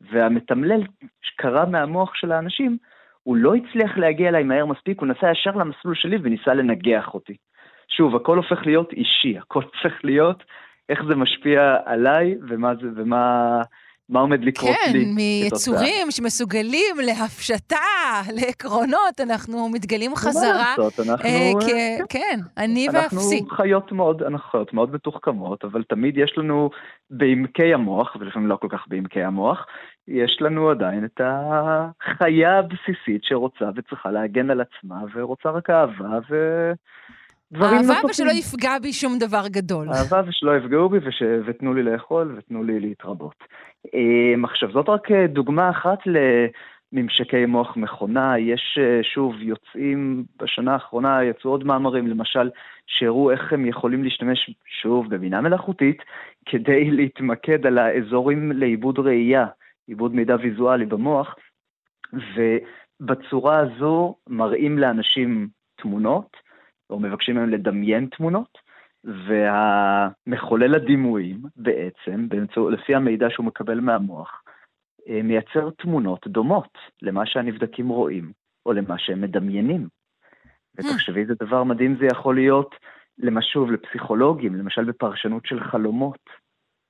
והמתמלל 0.00 0.82
שקרא 1.22 1.66
מהמוח 1.66 2.14
של 2.14 2.32
האנשים, 2.32 2.76
הוא 3.22 3.36
לא 3.36 3.55
הצליח 3.55 3.98
להגיע 3.98 4.28
אליי 4.28 4.42
מהר 4.42 4.66
מספיק, 4.66 5.00
הוא 5.00 5.09
נסע 5.09 5.30
ישר 5.30 5.50
למסלול 5.50 5.94
שלי 5.94 6.16
וניסה 6.22 6.55
לנגח 6.55 7.14
אותי. 7.14 7.36
שוב, 7.89 8.16
הכל 8.16 8.37
הופך 8.37 8.66
להיות 8.66 8.93
אישי, 8.93 9.39
הכל 9.39 9.62
הופך 9.62 10.05
להיות 10.05 10.43
איך 10.89 11.01
זה 11.09 11.14
משפיע 11.16 11.76
עליי 11.85 12.35
ומה 12.49 12.74
זה, 12.74 12.89
ומה... 12.97 13.62
מה 14.09 14.20
עומד 14.20 14.45
לקרות 14.45 14.76
כן, 14.85 14.93
לי. 14.93 15.05
כן, 15.05 15.11
מיצורים 15.14 16.11
שמסוגלים 16.11 16.97
להפשטה, 17.07 17.76
לעקרונות, 18.37 19.20
אנחנו 19.20 19.68
מתגלים 19.68 20.16
חזרה. 20.16 20.53
מה 20.53 20.74
לעשות, 20.78 21.01
אנחנו... 21.09 21.28
אה, 21.28 21.53
כ... 21.61 21.64
כן, 21.66 22.05
כן, 22.09 22.41
אני 22.57 22.87
ואפסי. 22.93 23.39
אנחנו 23.39 23.57
חיות 23.57 23.93
מאוד, 23.93 24.22
אנחנו 24.22 24.51
חיות 24.51 24.72
מאוד 24.72 24.95
מתוחכמות, 24.95 25.64
אבל 25.64 25.83
תמיד 25.83 26.18
יש 26.18 26.35
לנו 26.37 26.70
בעמקי 27.11 27.74
המוח, 27.74 28.16
ולפעמים 28.20 28.49
לא 28.49 28.57
כל 28.57 28.68
כך 28.70 28.85
בעמקי 28.89 29.22
המוח, 29.22 29.66
יש 30.09 30.39
לנו 30.41 30.70
עדיין 30.70 31.05
את 31.05 31.20
החיה 31.20 32.59
הבסיסית 32.59 33.24
שרוצה 33.24 33.64
וצריכה 33.76 34.11
להגן 34.11 34.51
על 34.51 34.61
עצמה, 34.61 34.97
ורוצה 35.14 35.51
רק 35.51 35.70
אהבה, 35.70 36.18
ו... 36.30 36.37
דברים 37.53 37.76
נוספים. 37.76 37.96
אהבה 37.96 38.09
ושלא 38.11 38.30
יפגע 38.30 38.78
בי 38.78 38.92
שום 38.92 39.18
דבר 39.18 39.48
גדול. 39.48 39.88
אהבה 39.88 40.22
ושלא 40.28 40.57
יפגעו 40.57 40.88
בי 40.88 40.98
וש... 40.98 41.22
ותנו 41.46 41.74
לי 41.74 41.82
לאכול 41.82 42.34
ותנו 42.38 42.64
לי 42.64 42.80
להתרבות. 42.80 43.44
אמ, 43.94 44.44
עכשיו, 44.44 44.72
זאת 44.72 44.88
רק 44.88 45.11
אה, 45.11 45.26
דוגמה 45.26 45.70
אחת 45.70 45.98
לממשקי 46.92 47.46
מוח 47.46 47.76
מכונה. 47.76 48.38
יש, 48.38 48.78
אה, 48.80 49.00
שוב, 49.03 49.34
יוצאים, 49.40 50.24
בשנה 50.42 50.72
האחרונה 50.72 51.24
יצאו 51.24 51.50
עוד 51.50 51.64
מאמרים, 51.64 52.07
למשל, 52.07 52.50
שהראו 52.86 53.30
איך 53.30 53.53
הם 53.53 53.66
יכולים 53.66 54.05
להשתמש, 54.05 54.50
שוב, 54.82 55.09
בבינה 55.09 55.40
מלאכותית, 55.40 56.03
כדי 56.46 56.90
להתמקד 56.90 57.66
על 57.66 57.78
האזורים 57.78 58.53
לעיבוד 58.53 58.98
ראייה, 58.98 59.46
עיבוד 59.86 60.14
מידע 60.14 60.36
ויזואלי 60.42 60.86
במוח, 60.86 61.36
ובצורה 62.12 63.59
הזו 63.59 64.14
מראים 64.28 64.78
לאנשים 64.78 65.48
תמונות, 65.76 66.36
או 66.93 67.01
מבקשים 67.01 67.34
מהם 67.36 67.51
לדמיין 67.51 68.07
תמונות, 68.07 68.59
והמחולל 69.05 70.74
הדימויים 70.74 71.43
בעצם, 71.57 72.28
באמצע, 72.28 72.61
לפי 72.70 72.95
המידע 72.95 73.26
שהוא 73.30 73.47
מקבל 73.47 73.80
מהמוח, 73.80 74.43
אה, 75.09 75.22
מייצר 75.22 75.70
תמונות 75.70 76.26
דומות 76.26 76.78
למה 77.03 77.26
שהנבדקים 77.26 77.88
רואים, 77.88 78.32
או 78.66 78.72
למה 78.72 78.99
שהם 78.99 79.20
מדמיינים. 79.20 79.88
ותחשבי 80.74 81.20
איזה 81.20 81.34
דבר 81.40 81.64
מדהים 81.64 81.97
זה 82.01 82.07
יכול 82.07 82.34
להיות, 82.34 82.74
למשוב, 83.18 83.70
לפסיכולוגים, 83.70 84.55
למשל 84.55 84.84
בפרשנות 84.84 85.47
של 85.47 85.61
חלומות. 85.61 86.18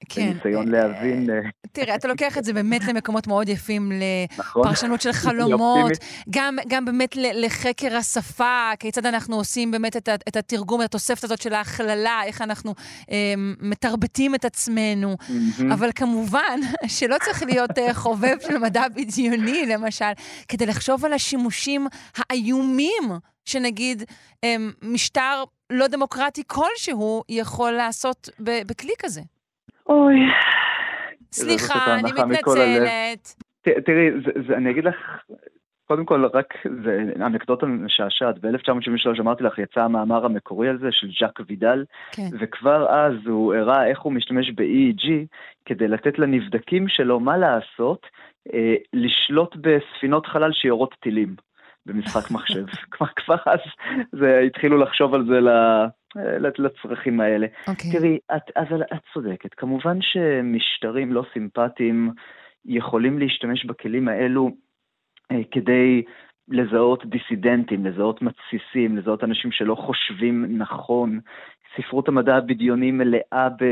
כן. 0.08 0.32
בניסיון 0.32 0.68
להבין... 0.68 1.30
אה, 1.30 1.36
תראה, 1.72 1.94
אתה 1.94 2.08
לוקח 2.08 2.38
את 2.38 2.44
זה 2.44 2.52
באמת 2.52 2.84
למקומות 2.84 3.26
מאוד 3.26 3.48
יפים, 3.48 3.92
נכון. 4.38 4.62
לפרשנות 4.62 5.00
של 5.00 5.12
חלומות, 5.12 5.92
גם, 6.30 6.56
גם 6.68 6.84
באמת 6.84 7.16
לחקר 7.16 7.96
השפה, 7.96 8.70
כיצד 8.78 9.06
אנחנו 9.06 9.36
עושים 9.36 9.70
באמת 9.70 9.96
את, 9.96 10.08
את 10.28 10.36
התרגום, 10.36 10.80
את 10.80 10.86
התוספת 10.86 11.24
הזאת 11.24 11.42
של 11.42 11.54
ההכללה, 11.54 12.20
איך 12.24 12.42
אנחנו 12.42 12.74
אה, 13.10 13.34
מתרבטים 13.60 14.34
את 14.34 14.44
עצמנו. 14.44 15.16
אבל 15.72 15.90
כמובן 15.94 16.60
שלא 16.98 17.16
צריך 17.24 17.42
להיות 17.42 17.78
אה, 17.78 17.94
חובב 17.94 18.36
של 18.40 18.58
מדע 18.58 18.88
בדיוני, 18.88 19.66
למשל, 19.66 20.12
כדי 20.48 20.66
לחשוב 20.66 21.04
על 21.04 21.12
השימושים 21.12 21.86
האיומים 22.16 23.12
שנגיד 23.44 24.02
אה, 24.44 24.56
משטר 24.82 25.44
לא 25.70 25.86
דמוקרטי 25.86 26.42
כלשהו 26.46 27.22
יכול 27.28 27.72
לעשות 27.72 28.28
בכלי 28.38 28.92
כזה. 28.98 29.20
אוי. 29.92 30.20
סליחה, 31.32 31.94
אני 31.94 32.12
מתנצלת. 32.12 33.34
תראי, 33.62 34.08
אני 34.56 34.70
אגיד 34.70 34.84
לך, 34.84 34.96
קודם 35.84 36.04
כל, 36.04 36.24
רק, 36.34 36.54
זה 36.84 37.12
אנקדוטה 37.16 37.66
משעשעת. 37.66 38.38
ב-1973, 38.38 39.20
אמרתי 39.20 39.44
לך, 39.44 39.58
יצא 39.58 39.80
המאמר 39.80 40.24
המקורי 40.24 40.68
על 40.68 40.78
זה 40.78 40.88
של 40.90 41.08
ז'אק 41.20 41.40
וידל, 41.48 41.84
כן. 42.12 42.28
וכבר 42.40 42.88
אז 42.88 43.14
הוא 43.26 43.54
הראה 43.54 43.86
איך 43.86 44.00
הוא 44.00 44.12
משתמש 44.12 44.50
ב-EEG 44.50 45.08
כדי 45.64 45.88
לתת 45.88 46.18
לנבדקים 46.18 46.88
שלו 46.88 47.20
מה 47.20 47.36
לעשות, 47.36 48.06
אה, 48.54 48.74
לשלוט 48.92 49.56
בספינות 49.56 50.26
חלל 50.26 50.52
שיורות 50.52 50.94
טילים 51.00 51.36
במשחק 51.86 52.30
מחשב. 52.30 52.64
כבר 53.16 53.36
אז 53.46 53.60
זה, 54.12 54.38
התחילו 54.46 54.78
לחשוב 54.78 55.14
על 55.14 55.26
זה 55.26 55.38
לצרכים 56.58 57.20
האלה. 57.20 57.46
Okay. 57.46 57.70
אוקיי. 57.70 57.92
תראי, 57.92 58.18
את, 58.36 58.56
אבל 58.56 58.82
את 58.82 59.00
צודקת. 59.12 59.54
כמובן 59.54 59.98
שמשטרים 60.00 61.12
לא 61.12 61.24
סימפטיים 61.32 62.10
יכולים 62.64 63.18
להשתמש 63.18 63.64
בכלים 63.64 64.08
האלו 64.08 64.50
אה, 65.32 65.40
כדי 65.50 66.02
לזהות 66.48 67.06
דיסידנטים, 67.06 67.86
לזהות 67.86 68.22
מתסיסים, 68.22 68.96
לזהות 68.96 69.24
אנשים 69.24 69.52
שלא 69.52 69.74
חושבים 69.74 70.58
נכון. 70.58 71.20
ספרות 71.76 72.08
המדע 72.08 72.36
הבדיוני 72.36 72.90
מלאה 72.90 73.48
ב... 73.48 73.64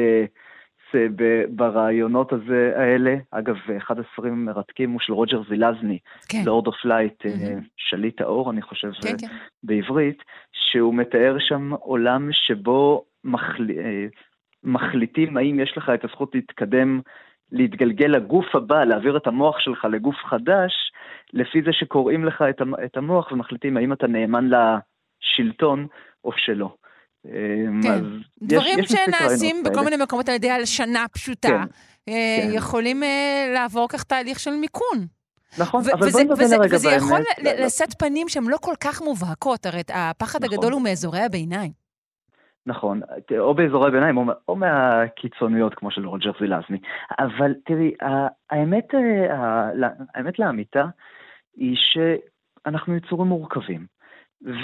ברעיונות 1.50 2.32
הזה, 2.32 2.72
האלה. 2.76 3.16
אגב, 3.30 3.56
אחד 3.76 3.98
הספרים 3.98 4.32
המרתקים 4.32 4.90
הוא 4.90 5.00
של 5.00 5.12
רוג'ר 5.12 5.42
זילאזני, 5.48 5.98
Lord 6.44 6.66
of 6.66 6.84
Light, 6.84 7.22
שליט 7.76 8.20
האור, 8.20 8.50
אני 8.50 8.62
חושב, 8.62 8.92
כן, 8.92 9.16
כן. 9.20 9.26
בעברית, 9.62 10.22
שהוא 10.52 10.94
מתאר 10.94 11.36
שם 11.38 11.72
עולם 11.72 12.28
שבו 12.32 13.04
מחל... 13.24 13.70
אה, 13.78 14.06
מחליטים 14.64 15.36
האם 15.36 15.60
יש 15.60 15.76
לך 15.76 15.90
את 15.94 16.04
הזכות 16.04 16.34
להתקדם, 16.34 17.00
להתגלגל 17.52 18.06
לגוף 18.06 18.54
הבא, 18.54 18.84
להעביר 18.84 19.16
את 19.16 19.26
המוח 19.26 19.58
שלך 19.58 19.84
לגוף 19.84 20.16
חדש, 20.16 20.72
לפי 21.32 21.62
זה 21.62 21.72
שקוראים 21.72 22.24
לך 22.24 22.44
את 22.84 22.96
המוח 22.96 23.32
ומחליטים 23.32 23.76
האם 23.76 23.92
אתה 23.92 24.06
נאמן 24.06 24.48
לשלטון 24.48 25.86
או 26.24 26.32
שלא. 26.36 26.74
אמ, 27.26 27.80
כן, 27.82 28.04
דברים 28.42 28.78
יש, 28.78 28.92
שנעשים 28.92 29.62
בכל 29.62 29.84
מיני 29.84 29.96
מקומות 29.96 30.28
על 30.28 30.34
ידי 30.34 30.50
הלשנה 30.50 31.04
פשוטה, 31.12 31.48
כן, 31.48 31.54
אה, 32.08 32.38
כן. 32.42 32.48
יכולים 32.52 33.02
אה, 33.02 33.50
לעבור 33.54 33.88
כך 33.88 34.02
תהליך 34.02 34.40
של 34.40 34.50
מיכון. 34.50 35.06
נכון, 35.58 35.82
אבל 35.92 36.10
בואי 36.10 36.24
נבין 36.24 36.60
רגע 36.60 36.76
וזה 36.76 36.90
יכול 36.90 37.20
לשאת 37.42 37.98
פנים 37.98 38.28
שהן 38.28 38.44
לא 38.44 38.56
כל 38.60 38.74
כך 38.80 39.02
מובהקות, 39.02 39.66
הרי 39.66 39.82
הפחד 39.88 40.44
נכון. 40.44 40.54
הגדול 40.54 40.72
הוא 40.72 40.82
מאזורי 40.82 41.20
הביניים. 41.20 41.72
נכון, 42.66 43.00
או 43.38 43.54
באזורי 43.54 43.88
הביניים 43.88 44.16
או, 44.16 44.24
או 44.48 44.56
מהקיצוניות 44.56 45.74
כמו 45.74 45.90
של 45.90 46.06
רוג'ר 46.06 46.32
זילזני. 46.40 46.78
אבל 47.18 47.54
תראי, 47.64 47.92
האמת, 48.50 48.94
אה, 48.94 49.68
האמת 50.14 50.38
לאמיתה 50.38 50.84
היא 51.56 51.76
שאנחנו 51.76 52.96
יצורים 52.96 53.28
מורכבים. 53.28 53.86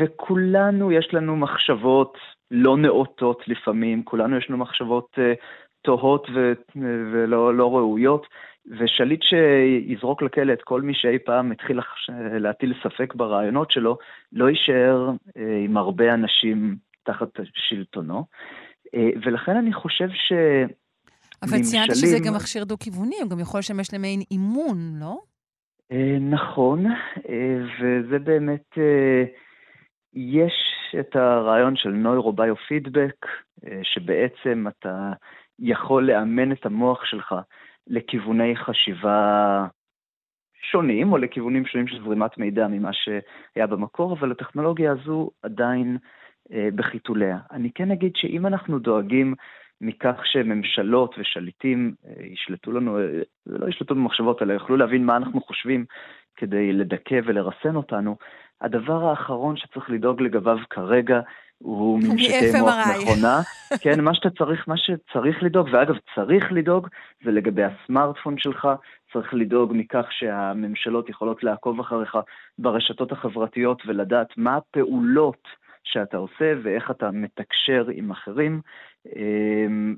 וכולנו 0.00 0.92
יש 0.92 1.08
לנו 1.12 1.36
מחשבות 1.36 2.18
לא 2.50 2.76
נאותות 2.76 3.48
לפעמים, 3.48 4.02
כולנו 4.02 4.36
יש 4.36 4.46
לנו 4.50 4.58
מחשבות 4.58 5.08
uh, 5.14 5.20
תוהות 5.82 6.26
ו- 6.34 6.52
ולא 7.12 7.54
לא 7.54 7.76
ראויות, 7.76 8.26
ושליט 8.78 9.22
שיזרוק 9.22 10.22
לכלא 10.22 10.52
את 10.52 10.62
כל 10.62 10.82
מי 10.82 10.94
שאי 10.94 11.18
פעם 11.18 11.52
התחיל 11.52 11.80
להטיל 12.40 12.74
ספק 12.82 13.14
ברעיונות 13.14 13.70
שלו, 13.70 13.98
לא 14.32 14.50
יישאר 14.50 15.10
uh, 15.10 15.40
עם 15.64 15.76
הרבה 15.76 16.14
אנשים 16.14 16.76
תחת 17.02 17.28
שלטונו. 17.54 18.24
ולכן 19.24 19.56
אני 19.56 19.72
חושב 19.72 20.08
ש... 20.12 20.32
אבל 21.42 21.62
ציינת 21.62 21.96
שזה 21.96 22.18
גם 22.26 22.34
מכשיר 22.34 22.64
דו-כיווני, 22.64 23.16
הוא 23.22 23.30
גם 23.30 23.40
יכול 23.40 23.58
לשמש 23.58 23.94
למעין 23.94 24.20
אימון, 24.30 24.76
לא? 25.00 25.18
נכון, 26.20 26.84
וזה 27.80 28.18
באמת... 28.18 28.78
יש 30.16 30.52
את 31.00 31.16
הרעיון 31.16 31.76
של 31.76 31.90
נוירוביו-פידבק, 31.90 33.26
אה, 33.66 33.80
שבעצם 33.82 34.66
אתה 34.68 35.12
יכול 35.58 36.06
לאמן 36.06 36.52
את 36.52 36.66
המוח 36.66 37.04
שלך 37.04 37.34
לכיווני 37.86 38.56
חשיבה 38.56 39.66
שונים, 40.70 41.12
או 41.12 41.18
לכיוונים 41.18 41.66
שונים 41.66 41.86
של 41.86 42.02
זרימת 42.04 42.38
מידע 42.38 42.66
ממה 42.68 42.90
שהיה 42.92 43.66
במקור, 43.66 44.12
אבל 44.12 44.30
הטכנולוגיה 44.30 44.92
הזו 44.92 45.30
עדיין 45.42 45.98
אה, 46.52 46.68
בחיתוליה. 46.74 47.38
אני 47.50 47.70
כן 47.74 47.90
אגיד 47.90 48.12
שאם 48.16 48.46
אנחנו 48.46 48.78
דואגים 48.78 49.34
מכך 49.80 50.20
שממשלות 50.24 51.14
ושליטים 51.18 51.94
אה, 52.06 52.26
ישלטו 52.26 52.72
לנו, 52.72 52.98
לא 53.46 53.68
ישלטו 53.68 53.94
במחשבות, 53.94 54.42
אלא 54.42 54.52
יוכלו 54.52 54.76
להבין 54.76 55.06
מה 55.06 55.16
אנחנו 55.16 55.40
חושבים 55.40 55.84
כדי 56.36 56.72
לדכא 56.72 57.20
ולרסן 57.24 57.76
אותנו, 57.76 58.16
הדבר 58.60 59.08
האחרון 59.08 59.56
שצריך 59.56 59.90
לדאוג 59.90 60.22
לגביו 60.22 60.56
כרגע 60.70 61.20
הוא 61.58 62.00
ממשקי 62.02 62.50
מוח 62.60 62.74
מכונה. 63.02 63.40
כן, 63.82 64.00
מה 64.00 64.14
שאתה 64.14 64.30
צריך, 64.30 64.68
מה 64.68 64.76
שצריך 64.76 65.42
לדאוג, 65.42 65.68
ואגב, 65.72 65.94
צריך 66.14 66.52
לדאוג, 66.52 66.88
זה 67.24 67.30
לגבי 67.30 67.62
הסמארטפון 67.64 68.38
שלך, 68.38 68.68
צריך 69.12 69.34
לדאוג 69.34 69.72
מכך 69.74 70.06
שהממשלות 70.10 71.08
יכולות 71.08 71.42
לעקוב 71.42 71.80
אחריך 71.80 72.18
ברשתות 72.58 73.12
החברתיות 73.12 73.82
ולדעת 73.86 74.28
מה 74.36 74.56
הפעולות 74.56 75.48
שאתה 75.84 76.16
עושה 76.16 76.52
ואיך 76.62 76.90
אתה 76.90 77.10
מתקשר 77.10 77.86
עם 77.92 78.10
אחרים. 78.10 78.60
אמ, 79.16 79.96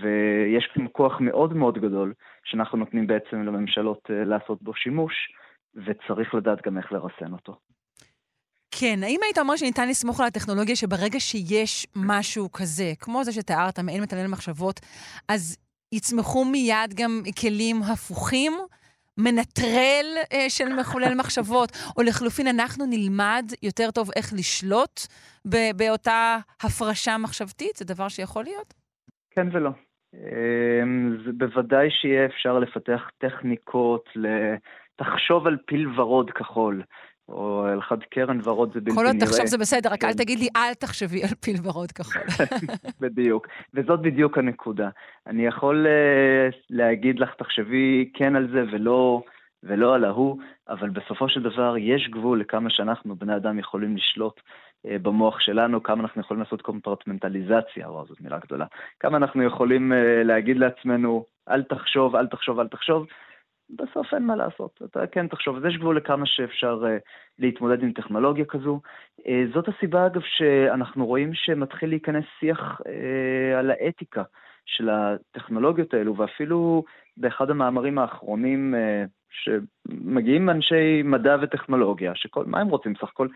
ויש 0.00 0.66
כאן 0.74 0.86
כוח 0.92 1.20
מאוד 1.20 1.54
מאוד 1.54 1.78
גדול 1.78 2.12
שאנחנו 2.44 2.78
נותנים 2.78 3.06
בעצם 3.06 3.42
לממשלות 3.42 4.10
אה, 4.10 4.24
לעשות 4.24 4.62
בו 4.62 4.74
שימוש, 4.74 5.14
וצריך 5.74 6.34
לדעת 6.34 6.66
גם 6.66 6.78
איך 6.78 6.92
לרסן 6.92 7.32
אותו. 7.32 7.56
כן, 8.80 8.98
האם 9.02 9.20
היית 9.22 9.38
אומר 9.38 9.56
שניתן 9.56 9.88
לסמוך 9.88 10.20
על 10.20 10.26
הטכנולוגיה 10.26 10.76
שברגע 10.76 11.20
שיש 11.20 11.86
משהו 11.96 12.52
כזה, 12.52 12.92
כמו 13.00 13.24
זה 13.24 13.32
שתיארת, 13.32 13.78
מעין 13.78 14.02
מתנהל 14.02 14.26
מחשבות, 14.26 14.80
אז 15.28 15.56
יצמחו 15.92 16.44
מיד 16.44 16.94
גם 16.94 17.22
כלים 17.40 17.76
הפוכים? 17.92 18.52
מנטרל 19.18 20.06
אה, 20.32 20.46
של 20.48 20.64
מחולל 20.80 21.14
מחשבות, 21.18 21.70
או 21.96 22.02
לחלופין, 22.02 22.46
אנחנו 22.46 22.84
נלמד 22.86 23.44
יותר 23.62 23.90
טוב 23.90 24.08
איך 24.16 24.32
לשלוט 24.38 25.00
באותה 25.76 26.36
הפרשה 26.62 27.18
מחשבתית? 27.18 27.76
זה 27.76 27.84
דבר 27.84 28.08
שיכול 28.08 28.44
להיות? 28.44 28.74
כן 29.30 29.46
ולא. 29.52 29.70
אמ, 30.14 31.16
זה 31.24 31.30
בוודאי 31.32 31.88
שיהיה 31.90 32.26
אפשר 32.26 32.58
לפתח 32.58 33.10
טכניקות, 33.18 34.08
תחשוב 34.96 35.46
על 35.46 35.56
פיל 35.66 36.00
ורוד 36.00 36.30
כחול. 36.30 36.82
או 37.28 37.64
על 37.66 37.82
חד 37.82 38.02
קרן 38.02 38.40
ורוד 38.44 38.72
זה 38.74 38.80
בלתי 38.80 38.92
נראה. 38.92 39.04
כל 39.04 39.06
עוד 39.06 39.24
תחשוב 39.24 39.46
זה 39.46 39.58
בסדר, 39.58 39.90
רק 39.92 40.04
אל 40.04 40.12
כן. 40.12 40.16
תגיד 40.16 40.38
לי, 40.38 40.48
אל 40.56 40.74
תחשבי 40.74 41.22
על 41.22 41.34
פיל 41.40 41.56
ורוד 41.62 41.92
כחול. 41.92 42.22
בדיוק, 43.00 43.46
וזאת 43.74 44.00
בדיוק 44.00 44.38
הנקודה. 44.38 44.88
אני 45.26 45.46
יכול 45.46 45.86
uh, 45.86 46.54
להגיד 46.70 47.18
לך, 47.18 47.34
תחשבי 47.38 48.10
כן 48.14 48.36
על 48.36 48.48
זה 48.52 48.64
ולא, 48.72 49.22
ולא 49.62 49.94
על 49.94 50.04
ההוא, 50.04 50.38
אבל 50.68 50.90
בסופו 50.90 51.28
של 51.28 51.42
דבר 51.42 51.74
יש 51.78 52.08
גבול 52.08 52.40
לכמה 52.40 52.70
שאנחנו, 52.70 53.16
בני 53.16 53.36
אדם, 53.36 53.58
יכולים 53.58 53.96
לשלוט 53.96 54.40
uh, 54.40 54.90
במוח 55.02 55.40
שלנו, 55.40 55.82
כמה 55.82 56.02
אנחנו 56.02 56.20
יכולים 56.20 56.42
לעשות 56.42 56.62
קומפרטמנטליזציה, 56.62 57.90
וואו, 57.90 58.06
זאת 58.06 58.20
מילה 58.20 58.38
גדולה. 58.38 58.66
כמה 59.00 59.16
אנחנו 59.16 59.42
יכולים 59.42 59.92
uh, 59.92 60.24
להגיד 60.24 60.56
לעצמנו, 60.56 61.24
אל 61.48 61.62
תחשוב, 61.62 62.16
אל 62.16 62.26
תחשוב, 62.26 62.60
אל 62.60 62.68
תחשוב. 62.68 63.06
בסוף 63.70 64.14
אין 64.14 64.22
מה 64.22 64.36
לעשות, 64.36 64.80
אתה 64.84 65.06
כן 65.06 65.28
תחשוב, 65.28 65.56
אז 65.56 65.64
יש 65.64 65.76
גבול 65.76 65.96
לכמה 65.96 66.26
שאפשר 66.26 66.84
uh, 66.84 67.02
להתמודד 67.38 67.82
עם 67.82 67.92
טכנולוגיה 67.92 68.44
כזו. 68.44 68.80
Uh, 69.20 69.22
זאת 69.54 69.68
הסיבה, 69.68 70.06
אגב, 70.06 70.22
שאנחנו 70.24 71.06
רואים 71.06 71.34
שמתחיל 71.34 71.88
להיכנס 71.88 72.24
שיח 72.40 72.80
uh, 72.80 73.58
על 73.58 73.70
האתיקה 73.70 74.22
של 74.66 74.88
הטכנולוגיות 74.90 75.94
האלו, 75.94 76.16
ואפילו 76.16 76.84
באחד 77.16 77.50
המאמרים 77.50 77.98
האחרונים 77.98 78.74
uh, 78.74 79.08
שמגיעים 79.42 80.50
אנשי 80.50 81.02
מדע 81.04 81.36
וטכנולוגיה, 81.42 82.12
שכל, 82.14 82.44
מה 82.46 82.60
הם 82.60 82.68
רוצים 82.68 82.94
סך 82.94 83.08
הכל? 83.08 83.28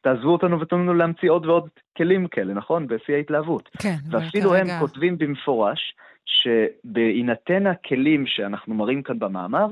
תעזבו 0.00 0.32
אותנו 0.32 0.60
ותנו 0.60 0.78
לנו 0.78 0.94
להמציא 0.94 1.30
עוד 1.30 1.46
ועוד 1.46 1.68
כלים 1.96 2.28
כאלה, 2.28 2.54
נכון? 2.54 2.86
בשיא 2.86 3.14
ההתלהבות. 3.14 3.68
כן, 3.82 3.96
ואפילו 4.10 4.50
כרגע... 4.50 4.74
הם 4.74 4.80
כותבים 4.80 5.18
במפורש, 5.18 5.94
שבהינתן 6.26 7.66
הכלים 7.66 8.26
שאנחנו 8.26 8.74
מראים 8.74 9.02
כאן 9.02 9.18
במאמר, 9.18 9.66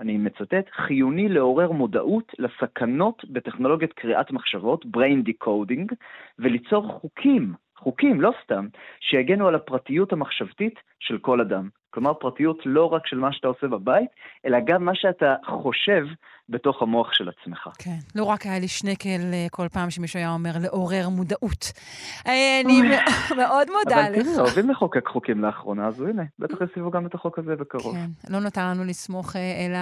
אני 0.00 0.18
מצטט, 0.18 0.70
חיוני 0.72 1.28
לעורר 1.28 1.72
מודעות 1.72 2.32
לסכנות 2.38 3.24
בטכנולוגיית 3.30 3.92
קריאת 3.92 4.30
מחשבות, 4.30 4.84
brain 4.84 5.28
decoding, 5.28 5.94
וליצור 6.38 6.88
חוקים, 7.00 7.52
חוקים, 7.78 8.20
לא 8.20 8.32
סתם, 8.44 8.66
שיגנו 9.00 9.48
על 9.48 9.54
הפרטיות 9.54 10.12
המחשבתית 10.12 10.74
של 11.00 11.18
כל 11.18 11.40
אדם. 11.40 11.68
כלומר, 11.90 12.14
פרטיות 12.14 12.58
לא 12.64 12.84
רק 12.92 13.06
של 13.06 13.18
מה 13.18 13.32
שאתה 13.32 13.48
עושה 13.48 13.66
בבית, 13.66 14.10
אלא 14.46 14.58
גם 14.66 14.84
מה 14.84 14.94
שאתה 14.94 15.34
חושב 15.46 16.06
בתוך 16.50 16.82
המוח 16.82 17.12
של 17.12 17.28
עצמך. 17.28 17.68
כן, 17.78 17.98
לא 18.14 18.24
רק 18.24 18.46
היה 18.46 18.58
לי 18.58 18.68
שנקל 18.68 19.20
אה, 19.32 19.46
כל 19.50 19.68
פעם 19.72 19.90
שמישהו 19.90 20.18
היה 20.18 20.32
אומר 20.32 20.50
לעורר 20.60 21.08
מודעות. 21.08 21.72
אה, 22.26 22.60
אני 22.64 22.82
מאוד 23.40 23.66
מודה 23.78 24.08
לך. 24.08 24.16
אבל 24.16 24.22
תראי, 24.22 24.38
אוהבים 24.38 24.70
לחוקק 24.70 25.08
חוקים 25.08 25.44
לאחרונה, 25.44 25.86
אז 25.86 26.00
הנה, 26.00 26.22
בטח 26.38 26.56
יסיבו 26.70 26.90
גם 26.90 27.06
את 27.06 27.14
החוק 27.14 27.38
הזה 27.38 27.56
בקרוב. 27.56 27.94
כן, 27.94 28.32
לא 28.32 28.40
נותר 28.40 28.60
לנו 28.60 28.84
לסמוך 28.84 29.36
אה, 29.36 29.40
אלא 29.66 29.78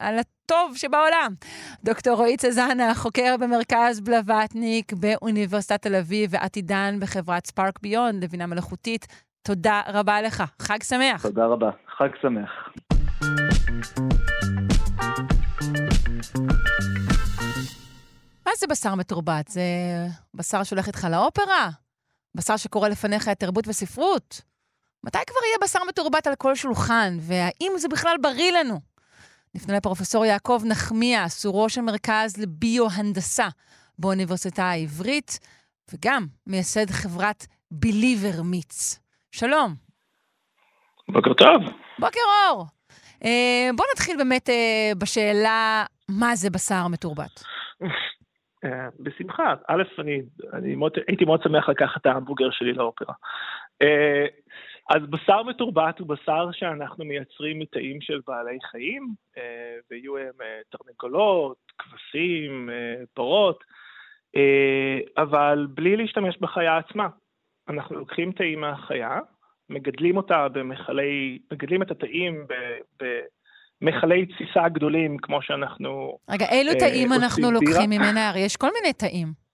על 0.00 0.18
הטוב 0.18 0.76
שבעולם. 0.76 1.34
דוקטור 1.84 2.16
רועי 2.16 2.36
צזנה, 2.36 2.94
חוקר 2.94 3.34
במרכז 3.40 4.00
בלווטניק 4.00 4.92
באוניברסיטת 4.92 5.82
תל 5.82 5.94
אביב, 5.94 6.30
ועתידן 6.32 6.94
בחברת 7.00 7.46
ספארק 7.46 7.80
ביונד, 7.82 8.24
לבינה 8.24 8.46
מלאכותית. 8.46 9.06
תודה 9.42 9.82
רבה 9.86 10.22
לך. 10.22 10.42
חג 10.62 10.82
שמח. 10.82 11.22
תודה 11.22 11.46
רבה. 11.46 11.70
חג 11.98 12.08
שמח. 12.22 12.50
מה 18.46 18.52
זה 18.58 18.66
בשר 18.66 18.94
מתורבת? 18.94 19.48
זה 19.48 19.62
בשר 20.34 20.62
שהולך 20.62 20.86
איתך 20.86 21.06
לאופרה? 21.10 21.68
בשר 22.34 22.56
שקורא 22.56 22.88
לפניך 22.88 23.28
את 23.28 23.38
תרבות 23.40 23.68
וספרות? 23.68 24.40
מתי 25.04 25.18
כבר 25.26 25.40
יהיה 25.46 25.58
בשר 25.62 25.78
מתורבת 25.88 26.26
על 26.26 26.34
כל 26.34 26.54
שולחן? 26.54 27.16
והאם 27.20 27.72
זה 27.76 27.88
בכלל 27.88 28.16
בריא 28.22 28.52
לנו? 28.52 28.80
נפנה 29.54 29.76
לפרופסור 29.76 30.24
יעקב 30.26 30.62
נחמיאס, 30.64 31.46
הוא 31.46 31.62
ראש 31.62 31.78
המרכז 31.78 32.36
לביו-הנדסה 32.36 33.48
באוניברסיטה 33.98 34.64
העברית, 34.64 35.38
וגם 35.92 36.26
מייסד 36.46 36.90
חברת 36.90 37.46
Believer 37.74 38.40
Meats. 38.40 39.00
שלום. 39.32 39.74
בוקר 41.08 41.34
טוב. 41.34 41.62
בוקר 41.98 42.20
אור. 42.48 42.64
אה, 43.24 43.70
בוא 43.76 43.84
נתחיל 43.92 44.16
באמת 44.16 44.48
אה, 44.48 44.92
בשאלה, 45.00 45.84
מה 46.08 46.34
זה 46.34 46.50
בשר 46.50 46.88
מתורבת? 46.92 47.42
אה, 48.64 48.88
בשמחה. 49.00 49.54
א', 49.68 49.82
אני, 49.98 50.22
אני 50.52 50.74
מאוד, 50.74 50.92
הייתי 51.08 51.24
מאוד 51.24 51.42
שמח 51.42 51.68
לקחת 51.68 52.00
את 52.00 52.06
ההמבוגר 52.06 52.50
שלי 52.50 52.72
לאופרה. 52.72 53.14
אה, 53.82 54.26
אז 54.90 55.02
בשר 55.10 55.42
מתורבת 55.42 55.98
הוא 55.98 56.08
בשר 56.08 56.48
שאנחנו 56.52 57.04
מייצרים 57.04 57.58
מתאים 57.58 58.00
של 58.00 58.20
בעלי 58.26 58.58
חיים, 58.70 59.14
אה, 59.38 59.76
ויהיו 59.90 60.18
הם 60.18 60.34
תרנגולות, 60.70 61.56
כבשים, 61.78 62.70
פרות, 63.14 63.64
אבל 65.16 65.66
בלי 65.74 65.96
להשתמש 65.96 66.38
בחיה 66.40 66.78
עצמה. 66.78 67.08
אנחנו 67.70 67.96
לוקחים 67.96 68.32
תאים 68.32 68.60
מהחיה, 68.60 69.18
מגדלים 69.70 70.16
אותה 70.16 70.48
במכלי, 70.48 71.38
מגדלים 71.52 71.82
את 71.82 71.90
התאים 71.90 72.46
במכלי 73.82 74.26
תסיסה 74.26 74.68
גדולים, 74.68 75.16
כמו 75.18 75.42
שאנחנו... 75.42 76.18
רגע, 76.30 76.46
אילו 76.52 76.70
אה, 76.72 76.78
תאים 76.78 77.12
אנחנו 77.12 77.50
לוקחים 77.50 77.90
ממנה? 77.90 78.28
הרי 78.28 78.40
יש 78.40 78.56
כל 78.56 78.68
מיני 78.74 78.92
תאים. 78.92 79.50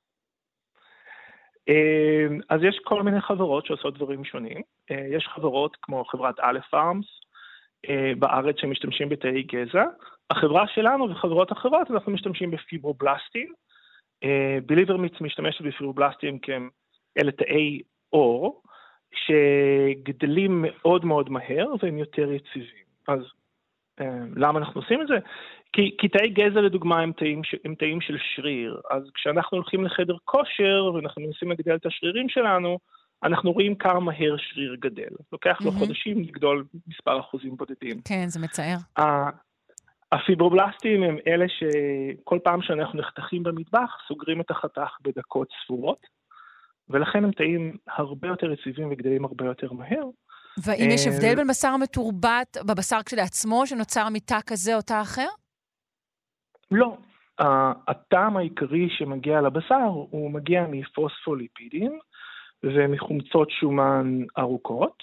אה, 1.69 2.27
אז 2.49 2.61
יש 2.63 2.81
כל 2.85 3.03
מיני 3.03 3.21
חברות 3.21 3.67
שעושות 3.67 3.99
דברים 3.99 4.25
שונים. 4.25 4.63
אה, 4.91 5.07
יש 5.17 5.29
חברות 5.35 5.77
כמו 5.83 6.05
חברת 6.05 6.35
א' 6.41 6.59
פארמס 6.71 7.07
אה, 7.89 8.13
בארץ 8.19 8.57
שמשתמשים 8.59 9.09
בתאי 9.09 9.43
גזע. 9.43 9.85
החברה 10.31 10.65
שלנו 10.75 11.11
וחברות 11.11 11.53
אחרות, 11.53 11.91
אנחנו 11.91 12.13
משתמשים 12.13 12.51
בפיברובלסטים. 12.51 13.53
ביליברמיץ 14.67 15.13
משתמשת 15.21 15.61
בפיברובלסטים 15.61 16.39
כי 16.39 16.55
הם 16.55 16.69
אלה 17.19 17.33
תאי 17.33 17.81
אור, 18.17 18.63
שגדלים 19.15 20.65
מאוד 20.67 21.05
מאוד 21.05 21.31
מהר 21.31 21.67
והם 21.83 21.99
יותר 21.99 22.33
יציבים. 22.33 22.87
אז 23.09 23.21
אה, 24.01 24.19
למה 24.37 24.59
אנחנו 24.59 24.81
עושים 24.81 25.03
את 25.03 25.07
זה? 25.07 25.19
כי, 25.73 25.97
כי 25.99 26.09
תאי 26.09 26.29
גזע 26.29 26.61
לדוגמה 26.61 27.01
הם 27.01 27.13
תאים, 27.13 27.43
הם 27.65 27.75
תאים 27.75 28.01
של 28.01 28.17
שריר, 28.19 28.81
אז 28.91 29.03
כשאנחנו 29.15 29.59
הולכים 29.59 29.85
לחדר 29.85 30.17
כושר 30.25 30.91
ואנחנו 30.95 31.23
מנסים 31.23 31.51
לגדל 31.51 31.75
את 31.75 31.87
השרירים 31.87 32.29
שלנו, 32.29 32.79
אנחנו 33.23 33.53
רואים 33.53 33.75
כמה 33.75 34.01
מהר 34.01 34.37
שריר 34.39 34.77
גדל. 34.81 35.15
לוקח 35.33 35.59
לו 35.61 35.71
mm-hmm. 35.71 35.79
חודשים 35.79 36.23
לגדול 36.23 36.65
מספר 36.87 37.21
אחוזים 37.21 37.57
בודדים. 37.57 38.01
כן, 38.05 38.25
זה 38.27 38.41
מצער. 38.41 38.77
הפיברובלסטים 40.13 41.03
הם 41.03 41.17
אלה 41.27 41.47
שכל 41.49 42.39
פעם 42.45 42.63
שאנחנו 42.63 42.99
נחתכים 42.99 43.43
במטבח, 43.43 43.97
סוגרים 44.09 44.41
את 44.41 44.51
החתך 44.51 44.91
בדקות 45.03 45.49
ספורות. 45.65 46.16
ולכן 46.91 47.25
הם 47.25 47.33
תאים 47.33 47.77
הרבה 47.89 48.29
יותר 48.29 48.53
יציבים 48.53 48.89
וגדלים 48.91 49.25
הרבה 49.25 49.45
יותר 49.45 49.73
מהר. 49.73 50.05
והאם 50.65 50.89
יש 50.91 51.07
הבדל 51.07 51.35
בין 51.35 51.47
בשר 51.47 51.77
מתורבת, 51.77 52.57
בבשר 52.67 53.03
כשלעצמו, 53.07 53.67
שנוצר 53.67 54.09
מתא 54.13 54.39
כזה 54.47 54.77
או 54.77 54.83
תא 54.83 55.03
אחר? 55.03 55.29
לא. 56.71 56.97
הטעם 57.89 58.37
העיקרי 58.37 58.89
שמגיע 58.91 59.41
לבשר 59.41 59.89
הוא 60.11 60.31
מגיע 60.31 60.67
מפוספוליפידים 60.71 61.99
ומחומצות 62.63 63.51
שומן 63.51 64.23
ארוכות, 64.39 65.03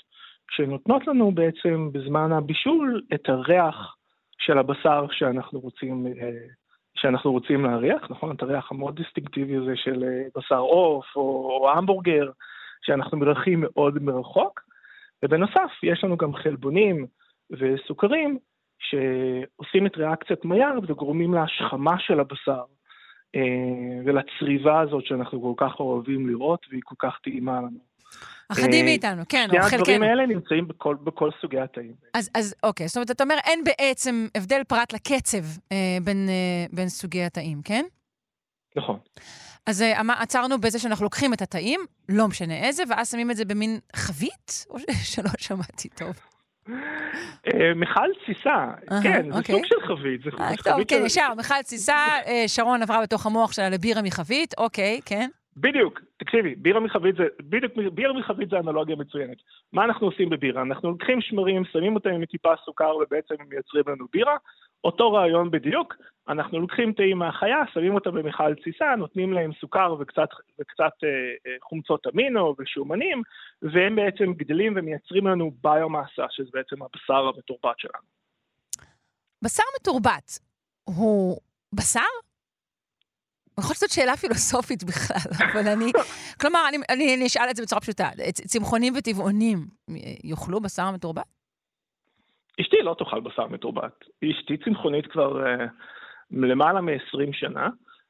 שנותנות 0.52 1.08
לנו 1.08 1.32
בעצם 1.32 1.90
בזמן 1.92 2.32
הבישול 2.32 3.02
את 3.14 3.30
הריח 3.30 3.96
של 4.38 4.58
הבשר 4.58 5.06
שאנחנו 5.12 5.60
רוצים, 5.60 6.08
אה, 6.08 6.30
שאנחנו 6.96 7.32
רוצים 7.32 7.66
להריח, 7.66 8.02
נכון? 8.10 8.36
את 8.36 8.42
הריח 8.42 8.72
המאוד 8.72 8.96
דיסטינקטיבי 8.96 9.56
הזה 9.56 9.76
של 9.76 10.04
אה, 10.04 10.24
בשר 10.36 10.60
עוף 10.60 11.06
או, 11.16 11.22
או 11.22 11.72
המבורגר, 11.72 12.32
שאנחנו 12.82 13.18
מריחים 13.18 13.60
מאוד 13.62 14.04
מרחוק. 14.04 14.62
ובנוסף, 15.24 15.72
יש 15.84 16.04
לנו 16.04 16.18
גם 16.18 16.34
חלבונים 16.36 17.06
וסוכרים 17.52 18.38
שעושים 18.80 19.86
את 19.86 19.98
ריאקציית 19.98 20.46
מיארד 20.46 20.90
וגורמים 20.90 21.34
להשכמה 21.34 22.00
של 22.00 22.20
הבשר 22.20 22.64
אה, 23.36 24.02
ולצריבה 24.06 24.80
הזאת 24.80 25.06
שאנחנו 25.06 25.42
כל 25.42 25.66
כך 25.66 25.80
אוהבים 25.80 26.28
לראות 26.28 26.66
והיא 26.70 26.82
כל 26.84 26.96
כך 27.00 27.20
טעימה 27.24 27.58
לנו. 27.58 27.93
אחדים 28.54 28.86
מאיתנו, 28.86 29.24
כן, 29.30 29.48
או 29.50 29.54
חלקנו. 29.54 29.70
שני 29.70 29.78
הדברים 29.78 30.04
האלה 30.04 30.26
נמצאים 30.26 30.68
בכל, 30.68 30.96
בכל 31.04 31.30
סוגי 31.42 31.60
התאים. 31.60 31.94
אז, 32.14 32.30
אז 32.36 32.56
אוקיי, 32.64 32.88
זאת 32.88 32.96
אומרת, 32.98 33.12
אתה 33.12 33.24
אומר, 33.24 33.36
אין 33.46 33.64
בעצם 33.64 34.28
הבדל 34.36 34.62
פרט 34.68 34.94
לקצב 34.94 35.44
אה, 35.72 35.98
בין, 36.04 36.30
אה, 36.30 36.66
בין 36.72 36.90
סוגי 36.90 37.24
התאים, 37.24 37.62
כן? 37.62 37.86
נכון. 38.76 39.00
אז 39.68 39.82
אה, 39.82 40.22
עצרנו 40.22 40.62
בזה 40.62 40.80
שאנחנו 40.80 41.04
לוקחים 41.04 41.34
את 41.34 41.42
התאים, 41.42 41.80
לא 42.10 42.28
משנה 42.28 42.54
איזה, 42.54 42.84
ואז 42.90 43.12
שמים 43.12 43.32
את 43.32 43.36
זה 43.36 43.46
במין 43.46 43.80
חבית? 43.96 44.66
או 44.70 44.80
שלא 45.14 45.30
שמעתי 45.38 45.90
טוב? 45.90 46.16
אה, 47.48 47.74
מיכל 47.76 48.10
תסיסה, 48.24 48.72
כן, 49.04 49.32
זה 49.32 49.38
אוקיי. 49.38 49.56
סוג 49.56 49.66
של 49.66 49.88
חבית. 49.88 50.22
אה, 50.40 50.52
טוב, 50.64 50.84
כן, 50.84 51.04
ישר, 51.06 51.34
מיכל 51.38 51.62
תסיסה, 51.62 51.98
שרון 52.48 52.82
עברה 52.82 53.02
בתוך 53.02 53.26
המוח 53.26 53.52
שלה 53.52 53.70
לבירה 53.70 54.02
מחבית, 54.02 54.54
אוקיי, 54.58 55.00
כן. 55.06 55.30
בדיוק, 55.58 56.02
תקשיבי, 56.18 56.56
בירה 56.56 56.80
מחבית 56.80 57.16
זה, 57.16 57.24
בדיוק, 57.42 57.74
בירה 57.94 58.14
מחבית 58.14 58.50
זה 58.50 58.60
אנלוגיה 58.60 58.96
מצוינת. 58.96 59.38
מה 59.74 59.84
אנחנו 59.84 60.08
עושים 60.08 60.30
בבירה? 60.30 60.62
אנחנו 60.62 60.90
לוקחים 60.90 61.22
שמרים, 61.22 61.66
שמים 61.66 61.96
אותם 61.96 62.10
עם 62.10 62.26
טיפה 62.26 62.54
סוכר 62.66 62.96
ובעצם 62.96 63.36
הם 63.40 63.48
מייצרים 63.50 63.84
לנו 63.88 64.06
בירה. 64.14 64.38
אותו 64.84 65.14
רעיון 65.14 65.52
בדיוק, 65.52 65.96
אנחנו 66.28 66.60
לוקחים 66.60 66.94
תאים 66.94 67.18
מהחיה, 67.18 67.58
שמים 67.74 67.96
אותם 67.96 68.12
במכל 68.12 68.56
תסיסה, 68.56 68.96
נותנים 68.98 69.34
להם 69.34 69.52
סוכר 69.62 69.96
וקצת, 70.00 70.30
וקצת 70.60 70.92
אה, 71.04 71.10
אה, 71.48 71.56
חומצות 71.62 72.08
אמינו 72.08 72.56
ושומנים, 72.60 73.22
והם 73.62 73.96
בעצם 73.96 74.34
גדלים 74.34 74.74
ומייצרים 74.76 75.28
לנו 75.28 75.52
ביומאסה, 75.64 76.26
שזה 76.30 76.50
בעצם 76.54 76.76
הבשר 76.84 77.32
המתורבת 77.36 77.80
שלנו. 77.80 78.04
בשר 79.44 79.64
מתורבת 79.80 80.40
הוא 80.84 81.38
בשר? 81.74 82.33
יכול 83.60 83.76
להיות 83.82 83.92
שאלה 83.92 84.18
פילוסופית 84.18 84.84
בכלל, 84.84 85.32
אבל 85.52 85.68
אני... 85.68 85.92
כלומר, 86.42 86.60
אני, 86.70 86.78
אני, 86.90 87.16
אני 87.16 87.26
אשאל 87.26 87.50
את 87.50 87.56
זה 87.56 87.64
בצורה 87.64 87.82
פשוטה. 87.82 88.10
צמחונים 88.32 88.94
וטבעונים 88.98 89.66
יאכלו 90.24 90.60
בשר 90.60 90.92
מתורבת? 90.92 91.24
אשתי 92.62 92.78
לא 92.84 92.96
תאכל 93.00 93.20
בשר 93.20 93.48
מתורבת. 93.48 94.00
אשתי 94.32 94.58
צמחונית 94.66 95.08
כבר 95.08 95.44
uh, 95.44 95.64
למעלה 96.32 96.82
מ-20 96.82 97.30
שנה, 97.32 97.70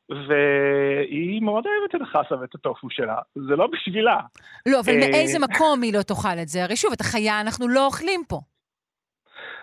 והיא 0.10 1.42
מאוד 1.42 1.64
אוהבת 1.66 1.96
את 1.96 2.02
החסה 2.02 2.36
ואת 2.42 2.56
הטופו 2.56 2.90
שלה. 2.90 3.18
זה 3.36 3.56
לא 3.56 3.68
בשבילה. 3.68 4.20
לא, 4.66 4.80
אבל 4.80 4.94
uh, 4.94 5.12
מאיזה 5.12 5.40
מקום 5.40 5.82
היא 5.82 5.94
לא 5.94 6.02
תאכל 6.02 6.40
את 6.42 6.48
זה? 6.48 6.64
הרי 6.64 6.76
שוב, 6.76 6.92
את 6.94 7.02
החיה 7.02 7.42
אנחנו 7.42 7.68
לא 7.68 7.86
אוכלים 7.86 8.22
פה. 8.28 8.40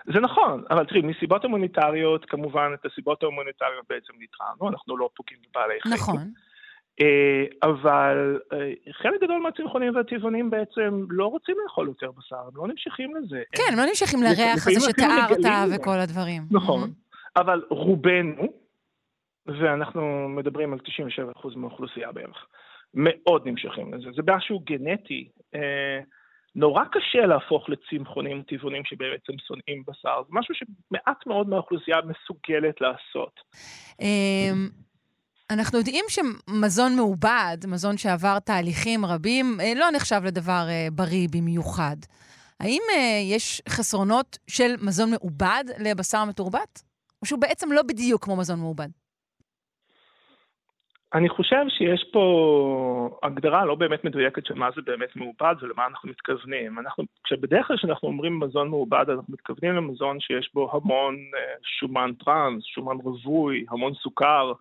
זה 0.05 0.19
נכון, 0.19 0.63
אבל 0.69 0.85
תראי, 0.85 1.01
מסיבות 1.01 1.43
הומניטריות, 1.43 2.25
כמובן 2.25 2.71
את 2.73 2.85
הסיבות 2.85 3.23
ההומניטריות 3.23 3.85
בעצם 3.89 4.13
נטרענו, 4.19 4.69
אנחנו 4.69 4.97
לא 4.97 5.09
פוגעים 5.15 5.39
בבעלי 5.49 5.81
חיים. 5.81 5.93
נכון. 5.93 6.17
אה, 7.01 7.69
אבל 7.69 8.39
אה, 8.53 8.71
חלק 8.91 9.21
גדול 9.23 9.41
מהצמחונים 9.41 9.95
והטבעונים 9.95 10.49
בעצם 10.49 11.05
לא 11.09 11.25
רוצים 11.27 11.55
לאכול 11.63 11.87
יותר 11.87 12.11
בשר, 12.11 12.35
הם 12.35 12.55
לא 12.55 12.67
נמשכים 12.67 13.15
לזה. 13.15 13.43
כן, 13.51 13.63
הם 13.71 13.79
לא 13.79 13.85
נמשכים 13.85 14.23
לריח 14.23 14.67
הזה 14.67 14.79
שתיארת 14.79 15.37
וכל 15.75 15.99
הדברים. 15.99 16.43
נכון, 16.51 16.91
אבל 17.35 17.63
רובנו, 17.69 18.47
ואנחנו 19.45 20.29
מדברים 20.29 20.73
על 20.73 20.79
97% 20.79 21.55
מהאוכלוסייה 21.55 22.11
בערך, 22.11 22.47
מאוד 22.93 23.47
נמשכים 23.47 23.93
לזה. 23.93 24.09
זה 24.15 24.21
משהו 24.27 24.59
גנטי. 24.59 25.29
נורא 26.55 26.83
קשה 26.91 27.25
להפוך 27.25 27.69
לצמחונים 27.69 28.43
טבעונים 28.47 28.85
שבעצם 28.85 29.33
שונאים 29.47 29.83
בשר, 29.87 30.21
זה 30.27 30.29
משהו 30.29 30.55
שמעט 30.55 31.27
מאוד 31.27 31.49
מהאוכלוסייה 31.49 31.97
מסוגלת 31.97 32.81
לעשות. 32.81 33.39
אמ, 34.01 34.69
אנחנו 35.51 35.77
יודעים 35.77 36.05
שמזון 36.09 36.95
מעובד, 36.95 37.57
מזון 37.67 37.97
שעבר 37.97 38.39
תהליכים 38.39 39.05
רבים, 39.05 39.57
אה, 39.61 39.73
לא 39.75 39.91
נחשב 39.91 40.21
לדבר 40.25 40.65
אה, 40.69 40.87
בריא 40.91 41.27
במיוחד. 41.31 41.95
האם 42.59 42.81
אה, 42.95 43.19
יש 43.23 43.61
חסרונות 43.69 44.37
של 44.47 44.75
מזון 44.81 45.11
מעובד 45.11 45.63
לבשר 45.79 46.25
מתורבת? 46.25 46.81
או 47.21 47.25
שהוא 47.25 47.39
בעצם 47.39 47.71
לא 47.71 47.81
בדיוק 47.81 48.23
כמו 48.23 48.35
מזון 48.35 48.59
מעובד? 48.59 48.89
אני 51.13 51.29
חושב 51.29 51.65
שיש 51.69 52.05
פה 52.11 53.19
הגדרה 53.23 53.65
לא 53.65 53.75
באמת 53.75 54.03
מדויקת 54.03 54.45
של 54.45 54.53
מה 54.53 54.69
זה 54.75 54.81
באמת 54.81 55.15
מעובד 55.15 55.55
ולמה 55.61 55.85
אנחנו 55.87 56.09
מתכוונים. 56.09 56.79
אנחנו, 56.79 57.03
כשבדרך 57.23 57.67
כלל 57.67 57.77
כשאנחנו 57.77 58.07
אומרים 58.07 58.39
מזון 58.39 58.69
מעובד, 58.69 59.05
אנחנו 59.09 59.33
מתכוונים 59.33 59.75
למזון 59.75 60.19
שיש 60.19 60.49
בו 60.53 60.69
המון 60.73 61.15
שומן 61.63 62.11
טראנס, 62.25 62.63
שומן 62.65 62.95
רווי, 63.03 63.65
המון 63.69 63.93
סוכר, 63.93 64.51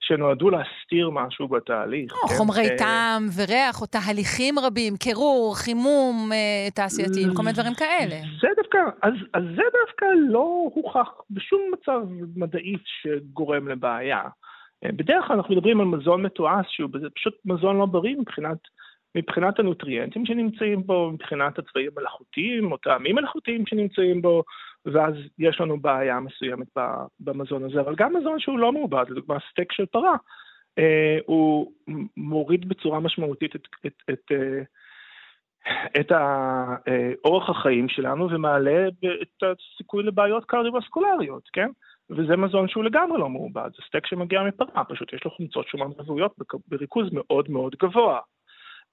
שנועדו 0.00 0.50
להסתיר 0.50 1.10
משהו 1.10 1.48
בתהליך. 1.48 2.12
או, 2.12 2.28
כן? 2.28 2.34
חומרי 2.34 2.70
אה, 2.70 2.76
טעם 2.78 3.26
וריח, 3.36 3.80
או 3.80 3.86
תהליכים 3.86 4.58
רבים, 4.58 4.96
קירור, 4.96 5.54
חימום 5.56 6.30
אה, 6.32 6.70
תעשייתיים, 6.74 7.34
כל 7.34 7.42
מיני 7.42 7.52
דברים 7.52 7.74
כאלה. 7.74 8.16
זה 8.40 8.48
דווקא, 8.56 8.78
אז, 9.02 9.12
אז 9.34 9.42
זה 9.56 9.62
דווקא 9.86 10.04
לא 10.28 10.70
הוכח 10.74 11.08
בשום 11.30 11.60
מצב 11.72 12.00
מדעי 12.36 12.76
שגורם 12.84 13.68
לבעיה. 13.68 14.20
בדרך 14.86 15.26
כלל 15.26 15.36
אנחנו 15.36 15.54
מדברים 15.54 15.80
על 15.80 15.86
מזון 15.86 16.22
מתועש, 16.22 16.66
שהוא 16.68 16.90
פשוט 17.14 17.34
מזון 17.44 17.78
לא 17.78 17.86
בריא 17.86 18.16
מבחינת, 18.16 18.58
מבחינת 19.14 19.58
הנוטריאנטים 19.58 20.26
שנמצאים 20.26 20.86
בו, 20.86 21.10
מבחינת 21.10 21.58
הצבעים 21.58 21.90
המלאכותיים, 21.96 22.72
או 22.72 22.76
טעמים 22.76 23.16
מלאכותיים 23.16 23.66
שנמצאים 23.66 24.22
בו, 24.22 24.42
ואז 24.86 25.14
יש 25.38 25.60
לנו 25.60 25.80
בעיה 25.80 26.20
מסוימת 26.20 26.66
במזון 27.20 27.64
הזה. 27.64 27.80
אבל 27.80 27.94
גם 27.94 28.16
מזון 28.16 28.40
שהוא 28.40 28.58
לא 28.58 28.72
מעובד, 28.72 29.04
לדוגמה 29.08 29.36
סטייק 29.50 29.72
של 29.72 29.86
פרה, 29.86 30.16
אה, 30.78 31.18
הוא 31.26 31.72
מוריד 32.16 32.68
בצורה 32.68 33.00
משמעותית 33.00 33.56
את, 33.56 33.68
את, 33.86 34.02
את, 34.10 34.32
אה, 34.32 34.62
את 36.00 36.12
אורח 37.24 37.50
החיים 37.50 37.88
שלנו 37.88 38.30
ומעלה 38.30 38.88
את 39.22 39.42
הסיכוי 39.42 40.02
לבעיות 40.02 40.44
קרדיו-וסקולריות, 40.44 41.48
כן? 41.52 41.68
וזה 42.10 42.36
מזון 42.36 42.68
שהוא 42.68 42.84
לגמרי 42.84 43.18
לא 43.18 43.28
מעובד, 43.28 43.70
זה 43.76 43.82
סטייק 43.86 44.06
שמגיע 44.06 44.42
מפרה, 44.42 44.84
פשוט 44.84 45.12
יש 45.12 45.24
לו 45.24 45.30
חומצות 45.30 45.68
שומן 45.68 45.90
רבויות 45.98 46.32
בריכוז 46.68 47.08
מאוד 47.12 47.50
מאוד 47.50 47.74
גבוה. 47.82 48.18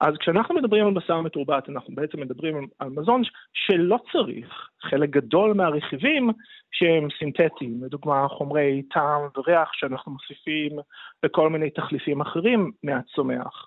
אז 0.00 0.14
כשאנחנו 0.20 0.54
מדברים 0.54 0.86
על 0.86 0.92
בשר 0.92 1.20
מתורבת, 1.20 1.68
אנחנו 1.68 1.94
בעצם 1.94 2.20
מדברים 2.20 2.68
על 2.78 2.88
מזון 2.88 3.22
שלא 3.52 3.98
צריך 4.12 4.68
חלק 4.82 5.10
גדול 5.10 5.52
מהרכיבים 5.52 6.30
שהם 6.72 7.08
סינתטיים, 7.18 7.84
לדוגמה 7.84 8.28
חומרי 8.28 8.82
טעם 8.90 9.20
וריח 9.36 9.72
שאנחנו 9.72 10.12
מוסיפים 10.12 10.78
לכל 11.22 11.50
מיני 11.50 11.70
תחליפים 11.70 12.20
אחרים 12.20 12.70
מהצומח. 12.82 13.66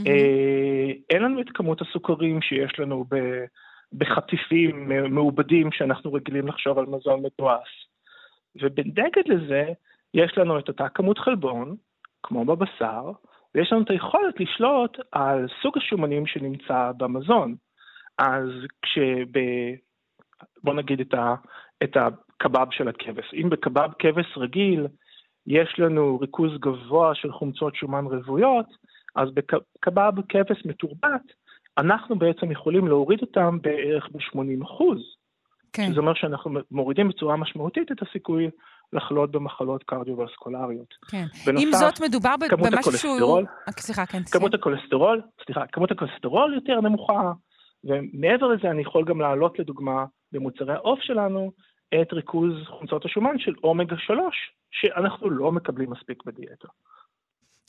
Mm-hmm. 0.00 0.10
אין 1.10 1.22
לנו 1.22 1.40
את 1.40 1.50
כמות 1.54 1.80
הסוכרים 1.82 2.42
שיש 2.42 2.78
לנו 2.78 3.04
בחטיפים 3.92 4.92
מעובדים 5.14 5.72
שאנחנו 5.72 6.12
רגילים 6.12 6.46
לחשוב 6.46 6.78
על 6.78 6.86
מזון 6.86 7.22
מתועש. 7.26 7.86
ובנגד 8.56 9.22
לזה, 9.26 9.64
יש 10.14 10.38
לנו 10.38 10.58
את 10.58 10.68
אותה 10.68 10.88
כמות 10.88 11.18
חלבון, 11.18 11.76
כמו 12.22 12.44
בבשר, 12.44 13.10
ויש 13.54 13.72
לנו 13.72 13.82
את 13.82 13.90
היכולת 13.90 14.40
לשלוט 14.40 14.98
על 15.12 15.46
סוג 15.62 15.78
השומנים 15.78 16.26
שנמצא 16.26 16.92
במזון. 16.96 17.54
אז 18.18 18.48
כשב... 18.82 19.40
בוא 20.64 20.74
נגיד 20.74 21.00
את, 21.00 21.14
ה... 21.14 21.34
את 21.84 21.96
הקבב 21.96 22.66
של 22.70 22.88
הכבש. 22.88 23.34
אם 23.34 23.50
בקבב 23.50 23.90
כבש 23.98 24.38
רגיל 24.38 24.86
יש 25.46 25.74
לנו 25.78 26.18
ריכוז 26.20 26.58
גבוה 26.60 27.14
של 27.14 27.32
חומצות 27.32 27.76
שומן 27.76 28.04
רוויות, 28.04 28.66
אז 29.16 29.28
בקבב 29.30 30.12
כבש 30.28 30.66
מתורבת, 30.66 31.22
אנחנו 31.78 32.18
בעצם 32.18 32.50
יכולים 32.50 32.88
להוריד 32.88 33.20
אותם 33.20 33.58
בערך 33.62 34.08
ב-80 34.12 34.64
אחוז. 34.64 35.19
כן. 35.72 35.90
שזה 35.90 36.00
אומר 36.00 36.14
שאנחנו 36.14 36.50
מורידים 36.70 37.08
בצורה 37.08 37.36
משמעותית 37.36 37.92
את 37.92 38.02
הסיכוי 38.02 38.50
לחלות 38.92 39.30
במחלות 39.30 39.82
קרדיו-וסקולריות. 39.82 40.94
כן. 41.10 41.24
בנוסף, 41.46 41.66
עם 41.66 41.72
זאת, 41.72 42.00
מדובר 42.00 42.34
במשהו 42.50 42.92
שהוא... 42.92 43.42
סליחה, 43.78 44.06
כן. 44.06 44.22
כמות 44.22 44.54
הכולסטרול, 44.54 45.22
סליחה, 45.44 45.66
כמות 45.72 45.90
הכולסטרול 45.90 46.54
יותר 46.54 46.80
נמוכה, 46.80 47.32
ומעבר 47.84 48.46
לזה 48.46 48.70
אני 48.70 48.82
יכול 48.82 49.04
גם 49.04 49.20
להעלות 49.20 49.58
לדוגמה 49.58 50.04
במוצרי 50.32 50.72
העוף 50.72 50.98
שלנו 51.02 51.52
את 52.02 52.12
ריכוז 52.12 52.52
חומצות 52.66 53.04
השומן 53.04 53.38
של 53.38 53.52
אומגה 53.64 53.96
3, 53.98 54.20
שאנחנו 54.70 55.30
לא 55.30 55.52
מקבלים 55.52 55.90
מספיק 55.90 56.22
בדיאטה. 56.26 56.68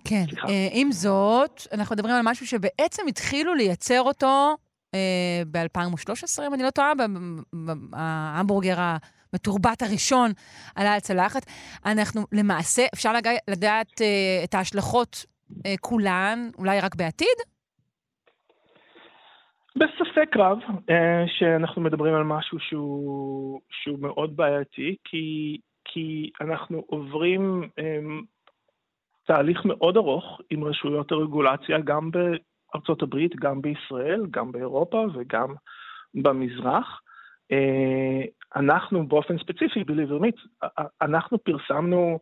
כן, 0.07 0.23
סליחה. 0.29 0.47
אה, 0.47 0.67
עם 0.71 0.91
זאת, 0.91 1.61
אנחנו 1.73 1.95
מדברים 1.95 2.15
על 2.15 2.21
משהו 2.25 2.47
שבעצם 2.47 3.03
התחילו 3.07 3.53
לייצר 3.55 4.01
אותו 4.01 4.27
אה, 4.27 4.53
ב-2013, 5.51 6.47
אם 6.47 6.53
אני 6.53 6.63
לא 6.63 6.69
טועה, 6.69 6.93
ההמבורגר 7.93 8.75
המתורבת 9.33 9.81
הראשון 9.81 10.31
עלה 10.75 10.93
על 10.93 10.99
צלחת. 10.99 11.41
אנחנו 11.85 12.21
למעשה, 12.31 12.81
אפשר 12.93 13.11
לדעת 13.47 14.01
אה, 14.01 14.41
את 14.43 14.53
ההשלכות 14.53 15.25
אה, 15.65 15.73
כולן, 15.81 16.39
אולי 16.57 16.79
רק 16.79 16.95
בעתיד? 16.95 17.37
בספק 19.75 20.37
רב 20.37 20.59
אה, 20.89 21.23
שאנחנו 21.27 21.81
מדברים 21.81 22.13
על 22.13 22.23
משהו 22.23 22.59
שהוא, 22.59 23.61
שהוא 23.69 23.99
מאוד 23.99 24.35
בעייתי, 24.35 24.95
כי, 25.03 25.57
כי 25.85 26.29
אנחנו 26.41 26.83
עוברים 26.87 27.69
אה, 27.79 27.99
תהליך 29.25 29.65
מאוד 29.65 29.97
ארוך 29.97 30.41
עם 30.49 30.63
רשויות 30.63 31.11
הרגולציה, 31.11 31.79
גם 31.79 32.09
בארצות 32.73 33.01
הברית, 33.01 33.35
גם 33.35 33.61
בישראל, 33.61 34.25
גם 34.31 34.51
באירופה 34.51 35.05
וגם 35.13 35.53
במזרח. 36.13 37.01
אה, 37.51 38.21
אנחנו 38.55 39.07
באופן 39.07 39.37
ספציפי 39.37 39.83
בליברמית, 39.83 40.35
אנחנו 41.01 41.37
פרסמנו 41.37 42.19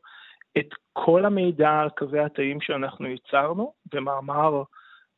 את 0.58 0.70
כל 0.94 1.26
המידע 1.26 1.70
על 1.70 1.90
קווי 1.90 2.20
התאים 2.20 2.62
שאנחנו 2.62 3.08
ייצרנו 3.08 3.74
במאמר 3.94 4.64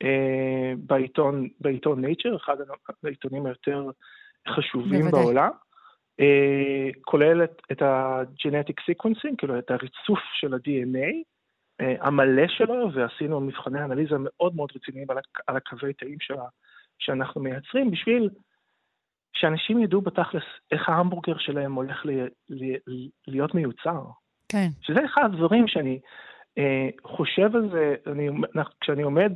אה, 0.03 0.73
בעיתון, 0.77 1.47
בעיתון 1.59 2.05
Nature, 2.05 2.35
אחד 2.35 2.55
העיתונים 3.03 3.45
היותר 3.45 3.89
חשובים 4.47 5.01
בוודאי. 5.01 5.23
בעולם, 5.23 5.49
אה, 6.19 6.89
כולל 7.01 7.43
את, 7.43 7.61
את 7.71 7.81
ה-genetic 7.81 8.91
sequencing, 8.91 9.35
כאילו 9.37 9.59
את 9.59 9.71
הריצוף 9.71 10.19
של 10.33 10.53
ה-DNA 10.53 11.30
המלא 12.01 12.47
שלו, 12.47 12.93
ועשינו 12.93 13.39
מבחני 13.39 13.83
אנליזה 13.83 14.15
מאוד 14.19 14.55
מאוד 14.55 14.69
רציניים 14.75 15.11
על, 15.11 15.17
על 15.47 15.57
הקווי 15.57 15.93
תאים 15.93 16.17
שלה, 16.19 16.45
שאנחנו 16.99 17.41
מייצרים, 17.41 17.91
בשביל 17.91 18.29
שאנשים 19.33 19.83
ידעו 19.83 20.01
בתכלס 20.01 20.43
איך 20.71 20.89
ההמבורגר 20.89 21.37
שלהם 21.37 21.73
הולך 21.73 22.05
לי, 22.05 22.21
לי, 22.49 23.09
להיות 23.27 23.55
מיוצר. 23.55 24.01
כן. 24.49 24.67
שזה 24.81 24.99
אחד 25.05 25.25
הדברים 25.25 25.67
שאני 25.67 25.99
אה, 26.57 26.89
חושב 27.03 27.55
על 27.55 27.69
זה, 27.71 27.95
אני, 28.11 28.29
כשאני 28.81 29.01
עומד 29.01 29.31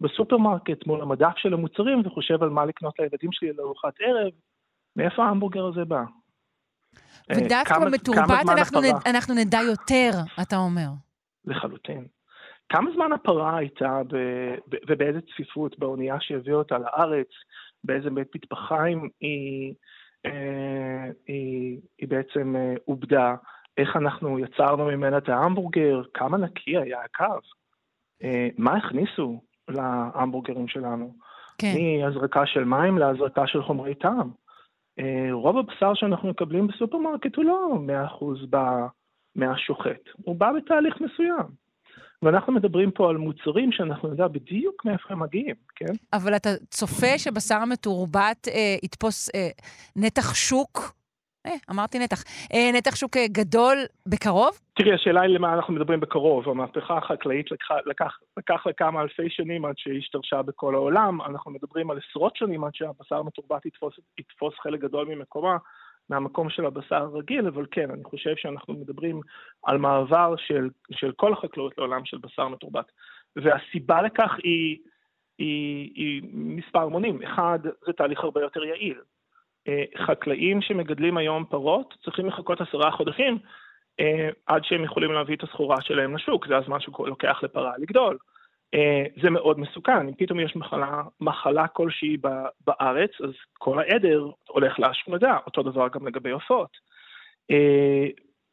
בסופרמרקט 0.00 0.86
מול 0.86 1.02
המדף 1.02 1.32
של 1.36 1.54
המוצרים 1.54 2.02
וחושב 2.06 2.42
על 2.42 2.48
מה 2.48 2.64
לקנות 2.64 2.98
לילדים 2.98 3.32
שלי 3.32 3.52
לארוחת 3.52 3.94
ערב, 4.00 4.32
מאיפה 4.96 5.24
ההמבורגר 5.24 5.66
הזה 5.66 5.84
בא? 5.84 6.02
אה, 7.30 7.36
ודווקא 7.36 7.78
במתורבת 7.78 8.30
אנחנו, 8.48 8.80
נד, 8.80 8.94
אנחנו 9.06 9.34
נדע 9.34 9.58
יותר, 9.62 10.10
אתה 10.42 10.56
אומר. 10.56 11.05
לחלוטין. 11.46 12.06
כמה 12.68 12.90
זמן 12.94 13.12
הפרה 13.12 13.56
הייתה 13.56 14.02
ב, 14.08 14.16
ב, 14.68 14.76
ובאיזה 14.88 15.20
צפיפות 15.20 15.78
באונייה 15.78 16.16
שהביאה 16.20 16.56
אותה 16.56 16.78
לארץ, 16.78 17.28
באיזה 17.84 18.10
בית 18.10 18.34
מטבחיים 18.34 19.08
היא, 19.20 19.74
אה, 20.26 21.10
היא, 21.26 21.80
היא 21.98 22.08
בעצם 22.08 22.56
אה, 22.56 22.74
עובדה, 22.84 23.34
איך 23.78 23.96
אנחנו 23.96 24.38
יצרנו 24.38 24.84
ממנה 24.84 25.18
את 25.18 25.28
ההמבורגר, 25.28 26.02
כמה 26.14 26.38
נקי 26.38 26.78
היה 26.78 26.98
הקו, 27.04 27.38
אה, 28.22 28.48
מה 28.58 28.76
הכניסו 28.76 29.40
להמבורגרים 29.68 30.68
שלנו, 30.68 31.14
כן. 31.58 31.74
מהזרקה 32.02 32.46
של 32.46 32.64
מים 32.64 32.98
להזרקה 32.98 33.46
של 33.46 33.62
חומרי 33.62 33.94
טעם. 33.94 34.30
אה, 34.98 35.28
רוב 35.32 35.58
הבשר 35.58 35.94
שאנחנו 35.94 36.28
מקבלים 36.28 36.66
בסופרמרקט 36.66 37.36
הוא 37.36 37.44
לא 37.44 37.78
100% 37.86 38.46
מהשוחט, 39.36 40.08
הוא 40.24 40.36
בא 40.36 40.52
בתהליך 40.52 40.94
מסוים. 41.00 41.66
ואנחנו 42.22 42.52
מדברים 42.52 42.90
פה 42.90 43.10
על 43.10 43.16
מוצרים 43.16 43.72
שאנחנו 43.72 44.08
נדע 44.08 44.28
בדיוק 44.28 44.84
מאיפה 44.84 45.08
הם 45.10 45.22
מגיעים, 45.22 45.54
כן? 45.76 45.92
אבל 46.12 46.36
אתה 46.36 46.48
צופה 46.70 47.18
שבשר 47.18 47.64
מתורבת 47.64 48.48
אה, 48.48 48.76
יתפוס 48.82 49.30
אה, 49.34 49.48
נתח 49.96 50.34
שוק 50.34 50.96
אה, 51.46 51.54
אמרתי 51.70 51.98
נתח. 51.98 52.24
אה, 52.54 52.70
נתח 52.74 52.96
שוק 52.96 53.16
אה, 53.16 53.26
גדול 53.28 53.76
בקרוב? 54.06 54.50
תראי, 54.76 54.94
השאלה 54.94 55.20
היא 55.20 55.34
למה 55.34 55.54
אנחנו 55.54 55.74
מדברים 55.74 56.00
בקרוב. 56.00 56.48
המהפכה 56.48 56.98
החקלאית 56.98 57.50
לקח, 57.50 57.70
לקח, 57.86 58.18
לקח 58.36 58.66
לכמה 58.66 59.02
אלפי 59.02 59.30
שנים 59.30 59.64
עד 59.64 59.74
שהיא 59.76 59.98
השתרשה 59.98 60.42
בכל 60.42 60.74
העולם. 60.74 61.22
אנחנו 61.22 61.50
מדברים 61.50 61.90
על 61.90 61.98
עשרות 62.08 62.36
שנים 62.36 62.64
עד 62.64 62.74
שהבשר 62.74 63.16
המתורבת 63.16 63.66
יתפוס, 63.66 63.94
יתפוס 64.18 64.54
חלק 64.62 64.80
גדול 64.80 65.06
ממקומה. 65.08 65.56
מהמקום 66.10 66.50
של 66.50 66.66
הבשר 66.66 66.96
הרגיל, 66.96 67.46
אבל 67.46 67.66
כן, 67.70 67.90
אני 67.90 68.04
חושב 68.04 68.36
שאנחנו 68.36 68.74
מדברים 68.74 69.20
על 69.62 69.78
מעבר 69.78 70.34
של, 70.36 70.68
של 70.90 71.12
כל 71.12 71.32
החקלאות 71.32 71.78
לעולם 71.78 72.04
של 72.04 72.18
בשר 72.18 72.48
מתורבת. 72.48 72.92
והסיבה 73.36 74.02
לכך 74.02 74.36
היא, 74.42 74.78
היא, 75.38 75.90
היא 75.94 76.22
מספר 76.32 76.88
מונים. 76.88 77.22
אחד, 77.22 77.58
זה 77.86 77.92
תהליך 77.92 78.24
הרבה 78.24 78.40
יותר 78.40 78.64
יעיל. 78.64 79.00
אה, 79.68 79.84
חקלאים 80.06 80.62
שמגדלים 80.62 81.16
היום 81.16 81.44
פרות 81.44 81.94
צריכים 82.04 82.26
לחכות 82.26 82.60
עשרה 82.60 82.90
חודשים 82.90 83.38
אה, 84.00 84.28
עד 84.46 84.64
שהם 84.64 84.84
יכולים 84.84 85.12
להביא 85.12 85.36
את 85.36 85.42
הסחורה 85.42 85.80
שלהם 85.80 86.16
לשוק, 86.16 86.46
זה 86.46 86.56
הזמן 86.56 86.80
שלוקח 86.80 87.40
לפרה 87.42 87.72
לגדול. 87.78 88.18
אה, 88.76 89.04
זה 89.22 89.30
מאוד 89.30 89.60
מסוכן, 89.60 90.08
אם 90.08 90.14
פתאום 90.14 90.40
יש 90.40 90.56
מחלה, 90.56 91.02
מחלה 91.20 91.68
כלשהי 91.68 92.16
בארץ, 92.66 93.10
אז 93.24 93.30
כל 93.58 93.78
העדר 93.78 94.30
הולך 94.48 94.78
להשמדה, 94.78 95.38
אותו 95.46 95.62
דבר 95.62 95.88
גם 95.88 96.06
לגבי 96.06 96.30
עופות. 96.30 96.70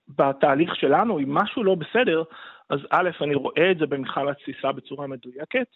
בתהליך 0.07 0.75
שלנו, 0.75 1.19
אם 1.19 1.33
משהו 1.33 1.63
לא 1.63 1.75
בסדר, 1.75 2.23
אז 2.69 2.79
א', 2.89 3.09
אני 3.21 3.35
רואה 3.35 3.71
את 3.71 3.77
זה 3.77 3.85
במכל 3.85 4.29
התסיסה 4.29 4.71
בצורה 4.71 5.07
מדויקת, 5.07 5.67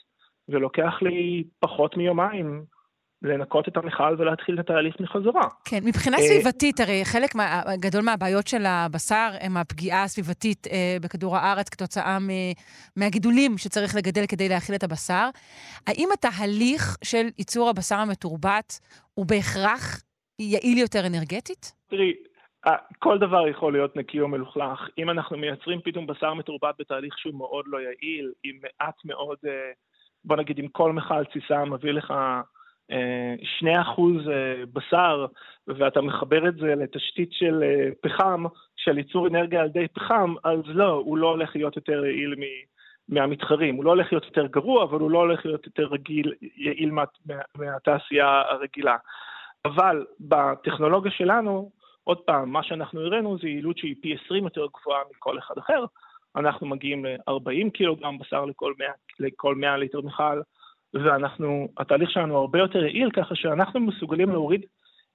ולוקח 0.49 1.01
לי 1.01 1.43
פחות 1.59 1.97
מיומיים 1.97 2.63
לנקות 3.22 3.68
את 3.68 3.78
המכל 3.78 4.15
ולהתחיל 4.18 4.55
את 4.55 4.59
התהליך 4.59 4.95
מחזרה. 4.99 5.47
כן, 5.65 5.80
מבחינה 5.86 6.18
אה, 6.18 6.22
סביבתית, 6.22 6.80
הרי 6.80 7.05
חלק 7.05 7.36
מה, 7.36 7.61
גדול 7.80 8.01
מהבעיות 8.01 8.47
של 8.47 8.65
הבשר 8.65 9.30
הם 9.41 9.57
הפגיעה 9.57 10.03
הסביבתית 10.03 10.68
אה, 10.68 10.97
בכדור 11.01 11.38
הארץ 11.38 11.70
כתוצאה 11.70 12.20
מ, 12.20 12.30
מהגידולים 12.95 13.57
שצריך 13.57 13.95
לגדל 13.95 14.26
כדי 14.28 14.49
להאכיל 14.49 14.76
את 14.76 14.84
הבשר. 14.84 15.30
האם 15.88 16.09
התהליך 16.13 16.97
של 17.03 17.28
ייצור 17.38 17.70
הבשר 17.70 17.95
המתורבת 17.95 18.80
הוא 19.13 19.26
בהכרח 19.26 20.01
יעיל 20.39 20.78
יותר 20.78 21.07
אנרגטית? 21.07 21.74
תראי, 21.89 22.13
כל 22.99 23.18
דבר 23.18 23.47
יכול 23.47 23.74
להיות 23.74 23.95
נקי 23.95 24.20
או 24.20 24.28
מלוכלך. 24.28 24.89
אם 24.97 25.09
אנחנו 25.09 25.38
מייצרים 25.38 25.82
פתאום 25.84 26.07
בשר 26.07 26.34
מתורבת 26.34 26.76
בתהליך 26.80 27.18
שהוא 27.18 27.36
מאוד 27.36 27.65
לא 27.68 27.78
יעיל, 27.78 28.32
עם 28.43 28.55
מעט 28.61 28.95
מאוד, 29.05 29.38
אה, 29.47 29.72
בוא 30.26 30.36
נגיד, 30.36 30.59
אם 30.59 30.68
כל 30.68 30.91
מכל 30.93 31.24
תסיסה 31.24 31.65
מביא 31.65 31.91
לך 31.91 32.13
שני 33.43 33.81
אחוז 33.81 34.29
אה, 34.29 34.63
בשר, 34.73 35.25
ואתה 35.67 36.01
מחבר 36.01 36.47
את 36.47 36.55
זה 36.55 36.75
לתשתית 36.75 37.29
של 37.31 37.63
אה, 37.63 37.89
פחם, 38.01 38.43
של 38.75 38.97
ייצור 38.97 39.27
אנרגיה 39.27 39.61
על 39.61 39.65
ידי 39.65 39.88
פחם, 39.88 40.33
אז 40.43 40.59
לא, 40.65 40.89
הוא 40.89 41.17
לא 41.17 41.29
הולך 41.29 41.55
להיות 41.55 41.75
יותר 41.75 42.05
יעיל 42.05 42.35
מהמתחרים. 43.09 43.75
הוא 43.75 43.85
לא 43.85 43.89
הולך 43.89 44.13
להיות 44.13 44.25
יותר 44.25 44.45
גרוע, 44.45 44.83
אבל 44.83 44.99
הוא 44.99 45.11
לא 45.11 45.17
הולך 45.17 45.45
להיות 45.45 45.65
יותר 45.65 45.85
רגיל, 45.85 46.33
יעיל 46.57 46.91
מה, 46.91 47.03
מה, 47.25 47.35
מהתעשייה 47.55 48.41
הרגילה. 48.49 48.97
אבל 49.65 50.05
בטכנולוגיה 50.19 51.11
שלנו, 51.11 51.71
עוד 52.03 52.17
פעם, 52.17 52.49
מה 52.49 52.63
שאנחנו 52.63 53.01
הראינו 53.01 53.38
זה 53.38 53.47
יעילות 53.47 53.77
שהיא 53.77 53.95
פי 54.01 54.17
20 54.25 54.43
יותר 54.43 54.65
גבוהה 54.81 55.01
מכל 55.15 55.38
אחד 55.38 55.55
אחר. 55.57 55.85
אנחנו 56.35 56.67
מגיעים 56.67 57.05
ל-40 57.05 57.69
קילוגרם 57.73 58.17
בשר 58.17 58.45
לכל 58.45 58.73
100, 58.79 58.88
לכל 59.19 59.55
100 59.55 59.77
ליטר 59.77 60.01
מכל. 60.01 60.41
ואנחנו, 60.93 61.67
התהליך 61.77 62.11
שלנו 62.11 62.38
הרבה 62.38 62.59
יותר 62.59 62.83
יעיל, 62.83 63.11
ככה 63.11 63.35
שאנחנו 63.35 63.79
מסוגלים 63.79 64.29
להוריד 64.29 64.65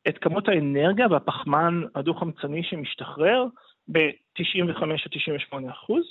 את 0.09 0.19
כמות 0.19 0.49
האנרגיה 0.49 1.07
והפחמן 1.11 1.83
הדו-חמצני 1.95 2.63
שמשתחרר 2.63 3.47
ב-95-98 3.89 5.71
אחוז. 5.71 6.05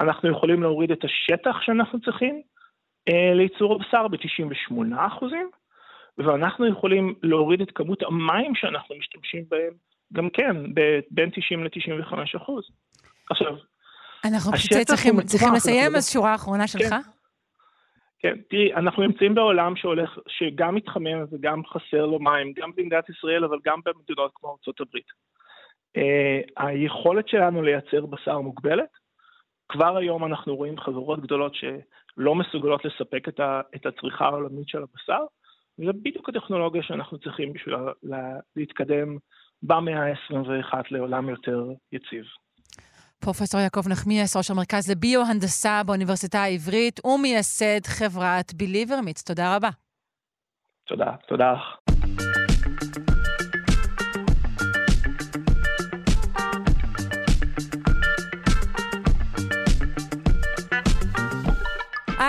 אנחנו 0.00 0.30
יכולים 0.30 0.62
להוריד 0.62 0.90
את 0.90 1.04
השטח 1.04 1.56
שאנחנו 1.60 2.00
צריכים 2.00 2.42
אה, 3.08 3.34
לייצור 3.34 3.74
הבשר 3.74 4.08
ב-98 4.08 4.74
אחוזים, 4.96 5.50
ואנחנו 6.18 6.66
יכולים 6.66 7.14
להוריד 7.22 7.60
את 7.60 7.70
כמות 7.74 8.02
המים 8.02 8.54
שאנחנו 8.54 8.94
משתמשים 8.98 9.44
בהם 9.48 9.72
גם 10.12 10.30
כן 10.30 10.56
בין 11.10 11.30
90 11.30 11.64
ל-95 11.64 12.14
אחוז. 12.36 12.64
עכשיו, 13.30 13.56
אנחנו 14.24 14.52
פשוט 14.52 14.72
צריכים, 14.72 15.22
צריכים 15.22 15.54
לסיים, 15.54 15.96
אז 15.96 16.12
שורה 16.12 16.34
אחרונה 16.34 16.66
שלך. 16.66 16.88
כן. 16.88 17.15
כן, 18.18 18.36
תראי, 18.50 18.74
אנחנו 18.74 19.02
נמצאים 19.02 19.34
בעולם 19.34 19.76
שהולך, 19.76 20.18
שגם 20.28 20.74
מתחמם 20.74 21.24
וגם 21.32 21.62
חסר 21.66 22.06
לו 22.06 22.18
מים, 22.18 22.52
גם 22.52 22.70
במדינת 22.76 23.08
ישראל, 23.08 23.44
אבל 23.44 23.58
גם 23.64 23.80
במדינות 23.84 24.32
כמו 24.34 24.52
ארצות 24.52 24.80
הברית. 24.80 25.06
Uh, 25.98 26.52
היכולת 26.56 27.28
שלנו 27.28 27.62
לייצר 27.62 28.06
בשר 28.06 28.40
מוגבלת. 28.40 28.88
כבר 29.68 29.96
היום 29.96 30.24
אנחנו 30.24 30.56
רואים 30.56 30.80
חברות 30.80 31.20
גדולות 31.20 31.54
שלא 31.54 32.34
מסוגלות 32.34 32.84
לספק 32.84 33.28
את, 33.28 33.40
ה, 33.40 33.60
את 33.74 33.86
הצריכה 33.86 34.24
העולמית 34.24 34.68
של 34.68 34.82
הבשר, 34.82 35.24
וזה 35.78 35.92
בדיוק 35.92 36.28
הטכנולוגיה 36.28 36.82
שאנחנו 36.82 37.18
צריכים 37.18 37.52
בשביל 37.52 37.74
להתקדם 38.56 39.16
במאה 39.62 40.12
ה-21 40.12 40.74
לעולם 40.90 41.28
יותר 41.28 41.64
יציב. 41.92 42.24
פרופסור 43.20 43.60
יעקב 43.60 43.88
נחמיאס, 43.88 44.36
ראש 44.36 44.50
המרכז 44.50 44.90
לביו-הנדסה 44.90 45.82
באוניברסיטה 45.82 46.42
העברית 46.42 47.00
ומייסד 47.04 47.86
חברת 47.86 48.54
ביליברמיץ. 48.54 49.22
תודה 49.22 49.56
רבה. 49.56 49.70
תודה, 50.86 51.12
תודה 51.28 51.52
לך. 51.52 51.85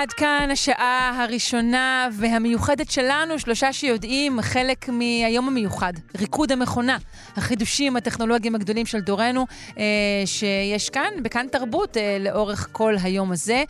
עד 0.02 0.14
כאן 0.14 0.50
השעה 0.52 1.24
הראשונה 1.24 2.08
והמיוחדת 2.12 2.92
שלנו, 2.92 3.40
שלושה 3.40 3.74
שיודעים, 3.74 4.42
חלק 4.42 4.90
מהיום 4.90 5.48
המיוחד, 5.48 5.94
ריקוד 6.18 6.52
המכונה, 6.52 6.98
החידושים 7.38 7.96
הטכנולוגיים 7.96 8.56
הגדולים 8.56 8.86
של 8.86 9.00
דורנו, 9.00 9.46
אה, 9.78 9.84
שיש 10.26 10.90
כאן, 10.90 11.10
בכאן 11.22 11.46
תרבות, 11.52 11.98
אה, 11.98 12.18
לאורך 12.20 12.68
כל 12.72 12.96
היום 13.04 13.32
הזה. 13.32 13.64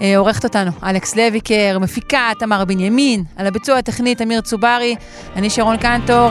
אה, 0.00 0.16
עורכת 0.16 0.44
אותנו 0.44 0.70
אלכס 0.82 1.16
לויקר, 1.16 1.78
מפיקה 1.80 2.30
תמר 2.38 2.64
בנימין, 2.64 3.24
על 3.36 3.46
הביצוע 3.46 3.78
הטכני 3.78 4.14
תמיר 4.14 4.40
צוברי, 4.40 4.96
אני 5.36 5.50
שרון 5.50 5.76
קנטור. 5.76 6.30